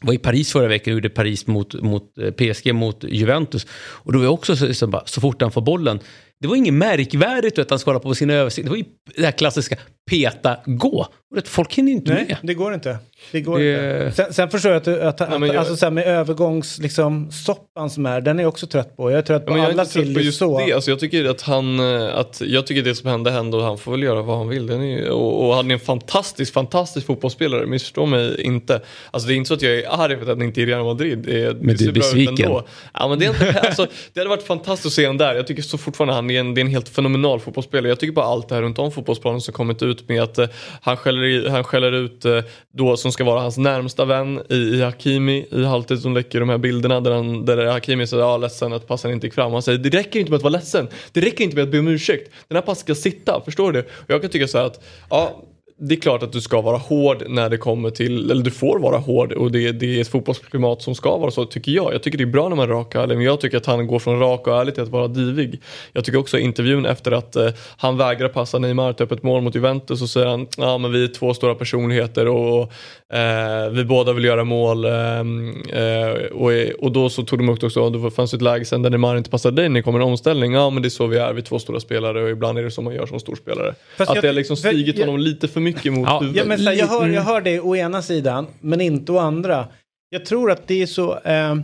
[0.00, 3.66] var i Paris förra veckan och gjorde Paris mot, mot eh, PSG mot Juventus.
[3.72, 6.00] Och då var jag också så, så, bara, så fort han får bollen.
[6.40, 8.64] Det var inget märkvärdigt att han ska hålla på sin översikt.
[8.64, 8.84] Det var ju
[9.16, 9.76] det här klassiska
[10.10, 11.06] peta, gå.
[11.44, 12.36] Folk hinner inte Nej, med.
[12.42, 12.98] det går inte.
[13.32, 14.12] Det går Det- inte.
[14.16, 16.78] Sen, sen förstår jag att, du- att, att men jag- alltså, så här med övergångs,
[16.78, 19.10] liksom, soppan som är, den är jag också trött på.
[19.10, 20.58] Jag är trött Ja, på men jag är alla inte trött på just så.
[20.58, 20.72] det.
[20.72, 23.78] Alltså, jag tycker att han, eh, att, jag tycker det som hände hände och han
[23.78, 24.66] får väl göra vad han vill.
[24.66, 28.80] Den är, ju- och, och han är en fantastisk, fantastisk fotbollsspelare, missförstå mig inte.
[29.10, 30.66] Alltså det är inte så att jag är arg för att han inte är i
[30.66, 31.18] Real Madrid.
[31.18, 32.50] Det, det Men du är besviken.
[32.94, 35.34] Ja, men det, är inte, alltså, det hade varit fantastiskt att se honom där.
[35.34, 37.88] Jag tycker så fortfarande han är en, det är en helt fenomenal fotbollsspelare.
[37.88, 40.48] Jag tycker bara allt det här runt om fotbollsplanen som kommit ut med att eh,
[40.80, 42.40] han, skäller han skäller ut eh,
[42.72, 46.48] då som ska vara hans närmsta vän i, i Hakimi i halvtid som läcker de
[46.48, 49.52] här bilderna där, han, där Hakimi säger ja ledsen att passen inte gick fram.
[49.52, 50.88] Han säger det räcker inte med att vara ledsen.
[51.12, 52.30] Det räcker inte med att be om ursäkt.
[52.48, 53.80] Den här passen ska sitta, förstår du?
[53.80, 55.42] Och jag kan tycka så här att ja,
[55.78, 58.78] det är klart att du ska vara hård när det kommer till, eller du får
[58.78, 61.94] vara hård och det, det är ett fotbollsklimat som ska vara så tycker jag.
[61.94, 63.66] Jag tycker det är bra när man är rak och ärlig men jag tycker att
[63.66, 65.60] han går från rak och ärlig till att vara divig.
[65.92, 69.54] Jag tycker också intervjun efter att eh, han vägrar passa Neymar till öppet mål mot
[69.54, 72.72] Juventus och säger han ja men vi är två stora personligheter och
[73.14, 76.50] eh, vi båda vill göra mål ehm, eh, och,
[76.84, 79.30] och då så tog de upp också, det fanns ett läge sen där Neymar inte
[79.30, 80.52] passade dig när det kommer en omställning.
[80.52, 82.62] Ja men det är så vi är, vi är två stora spelare och ibland är
[82.62, 83.74] det som man gör som storspelare.
[83.98, 86.42] Fast att jag- det har liksom stigit jag- honom lite för mycket mot Ja, huvudet.
[86.42, 87.14] Ja, men jag, hör, Mm.
[87.14, 89.66] jag hör det å ena sidan, men inte å andra.
[90.10, 91.18] Jag tror att det är så...
[91.18, 91.54] Eh,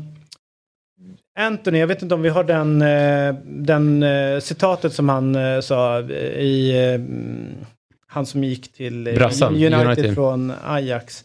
[1.38, 5.60] Anthony, jag vet inte om vi har den, eh, den eh, citatet som han eh,
[5.60, 6.70] sa i...
[6.70, 7.54] Eh, mm,
[8.12, 10.14] han som gick till eh, Brassan, United, United.
[10.14, 11.24] från Ajax.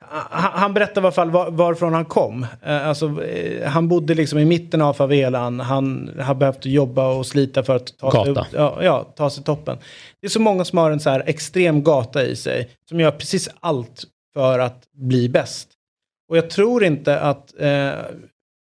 [0.00, 2.46] Han, han berättar i alla fall var, varifrån han kom.
[2.62, 5.60] Eh, alltså, eh, han bodde liksom i mitten av favelan.
[5.60, 9.44] Han har behövt jobba och slita för att ta sig, upp, ja, ja, ta sig
[9.44, 9.78] toppen.
[10.20, 12.68] Det är så många som har en så här extrem gata i sig.
[12.88, 14.04] Som gör precis allt
[14.34, 15.68] för att bli bäst.
[16.30, 17.90] Och jag tror inte att, eh,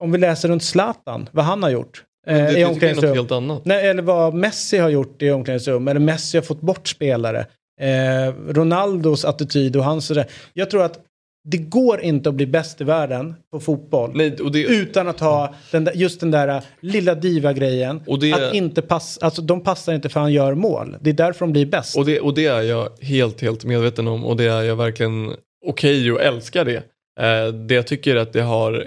[0.04, 2.04] om vi läser runt Zlatan, vad han har gjort.
[2.28, 3.10] Eh, det, i omklädningsrum.
[3.10, 3.66] något helt annat.
[3.66, 5.88] Nej, eller vad Messi har gjort i omklädningsrum.
[5.88, 7.46] Eller Messi har fått bort spelare.
[7.82, 10.06] Eh, Ronaldos attityd och hans...
[10.06, 10.26] sådär.
[10.54, 11.00] Jag tror att
[11.48, 14.12] det går inte att bli bäst i världen på fotboll.
[14.16, 18.02] Nej, det, Utan att ha den där, just den där lilla diva-grejen.
[18.08, 20.98] Och det- Att inte passa, alltså de passar inte för han gör mål.
[21.02, 21.98] Det är därför de blir bäst.
[21.98, 25.34] och, det, och det är jag helt, helt medveten om och det är jag verkligen
[25.66, 26.84] okej och älskar det.
[27.20, 28.86] Eh, det jag tycker att det har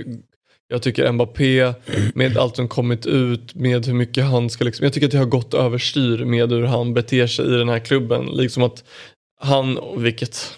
[0.71, 1.73] jag tycker Mbappé
[2.15, 5.19] med allt som kommit ut med hur mycket han ska liksom, jag tycker att det
[5.19, 8.27] har gått överstyr med hur han beter sig i den här klubben.
[8.27, 8.85] Liksom att
[9.41, 10.55] han, vilket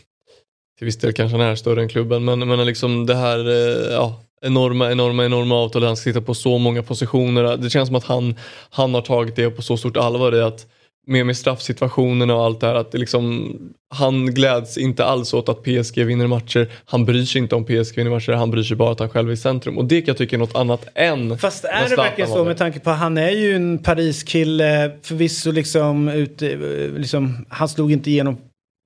[0.81, 3.93] till viss del kanske han är större än klubben, men, men liksom det här eh,
[3.93, 7.57] ja, enorma, enorma, enorma avtalet, han sitta på så många positioner.
[7.57, 8.35] Det känns som att han,
[8.71, 10.67] han har tagit det på så stort allvar i att
[11.07, 13.55] med, med straffsituationerna och allt det här, att det liksom,
[13.95, 16.69] han gläds inte alls åt att PSG vinner matcher.
[16.85, 19.29] Han bryr sig inte om PSG vinner matcher, han bryr sig bara att han själv
[19.29, 19.79] är i centrum.
[19.79, 22.57] Och det kan jag tycka är något annat än Fast är det verkligen så med
[22.59, 27.93] tanke på att han är ju en Paris-kille, förvisso liksom, ute, eh, liksom, han slog
[27.93, 28.37] inte igenom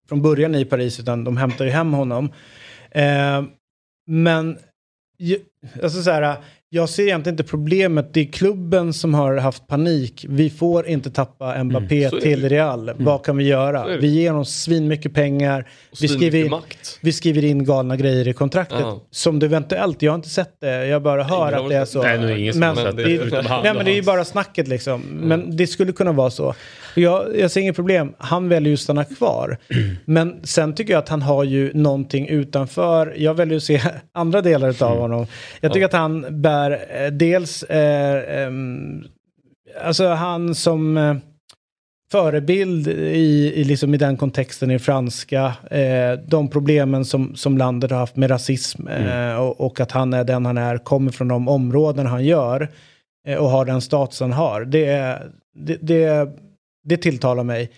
[0.09, 2.33] från början i Paris utan de hämtade ju hem honom.
[2.91, 3.43] Eh,
[4.07, 4.59] men,
[5.83, 6.37] alltså så här,
[6.69, 10.27] jag ser egentligen inte problemet, det är klubben som har haft panik.
[10.29, 12.49] Vi får inte tappa Mbappé Mm, är det till.
[12.49, 13.97] Real, vad kan vi göra?
[13.97, 16.99] Vi ger honom svinmycket pengar, Och vi skriver, makt.
[17.03, 18.79] vi skriver in galna grejer i kontraktet.
[18.81, 19.01] Ja.
[19.11, 21.85] Som det eventuellt, jag har inte sett det, jag bara hör Ingen att det är
[21.85, 22.03] så.
[22.03, 23.03] Nej, nu är ingen Men sett det-
[23.63, 25.01] Nej men det är ju bara snacket liksom.
[25.03, 26.55] Men det skulle kunna vara så.
[26.95, 28.15] Jag, jag ser inget problem.
[28.19, 29.59] Han väljer ju att stanna kvar.
[30.05, 33.15] Men sen tycker jag att han har ju någonting utanför.
[33.17, 33.81] Jag väljer att se
[34.13, 34.93] andra delar Mm.
[34.93, 35.27] av honom.
[35.61, 37.63] Jag tycker att han bär eh, dels...
[37.63, 39.05] Eh, ehm,
[39.85, 40.97] alltså han som...
[40.97, 41.17] Eh,
[42.15, 45.53] förebild i, i, liksom i den kontexten i franska.
[45.71, 50.15] Eh, de problemen som, som landet har haft med rasism eh, och, och, att han
[50.15, 52.69] är den han är, kommer från de områden han gör
[53.29, 54.65] eh, och har den statusen han har.
[54.65, 55.19] Det,
[55.55, 56.29] det, det,
[56.85, 57.71] det tilltalar mig.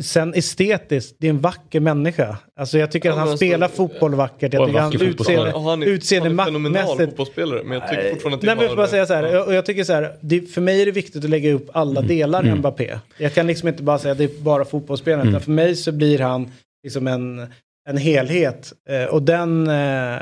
[0.00, 2.38] Sen estetiskt, det är en vacker människa.
[2.56, 4.52] Alltså jag tycker Ja, att han alltså, spelar fotboll vackert.
[4.52, 8.10] Jag tycker han utseende, han är, utseende han är en fenomenal fotbollsspelare men jag tycker
[8.10, 10.40] fortfarande att det Nej, men jag säga så här, och jag tycker så här, det,
[10.40, 12.98] för mig är det viktigt att lägga upp alla delar i Mbappé.
[13.18, 15.92] Jag kan liksom inte bara säga att det är bara fotbollsspelaren, utan för mig så
[15.92, 16.50] blir han
[16.82, 17.46] liksom en,
[17.88, 18.72] en helhet.
[18.88, 20.18] Eh, och den, eh,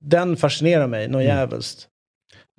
[0.00, 1.88] den fascinerar mig något jävligt.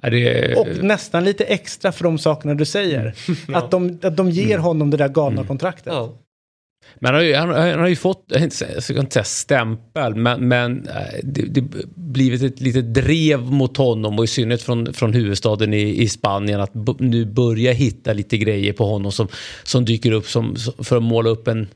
[0.01, 3.13] Det, Och nästan lite extra för de sakerna du säger.
[3.53, 5.85] Att, de, att de ger honom det där galna kontraktet.
[5.93, 6.17] Ja.
[6.99, 8.51] Men han har, ju, han, han har ju fått, jag
[8.83, 10.93] ska inte säga- stämpel, men, men eh,
[11.23, 11.63] det, det
[11.95, 16.61] blivit ett litet drev mot honom och i synnerhet från, från huvudstaden i, i Spanien
[16.61, 19.27] att nu börja hitta lite grejer på honom som,
[19.63, 21.67] som dyker upp som- för att måla upp en,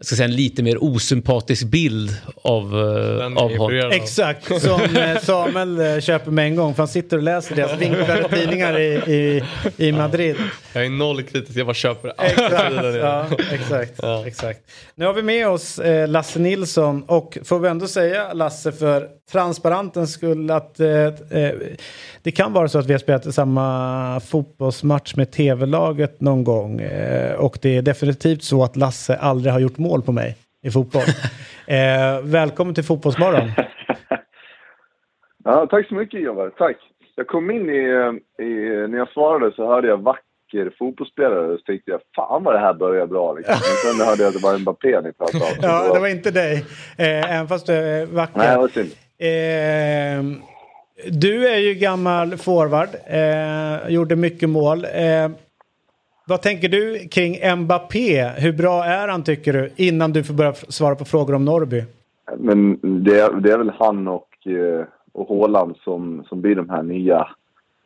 [0.00, 2.10] jag ska säga en lite mer osympatisk bild
[2.42, 3.90] av, eh, Den av är honom.
[3.92, 6.74] Exakt, som eh, Samuel eh, köper med en gång.
[6.74, 9.42] För han sitter och läser deras vinklade tidningar i, i,
[9.76, 10.36] i Madrid.
[10.72, 12.30] Jag är noll kritisk, jag bara köper allt.
[12.30, 14.26] Exakt, ja, exakt, Ja.
[14.26, 14.60] exakt.
[14.94, 19.08] Nu har vi med oss eh, Lasse Nilsson och får vi ändå säga Lasse för
[19.32, 20.88] transparentens skull att eh,
[21.30, 21.52] eh,
[22.22, 27.34] det kan vara så att vi har spelat samma fotbollsmatch med tv-laget någon gång eh,
[27.34, 31.02] och det är definitivt så att Lasse aldrig har gjort mål på mig i fotboll.
[31.66, 33.50] eh, välkommen till Fotbollsmorgon.
[35.44, 36.76] Ja, tack så mycket Jovar, tack.
[37.16, 37.78] Jag kom in i,
[38.42, 38.48] i,
[38.88, 42.58] när jag svarade så hörde jag vacker fotbollsspelare och så tänkte jag fan vad det
[42.58, 43.54] här börjar bra liksom.
[43.54, 45.50] Men sen hörde jag att det var Mbappé ni pratade om.
[45.62, 46.64] Ja, det var inte dig,
[46.98, 48.38] eh, även fast du är vacker.
[48.38, 48.90] Nej, det var synd.
[49.18, 50.42] Eh,
[51.10, 54.84] du är ju gammal forward, eh, gjorde mycket mål.
[54.84, 55.30] Eh,
[56.26, 58.24] vad tänker du kring Mbappé?
[58.28, 59.70] Hur bra är han tycker du?
[59.76, 61.84] Innan du får börja svara på frågor om Norrby.
[62.38, 66.70] Men det, är- det är väl han och, eh, och Haaland som, som blir de
[66.70, 67.28] här nya,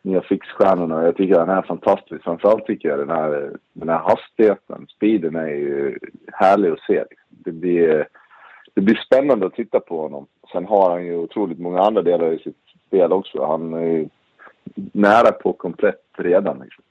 [0.03, 1.05] nya fixstjärnorna.
[1.05, 2.25] Jag tycker han är fantastisk.
[2.25, 5.99] Framförallt tycker jag den här, den här hastigheten, speeden är ju
[6.33, 7.05] härlig att se.
[7.29, 8.07] Det blir,
[8.75, 10.27] det blir spännande att titta på honom.
[10.53, 12.57] Sen har han ju otroligt många andra delar i sitt
[12.95, 13.45] spel också.
[13.45, 14.09] Han är
[14.93, 16.59] nära på komplett redan.
[16.59, 16.85] Liksom.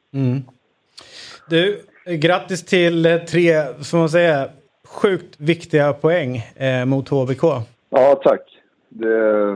[1.50, 3.54] Du, eh, grattis till eh, tre,
[3.84, 4.50] får man säga,
[4.88, 7.44] sjukt viktiga poäng eh, mot HBK.
[7.90, 8.42] Ja, tack.
[8.90, 9.08] Det,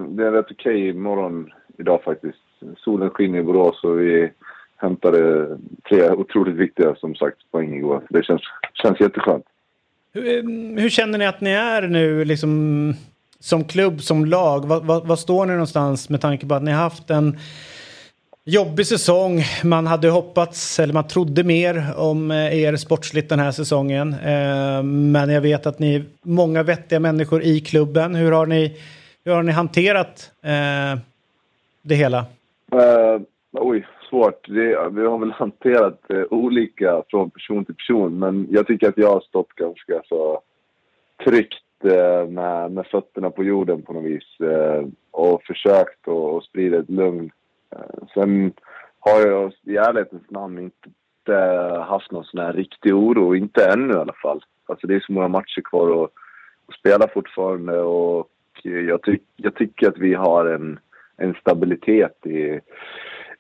[0.08, 2.38] det är en rätt okej morgon idag faktiskt.
[2.78, 4.32] Solen skiner i Borås och vi
[4.78, 5.48] hämtade
[5.90, 8.04] tre otroligt viktiga, som sagt, poäng igår.
[8.10, 8.42] Det känns,
[8.74, 9.46] känns jätteskönt.
[10.14, 12.94] Hur, eh, hur känner ni att ni är nu liksom
[13.40, 14.66] som klubb, som lag?
[14.66, 17.38] Vad, vad, vad står ni någonstans med tanke på att ni har haft en
[18.48, 19.42] jobbig säsong.
[19.64, 24.14] Man hade hoppats, eller man trodde mer om eh, er sportsligt den här säsongen.
[24.14, 28.16] Eh, Men jag vet att ni är många vettiga människor i klubben.
[28.16, 28.78] Hur har ni,
[29.26, 31.00] hur har ni hanterat eh,
[31.82, 32.26] det hela?
[32.74, 34.48] Uh, oj, svårt.
[34.48, 38.20] Det, vi har väl hanterat det olika från person till person.
[38.20, 40.42] Men jag tycker att jag har stått ganska så
[41.26, 44.40] tryggt Eh, med, med fötterna på jorden på något vis.
[44.40, 47.32] eh, och försökt att sprida ett lugn.
[47.76, 48.54] Eh, sen
[49.00, 53.36] har jag i ärlighetens namn inte eh, haft någon sån här riktig oro.
[53.36, 54.42] Inte ännu i alla fall.
[54.66, 56.12] Alltså det är så många matcher kvar att,
[56.68, 57.82] att spela fortfarande.
[57.82, 58.30] Och
[58.64, 60.80] jag, ty jag tycker att vi har en,
[61.18, 62.60] en stabilitet i,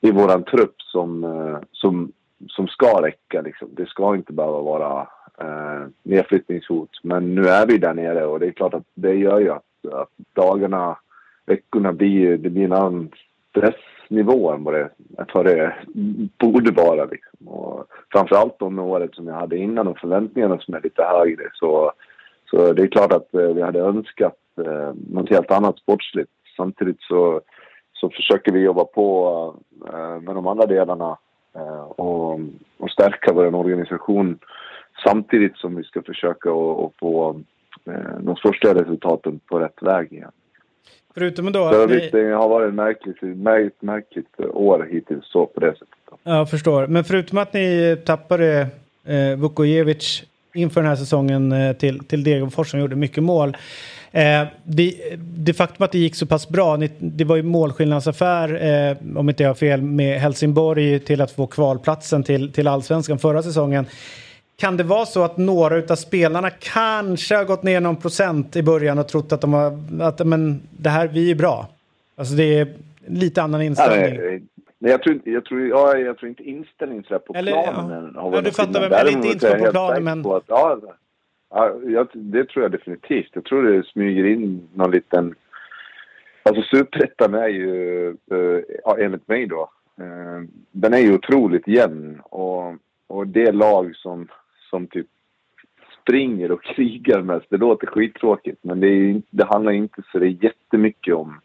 [0.01, 2.11] i våran trupp som, eh, som,
[2.47, 3.41] som ska räcka.
[3.41, 3.69] Liksom.
[3.72, 5.07] Det ska inte behöva vara
[5.41, 6.89] eh, nedflyttningshot.
[7.03, 9.93] Men nu är vi där nere och det är klart att det gör ju att,
[9.93, 10.97] att dagarna,
[11.45, 13.09] veckorna blir, det blir en annan
[13.49, 14.89] stressnivå än vad det,
[15.34, 15.73] vad det
[16.38, 17.05] borde vara.
[17.05, 17.47] Liksom.
[17.47, 21.43] Och framförallt de året som jag hade innan och förväntningarna som är lite högre.
[21.53, 21.91] Så,
[22.49, 26.31] så det är klart att eh, vi hade önskat eh, något helt annat sportsligt.
[26.57, 27.41] Samtidigt så,
[27.93, 29.55] så försöker vi jobba på
[29.93, 31.18] eh, med de andra delarna
[31.55, 32.39] eh, och,
[32.77, 34.39] och stärka vår organisation
[35.03, 37.41] samtidigt som vi ska försöka att få
[37.86, 40.32] eh, de första resultaten på rätt väg igen.
[41.14, 45.60] Förutom då att ni, det har varit ett märkligt, märkligt, märkligt år hittills så på
[45.60, 46.19] det sättet.
[46.24, 46.88] jag förstår.
[46.88, 48.68] Men förutom att ni tappade
[49.06, 53.57] eh, Vukojevic inför den här säsongen eh, till, till Degerfors som gjorde mycket mål.
[54.11, 58.65] Eh, det, det faktum att det gick så pass bra, ni, det var ju målskillnadsaffär,
[58.65, 63.19] eh, om inte jag har fel, med Helsingborg till att få kvalplatsen till, till allsvenskan
[63.19, 63.86] förra säsongen.
[64.60, 68.64] Kan det vara så att några av spelarna kanske har gått ner någon procent i
[68.64, 69.72] början och trott att de har,
[70.02, 71.68] att men det här, vi är bra?
[72.16, 72.68] Alltså det är
[73.08, 74.20] lite annan inställning.
[74.20, 74.42] Nej,
[74.80, 78.12] Nej, jag tror, jag, tror, ja, jag tror inte inställningen så där på Eller, planen
[78.16, 78.22] ja.
[78.22, 80.44] har Ja, varit du någon fattar väl, Däremot inte jag på planen, men- På att,
[80.48, 80.80] ja,
[81.86, 83.30] ja, det tror jag definitivt.
[83.34, 85.36] Jag tror det smyger in någon liten...
[86.44, 89.70] Alltså superettan är ju, eh, ja, enligt mig då,
[90.00, 92.20] eh, den är ju otroligt jämn.
[92.24, 92.76] Och,
[93.08, 94.28] och det lag som,
[94.69, 95.07] som typ
[96.02, 98.64] springer och krigar mest, det låter skittråkigt.
[98.64, 101.39] Men det, är, det handlar inte så det är jättemycket om,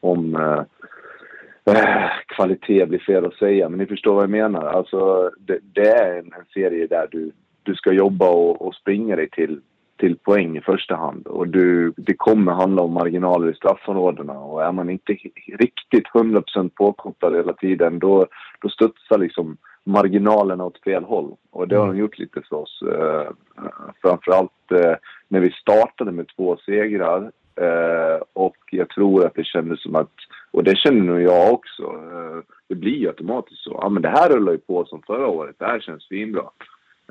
[0.00, 4.66] om äh, kvalitet blir fel att säga, men ni förstår vad jag menar.
[4.66, 7.32] Alltså, det, det är en, en serie där du,
[7.62, 9.60] du ska jobba och, och springa dig till,
[10.00, 11.26] till poäng i första hand.
[11.26, 14.32] Och du, det kommer handla om marginaler i straffområdena.
[14.32, 15.12] Och är man inte
[15.58, 18.26] riktigt 100% påkopplad hela tiden, då,
[18.60, 21.34] då studsar liksom marginalerna åt fel håll.
[21.50, 22.82] Och det har de gjort lite för oss.
[22.82, 23.30] Eh,
[24.02, 24.94] framförallt eh,
[25.28, 27.30] när vi startade med två segrar.
[27.60, 30.14] Eh, och jag tror att det kändes som att,
[30.50, 33.78] och det känner nog jag också, eh, det blir ju automatiskt så.
[33.82, 36.50] Ja men det här rullar ju på som förra året, det här känns svinbra.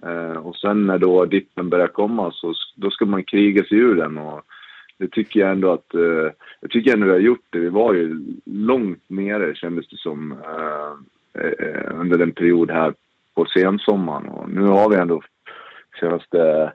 [0.03, 3.95] Eh, och sen när då dippen börjar komma så då ska man kriga sig ur
[3.95, 4.17] den.
[4.17, 4.41] Och
[4.97, 7.59] det tycker jag ändå att, eh, jag tycker ändå vi har gjort det.
[7.59, 12.93] Vi var ju långt nere kändes det som eh, eh, eh under en period här
[13.35, 14.27] på sensommaren.
[14.27, 15.21] Och nu har vi ändå
[15.99, 16.71] senaste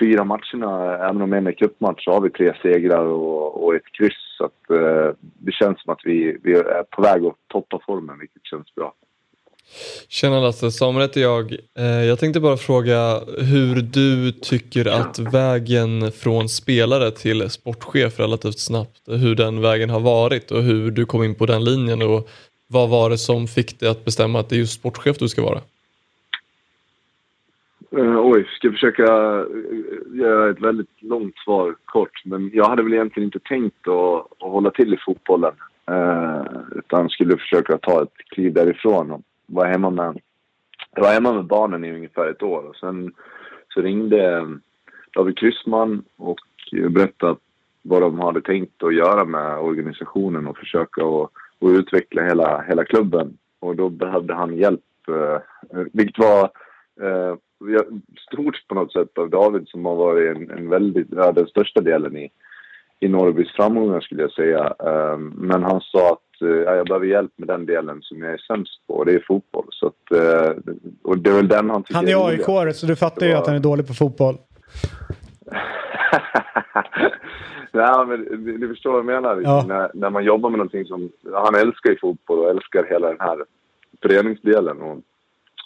[0.00, 3.92] fyra matcherna, även om en är cupmatch, så har vi tre segrar och, och ett
[3.92, 4.36] kryss.
[4.38, 8.18] Så att, eh, det känns som att vi, vi är på väg att toppa formen,
[8.18, 8.94] vilket känns bra.
[10.08, 11.52] Tjena Lasse, Samuel heter jag.
[11.78, 18.58] Eh, jag tänkte bara fråga hur du tycker att vägen från spelare till sportchef relativt
[18.58, 22.28] snabbt, hur den vägen har varit och hur du kom in på den linjen och
[22.66, 25.42] vad var det som fick dig att bestämma att det är just sportchef du ska
[25.42, 25.60] vara?
[27.96, 32.24] Uh, oj, ska jag försöka eh, göra ett väldigt långt svar kort.
[32.24, 35.52] Men jag hade väl egentligen inte tänkt att, att hålla till i fotbollen.
[35.90, 36.42] Uh,
[36.74, 40.20] utan skulle försöka ta ett kliv därifrån var hemma med...
[40.94, 43.12] Jag var hemma med barnen i ungefär ett år och sen
[43.68, 44.48] så ringde eh,
[45.14, 46.38] David Kryssman och
[46.90, 47.36] berättade
[47.82, 51.30] vad de hade tänkt att göra med organisationen och försöka att,
[51.60, 53.38] att utveckla hela, hela klubben.
[53.60, 55.40] Och då behövde han hjälp, eh,
[55.92, 56.42] vilket var
[57.00, 57.36] eh,
[58.28, 61.80] stort på något sätt av David som har varit en, en väldigt, ja, den största
[61.80, 62.30] delen i,
[63.00, 64.74] i Norrbys framgångar skulle jag säga.
[65.34, 68.86] Men han sa att ja, jag behöver hjälp med den delen som jag är sämst
[68.86, 69.66] på och det är fotboll.
[69.70, 70.52] Så att, eh,
[71.02, 73.40] och det är väl den han tycker Han är aik så du fattar ju var-
[73.40, 74.34] att han är dålig på fotboll.
[77.72, 79.40] Nej, men ni, ni förstår vad jag menar.
[79.44, 79.64] Ja.
[79.68, 81.10] När, när man jobbar med någonting som...
[81.32, 83.44] Han älskar ju fotboll och älskar hela den här
[84.02, 84.82] föreningsdelen.
[84.82, 84.98] Och,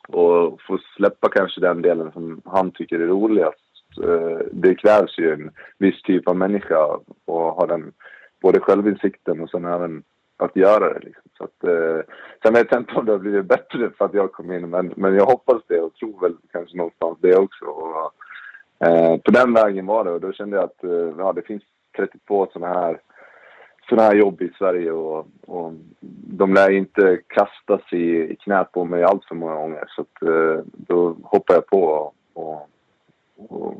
[0.09, 3.59] och få släppa kanske den delen som han tycker är roligast.
[4.05, 6.86] Eh, Det krävs ju en viss typ av människa
[7.24, 7.93] och ha den
[8.43, 10.03] både självinsikten och sen även
[10.36, 11.00] att göra det.
[11.00, 11.30] Liksom.
[11.38, 12.00] Så att, eh,
[12.42, 14.92] sen vet jag inte om det har blivit bättre för att jag kom in, men,
[14.96, 17.64] men jag hoppas det och tror väl kanske någonstans det också.
[17.64, 18.12] Och,
[18.84, 21.62] Eh, på den vägen var det och då kände jag att eh, ja, det finns
[21.96, 23.00] 32 sådana här,
[23.88, 25.72] såna här jobb i Sverige och, och
[26.36, 29.84] de lär inte kastas i, i knät på mig allt för många gånger.
[29.88, 32.68] Så att, eh, då hoppar jag på och, och,
[33.36, 33.74] och,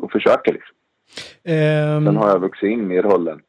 [0.00, 0.52] och försöker.
[0.52, 0.76] Liksom.
[1.44, 3.40] Ehm, Sen har jag vuxit in i rollen.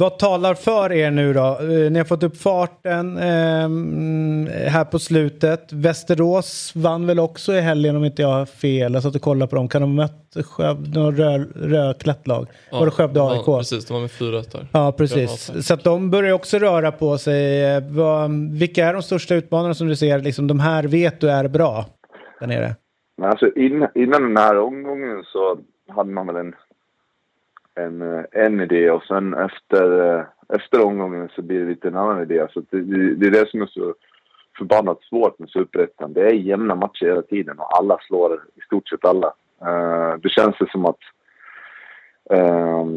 [0.00, 1.40] Vad talar för er nu då?
[1.60, 5.72] Eh, Ni har fått upp farten ehm, här på slutet.
[5.72, 8.94] Västerås vann väl också i helgen om inte jag har fel.
[8.94, 9.68] Jag satt och kollade på dem.
[9.68, 12.46] Kan de ha mött Skövde, något rö, rödklätt lag?
[12.72, 13.42] var det Skövde AIK?
[13.46, 14.66] Ja, precis, de var med 4 där.
[14.72, 15.50] Ja, precis.
[15.66, 17.64] Så att de börjar också röra på sig.
[17.64, 20.18] Eh, Vad, vilka är de största utmanarna som du ser?
[20.18, 21.84] Liksom, de här vet du är bra
[22.40, 22.76] där nere.
[23.18, 25.58] Men alltså in, innan den här omgången så
[25.94, 26.52] hade man väl en,
[27.86, 31.96] en, eh, en idé och sen efter, eh, efter omgången så blir det lite en
[31.96, 32.46] annan idé.
[32.50, 32.80] Så det,
[33.14, 33.94] det, är det som är så
[34.58, 36.12] förbannat svårt med Superettan.
[36.12, 39.32] Det är jämna matcher hela tiden och alla slår i stort sett alla.
[39.60, 40.98] Eh, det känns det som att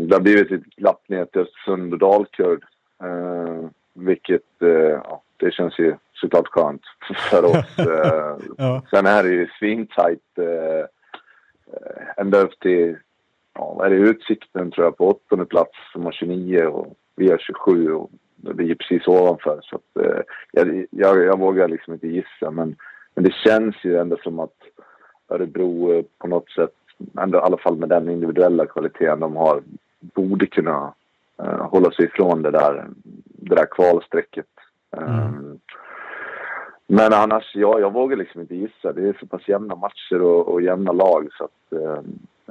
[0.07, 2.63] det har blivit ett glapp ner till Östersund och Dalkurd.
[3.93, 4.41] Vilket,
[5.03, 6.81] ja, det känns ju såklart skönt
[7.29, 7.75] för oss.
[8.57, 8.81] Ja.
[8.89, 10.39] Sen är det ju svintajt
[12.17, 12.97] ända upp till,
[13.53, 17.31] ja, vad är det, Utsikten tror jag på åttonde plats som har 29 och vi
[17.31, 19.59] har 27 och vi är precis ovanför.
[19.63, 20.21] Så att, eh,
[20.51, 22.75] jag, jag, jag vågar liksom inte gissa men,
[23.15, 24.57] men det känns ju ändå som att
[25.29, 26.73] Örebro eh, på något sätt,
[27.19, 29.63] ändå, i alla fall med den individuella kvaliteten de har,
[29.99, 30.93] borde kunna
[31.39, 32.87] eh, hålla sig ifrån det där,
[33.25, 34.45] det där kvalstrecket.
[34.97, 35.29] Eh,
[36.95, 38.93] men annars, ja, jag vågar liksom inte gissa.
[38.93, 41.99] Det är så pass jämna matcher och, och jämna lag så att eh,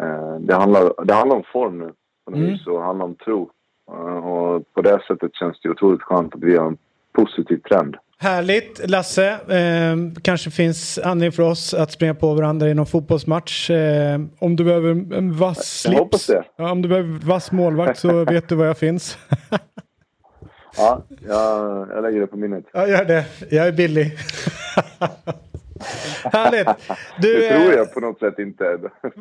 [0.06, 1.90] eh, det, handlar, det handlar om form nu
[2.32, 2.58] Mm.
[2.66, 3.50] och det handlar om tro.
[3.90, 6.76] Eh, och på det sättet känns det otroligt skönt att vi har en
[7.12, 7.96] positiv trend.
[8.18, 9.28] Härligt Lasse.
[9.30, 13.70] Eh, kanske finns anledning för oss att springa på varandra i någon fotbollsmatch.
[13.70, 16.38] Eh, om du behöver en vass Jag hoppas slips.
[16.56, 16.62] det.
[16.64, 19.18] Ja, om du behöver vass målvakt så vet du var jag finns.
[20.76, 22.64] Ja, jag, jag lägger det på minnet.
[22.72, 23.24] ja, gör det.
[23.50, 24.12] Jag är billig.
[26.24, 26.68] Härligt.
[27.18, 28.78] Du, det tror eh, jag på något sätt inte.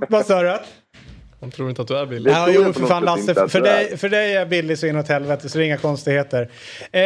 [0.09, 0.57] vad sa du?
[1.41, 2.31] Han tror inte att du är billig.
[2.31, 3.47] Ja, jo, för fan Lasse.
[3.49, 6.49] För dig, för dig är jag billig så inåt helvete så det är inga konstigheter.
[6.91, 7.01] Eh,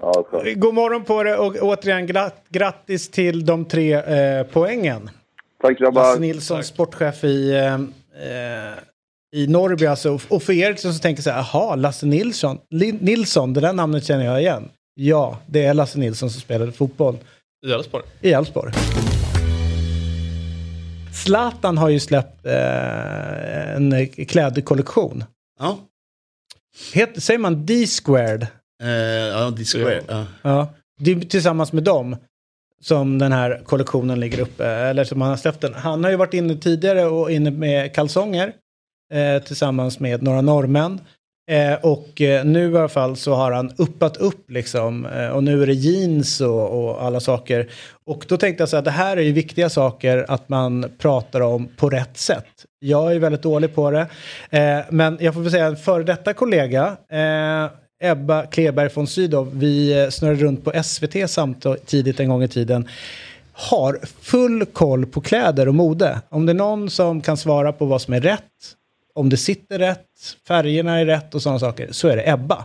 [0.00, 0.24] Ja,
[0.56, 5.10] god morgon på dig och återigen glatt, grattis till de tre eh, poängen.
[5.62, 6.18] Tack Lasse grabbar.
[6.20, 8.72] Nilsson, sportchef i, eh, eh,
[9.36, 10.18] i Norrby alltså.
[10.28, 14.04] Och för er som tänker så här, jaha, Lasse Nilsson, Li- Nilsson, det där namnet
[14.04, 14.68] känner jag igen.
[14.94, 17.18] Ja, det är Lasse Nilsson som spelade fotboll
[17.66, 18.04] I Elfsborg.
[18.20, 18.72] i Elfsborg.
[21.24, 25.24] Zlatan har ju släppt eh, en klädkollektion.
[25.60, 25.78] Ja,
[26.94, 28.46] Het, säger man D-squared?
[28.82, 30.02] eh, ja D-square.
[30.08, 30.26] Ja.
[30.42, 30.68] Ja.
[31.00, 32.16] Det är tillsammans med dem
[32.82, 35.74] som den här kollektionen ligger uppe, eller som han har släppt den.
[35.74, 38.52] Han har ju varit inne tidigare och inne med kalsonger
[39.12, 41.00] eh, tillsammans med några norrmän.
[41.50, 45.44] Eh, och eh, nu i alla fall så har han uppat upp liksom eh, och
[45.44, 47.70] nu är det jeans och, och alla saker.
[48.06, 51.40] Och då tänkte jag så här, det här är ju viktiga saker att man pratar
[51.40, 52.46] om på rätt sätt.
[52.78, 54.06] Jag är väldigt dålig på det.
[54.50, 57.70] Eh, men jag får väl säga en före detta kollega, eh,
[58.04, 62.88] Ebba Kleberg von Sydow, vi eh, snurrade runt på SVT samtidigt en gång i tiden,
[63.52, 66.20] har full koll på kläder och mode.
[66.28, 68.42] Om det är någon som kan svara på vad som är rätt,
[69.14, 70.06] om det sitter rätt,
[70.48, 72.64] färgerna är rätt och sådana saker, så är det Ebba.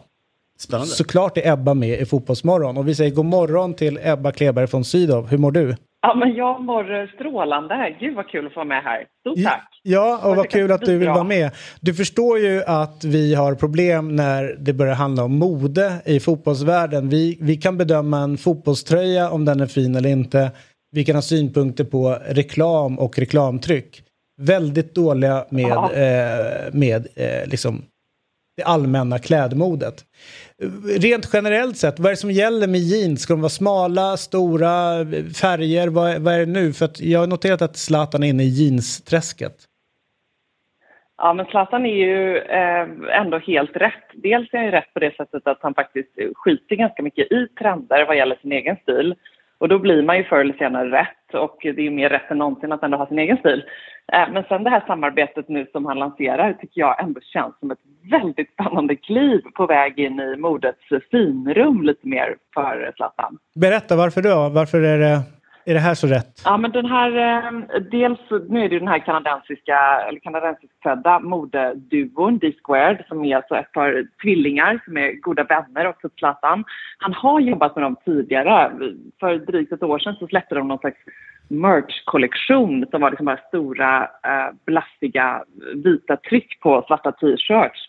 [0.59, 0.87] Spännande.
[0.87, 2.77] Såklart är Ebba med i Fotbollsmorgon.
[2.77, 5.27] Och vi säger god morgon till Ebba Kleberg von Sydow.
[5.27, 5.75] Hur mår du?
[6.01, 7.95] Ja, men jag mår strålande.
[7.99, 9.05] Gud vad kul att få vara med här.
[9.19, 9.79] Stort tack.
[9.83, 11.51] Ja, och vad kul att du vill vara med.
[11.81, 17.09] Du förstår ju att vi har problem när det börjar handla om mode i fotbollsvärlden.
[17.09, 20.51] Vi, vi kan bedöma en fotbollströja om den är fin eller inte.
[20.91, 24.03] Vi kan ha synpunkter på reklam och reklamtryck.
[24.37, 25.93] Väldigt dåliga med, Ja.
[25.93, 27.81] eh, med eh, liksom
[28.57, 30.05] det allmänna klädmodet.
[30.99, 33.21] Rent generellt sett, vad är det som gäller med jeans?
[33.21, 35.05] Ska de vara smala, stora,
[35.41, 35.87] färger?
[35.87, 36.73] Vad, vad är det nu?
[36.73, 39.55] För att jag har noterat att Zlatan är inne i jeansträsket.
[41.17, 44.03] Ja, men Zlatan är ju eh, ändå helt rätt.
[44.13, 47.47] Dels är han ju rätt på det sättet att han faktiskt skiter ganska mycket i
[47.59, 49.15] trender vad gäller sin egen stil.
[49.57, 52.31] Och då blir man ju förr eller senare rätt och det är ju mer rätt
[52.31, 53.63] än någonsin att ändå ha sin egen stil.
[54.13, 57.71] Eh, men sen det här samarbetet nu som han lanserar tycker jag ändå känns som
[57.71, 57.79] ett
[58.11, 63.37] väldigt spännande kliv på väg in i modets finrum lite mer för Zlatan.
[63.55, 64.49] Berätta varför då?
[64.49, 65.21] Varför är det,
[65.67, 66.41] är det här så rätt?
[66.45, 68.19] Ja, men den här, eh, dels,
[68.49, 69.77] nu är det ju den här kanadensiska,
[70.07, 76.09] eller kanadensiskfödda modeduon D-Squared som är alltså ett par tvillingar som är goda vänner också
[76.09, 76.63] till Zlatan.
[76.97, 78.71] Han har jobbat med dem tidigare.
[79.19, 80.99] För drygt ett år sedan så släppte de någon slags
[81.47, 85.43] merch-kollektion som var liksom bara stora, eh, blastiga
[85.75, 87.87] vita tryck på svarta t-shirts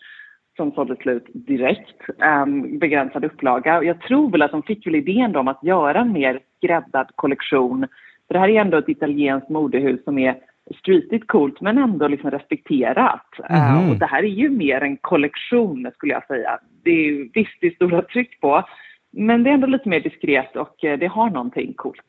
[0.57, 2.01] som sålde slut direkt.
[2.43, 3.77] Um, begränsad upplaga.
[3.77, 7.07] Och Jag tror väl att de fick väl idén om att göra en mer skräddad
[7.15, 7.87] kollektion.
[8.27, 10.35] För det här är ändå ett italienskt modehus som är
[10.79, 13.25] streetigt coolt men ändå liksom respekterat.
[13.49, 13.89] Eh, Mhm.
[13.89, 16.59] och det här är ju mer en kollektion skulle jag säga.
[16.83, 18.63] Det är visst, det är stora tryck på.
[19.11, 22.05] Men det är ändå lite mer diskret och eh, det har någonting coolt.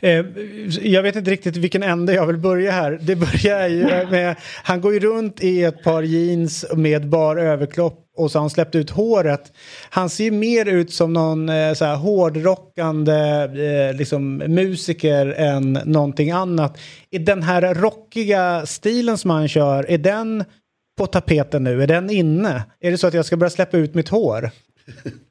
[0.00, 0.26] Eh,
[0.82, 2.98] jag vet inte riktigt vilken ände jag vill börja här.
[3.02, 8.04] Det börjar ju med, han går ju runt i ett par jeans med bar överkropp
[8.16, 9.52] och så har han släppt ut håret.
[9.90, 16.30] Han ser mer ut som någon eh, så här, hårdrockande eh, liksom, musiker än någonting
[16.30, 16.78] annat.
[17.10, 20.44] Är den här rockiga stilen som han kör, är den
[20.98, 21.82] på tapeten nu?
[21.82, 22.62] Är den inne?
[22.80, 24.50] Är det så att jag ska börja släppa ut mitt hår?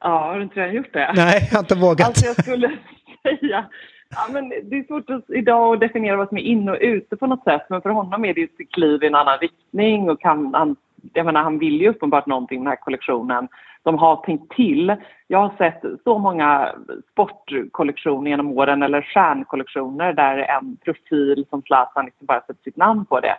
[0.00, 1.12] Ja, har du inte redan gjort det?
[1.14, 2.06] Nej, jag har inte vågat.
[2.06, 2.68] Alltså jag skulle
[3.22, 3.64] säga,
[4.10, 7.16] ja men det är svårt att, idag att definiera vad som är inne och ute
[7.16, 7.62] på något sätt.
[7.68, 10.76] Men för honom är det ett kliv i en annan riktning och kan, han,
[11.12, 13.48] jag menar han vill ju uppenbart någonting med den här kollektionen.
[13.82, 14.96] De har tänkt till.
[15.26, 16.74] Jag har sett så många
[17.12, 23.04] sportkollektioner genom åren eller stjärnkollektioner där en profil som Zlatan liksom bara sätter sitt namn
[23.04, 23.36] på det.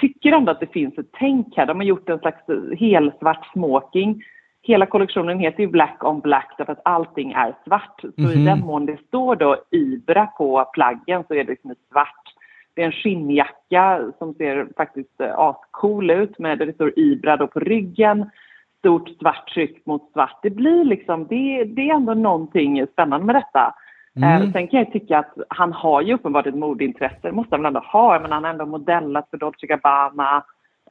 [0.00, 1.66] Tycker ändå att det finns ett tänk här.
[1.66, 2.42] De har gjort en slags
[2.78, 4.22] helsvart smoking
[4.62, 8.00] hela kollektionen heter ju Black on Black därför att allting är svart.
[8.00, 8.44] Så i Mhm.
[8.44, 12.34] den mån det står då Ibra på plaggen så är det liksom svart.
[12.74, 17.36] Det är en skinnjacka som ser faktiskt eh, ascool ut med där det står Ibra
[17.36, 18.30] då på ryggen.
[18.78, 20.38] Stort svart tryck mot svart.
[20.42, 23.74] Det blir liksom, det, det är ändå någonting spännande med detta.
[24.16, 24.42] Mm.
[24.42, 27.62] Eh, sen kan jag tycka att han har ju uppenbart ett modeintresse, det måste han
[27.62, 28.20] väl ändå ha.
[28.20, 30.44] Men han har ändå modellat för Dolce Gabbana.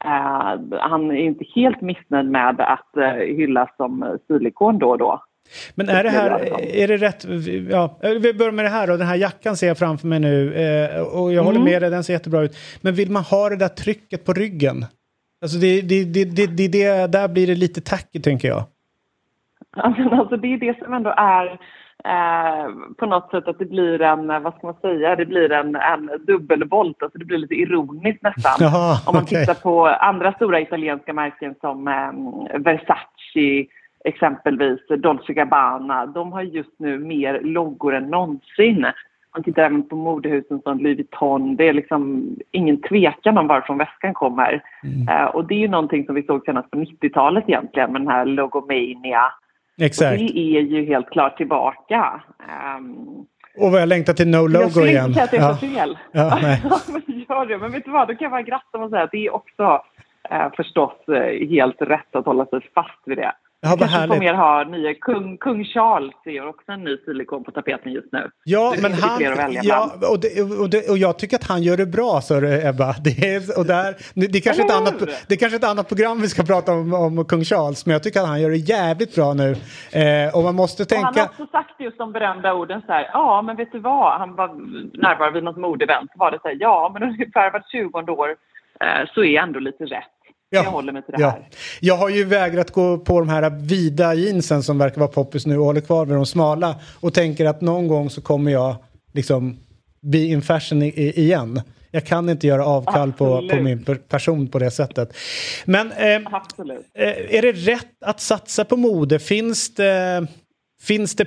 [0.05, 5.23] Eh, han är inte helt missnöjd med att uh, hyllas som stilikon då och då.
[5.75, 6.29] Men är det här,
[6.75, 6.97] är det.
[6.97, 7.25] rätt,
[7.69, 10.53] ja, vi börjar med det här då, den här jackan ser jag framför mig nu
[10.53, 11.71] eh, och jag håller Mm.
[11.71, 12.57] med dig, den ser jättebra ut.
[12.81, 14.85] Men vill man ha det där trycket på ryggen?
[15.41, 18.63] Alltså det, det, det, det, det, det där blir det lite tacky tänker jag.
[19.75, 21.59] Ja, men alltså det är det som ändå är
[22.03, 25.51] eh, på något sätt att det blir en, eh, vad ska man säga, det blir
[25.51, 27.03] en, en dubbelvolt.
[27.03, 28.53] Alltså det blir lite ironiskt nästan.
[28.59, 29.39] Jaha, Om man okej.
[29.39, 33.65] tittar på andra stora italienska märken som eh, Versace,
[34.05, 36.05] exempelvis Dolce Gabbana.
[36.05, 38.85] De har just nu mer loggor än någonsin.
[39.33, 41.55] Man tittar även på modehusen som Louis Vuitton.
[41.55, 44.61] Det är liksom ingen tvekan om varifrån väskan kommer.
[45.09, 48.07] Eh, och det är ju någonting som vi såg senast på 90-talet egentligen med den
[48.07, 49.33] här Logomania.
[49.85, 50.11] Exakt.
[50.21, 52.21] Och det är ju helt klart tillbaka.
[52.49, 52.95] Ehm,
[53.57, 55.05] Och vad jag längtar till no jag logo igen.
[55.07, 55.85] inte säga att det är Ja.
[55.85, 55.97] fel.
[56.11, 57.57] Ja, men gör det.
[57.57, 59.81] Men vet du vad, då kan jag bara gratta och säga att det är också
[60.29, 63.31] eh, förstås eh, helt rätt att hålla sig fast vid det.
[63.63, 64.19] Ja, Vi vad härligt.
[64.19, 68.29] mer ha nya kung, kung Charles ju också en ny silikon på tapeten just nu.
[68.43, 69.21] Ja, Det men han,
[69.63, 72.67] ja, och, det, och, det, och jag tycker att han gör det bra, så du,
[72.67, 72.95] Ebba.
[73.03, 76.21] Det är, och där, det, är kanske ett annat, det är kanske ett annat program
[76.21, 79.15] vi ska prata om, om kung Charles, men jag tycker att han gör det jävligt
[79.15, 79.49] bra nu.
[80.01, 81.29] Eh, och man måste Och han har tänka...
[81.29, 84.47] också sagt just de berömda orden så här, ja men vet du vad, han var
[85.05, 88.29] närvarande vid något modeevent, så var det så här, ja men ungefär vart 20 år
[88.79, 90.20] eh, så är ändå lite rätt.
[90.53, 90.63] Ja.
[90.63, 91.29] Jag håller mig till det Ja.
[91.29, 91.47] här.
[91.79, 95.57] Jag har ju vägrat gå på de här vida jeansen som verkar vara poppis nu
[95.57, 98.75] och håller kvar vid de smala och tänker att någon gång så kommer jag
[99.13, 99.57] liksom
[100.01, 101.61] be in fashion igen.
[101.91, 105.13] Jag kan inte göra avkall på, på min per- person på det sättet.
[105.65, 106.05] Men eh.
[106.05, 106.21] Eh,
[107.35, 109.19] är det rätt att satsa på mode?
[109.19, 110.27] Finns det...
[110.81, 111.25] Finns det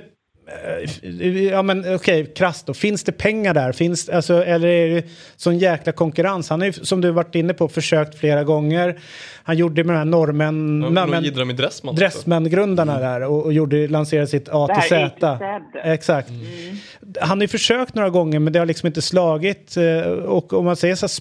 [1.51, 2.73] ja men okej, krasst då.
[2.73, 3.71] Finns det pengar där?
[3.71, 5.03] Finns, alltså, eller är det
[5.35, 6.49] sån jäkla konkurrens?
[6.49, 8.99] Han har ju, som du varit inne på, försökt flera gånger.
[9.43, 10.81] Han gjorde med de här norrmän...
[10.81, 10.89] Ja,
[11.45, 11.95] med Dressman.
[11.95, 15.39] Dressman-grundarna där och, och gjorde, lanserade sitt A till Z.
[15.83, 16.29] Exakt.
[17.21, 19.77] Han har ju försökt några gånger men det har liksom inte slagit.
[19.77, 21.11] eh, Och om man säger så här,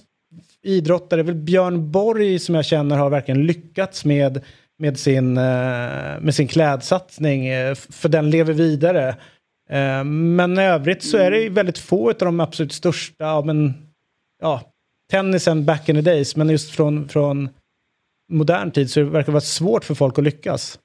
[0.62, 4.40] idrottare, väl Björn Borg som jag känner har verkligen lyckats med,
[4.78, 7.46] med, sin, eh, med sin klädsatsning.
[7.46, 9.08] Eh, för den lever vidare.
[9.70, 13.24] Eh, men i övrigt så är det väldigt få av de absolut största.
[13.24, 13.74] ja, Men,
[14.42, 14.60] ja,
[15.10, 17.48] tennisen back in the days, men just från, från
[18.28, 20.78] modern tid så verkar det vara svårt för folk att lyckas.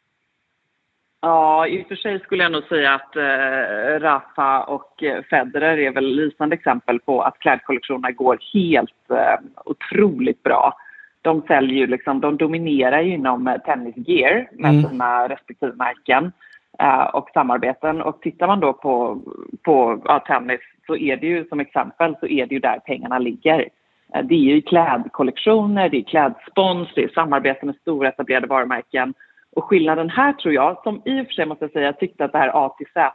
[1.22, 5.92] Ja, i och för sig skulle jag nog säga att eh, Rafa och Federer är
[5.92, 10.78] väl lysande exempel på att klädkollektionerna går helt eh, otroligt bra.
[11.22, 14.90] De säljer ju liksom, de dominerar ju inom eh, tennisgear med Mm.
[14.90, 16.32] sina respektive märken
[16.80, 18.02] eh, och samarbeten.
[18.02, 19.22] Och tittar man då på,
[19.64, 23.20] på ja, tennis så är det ju som exempel så är det ju där pengarna
[23.20, 23.70] ligger.
[24.14, 29.14] Eh, Det är ju klädkollektioner, det är klädspons, det är samarbete med stora etablerade varumärken.
[29.56, 32.32] Och skillnaden här tror jag, som i och för sig måste jag säga, tyckte att
[32.32, 33.14] det här A till Z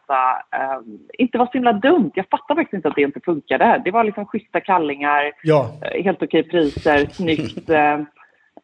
[0.52, 0.78] eh,
[1.18, 2.10] inte var så himla dumt.
[2.14, 3.82] Jag fattar faktiskt inte att det inte funkade.
[3.84, 7.70] Det var liksom schyssta kallingar, Ja, eh, helt okej priser, snyggt.
[7.74, 8.00] Eh,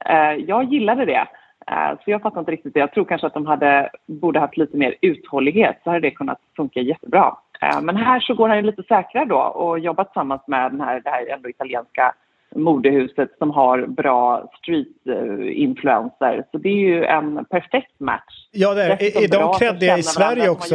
[0.07, 1.27] eh, jag gillade det.
[1.71, 2.81] Eh, så jag fattar inte riktigt det.
[2.81, 6.41] Jag tror kanske att de hade, borde haft lite mer uthållighet så hade det kunnat
[6.57, 7.37] funka jättebra.
[7.63, 10.81] Eh, men här så går han ju lite säkrare då och jobbar tillsammans med den
[10.81, 12.15] här, det här ändå italienska
[12.57, 16.45] modehuset som har bra street-influencer.
[16.51, 18.49] Så det är ju en perfekt match.
[18.53, 20.75] ja det är, är, är de kreddiga i Sverige också?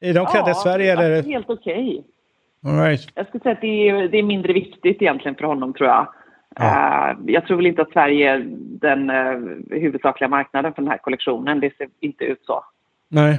[0.00, 1.16] Är de kreddiga i Sverige eller?
[1.16, 2.04] alltså, helt okej.
[2.66, 3.08] All right.
[3.14, 6.06] Jag skulle säga att det är, det är mindre viktigt egentligen för honom tror jag.
[6.60, 8.44] Eh, jag tror väl inte att Sverige är
[8.80, 11.60] den eh, huvudsakliga marknaden för den här kollektionen.
[11.60, 12.64] Det ser inte ut så.
[13.08, 13.38] Nej.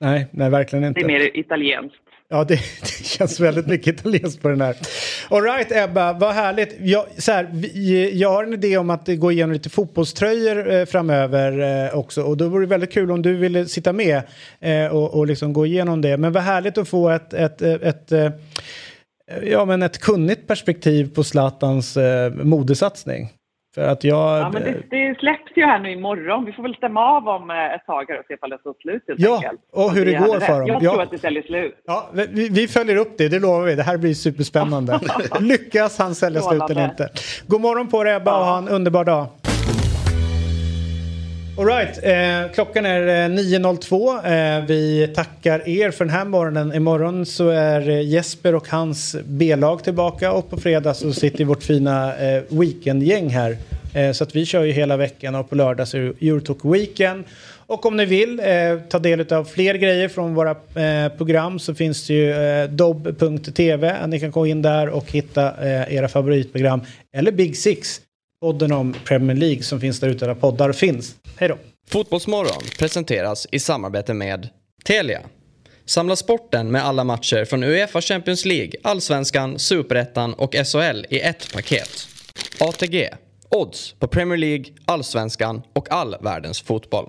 [0.00, 1.00] Nej, nej, verkligen inte.
[1.00, 2.01] Det är mer italienskt.
[2.32, 4.76] Ja, det, det känns väldigt mycket italienskt på den här.
[5.28, 6.76] All right, Ebba, vad härligt.
[6.80, 10.84] Jag, så här, vi, jag har en idé om att gå igenom lite fotbollströjor eh,
[10.84, 12.22] framöver eh, också.
[12.22, 14.22] Och då vore det väldigt kul om du ville sitta med
[14.60, 16.16] eh, och, och liksom gå igenom det.
[16.16, 18.40] Men vad härligt att få ett, ett, eh, ett, ett,
[19.42, 23.30] ja, men ett kunnigt perspektiv på Zlatans eh, modesatsning.
[23.74, 24.38] För att jag...
[24.40, 26.44] Ja, men det, det släpps ju här nu imorgon.
[26.44, 28.74] Vi får väl stämma av om eh, ett tag här och se ifall det står
[28.82, 29.60] slut helt Ja, enkelt.
[29.72, 30.66] och hur Om det hade går för dem.
[30.68, 30.90] Jag Ja.
[30.92, 31.74] tror att det säljer slut.
[31.86, 33.74] Ja, vi, vi följer upp det, det lovar vi.
[33.74, 35.00] Det här blir superspännande.
[35.40, 37.08] Lyckas han sälja slut eller inte?
[37.46, 39.26] God morgon på dig Ebba och ha en underbar dag.
[41.58, 44.58] All right, eh, klockan är eh, 9.02.
[44.58, 46.74] Eh, vi tackar er för den här morgonen.
[46.74, 51.62] Imorgon så är eh, Jesper och hans B-lag tillbaka och på fredag så sitter vårt
[51.62, 53.56] fina eh, weekendgäng här.
[53.94, 56.64] Eh, så att vi kör ju hela veckan och på lördag så är det Eurotalk
[56.64, 57.24] Weekend.
[57.66, 58.46] Och om ni vill eh,
[58.88, 64.06] ta del av fler grejer från våra eh, program så finns det ju eh, dobb.tv.
[64.06, 66.80] Ni kan gå in där och hitta eh, era favoritprogram.
[67.16, 68.00] Eller Big Six,
[68.42, 71.14] podden om Premier League som finns där ute där poddar finns.
[71.36, 71.58] Hej då!
[71.88, 74.48] Fotbollsmorgon presenteras i samarbete med
[74.84, 75.20] Telia.
[75.84, 81.52] Samla sporten med alla matcher från Uefa Champions League, Allsvenskan, Superettan och SHL i ett
[81.52, 82.08] paket.
[82.60, 83.08] ATG.
[83.48, 87.08] Odds på Premier League, Allsvenskan och all världens fotboll.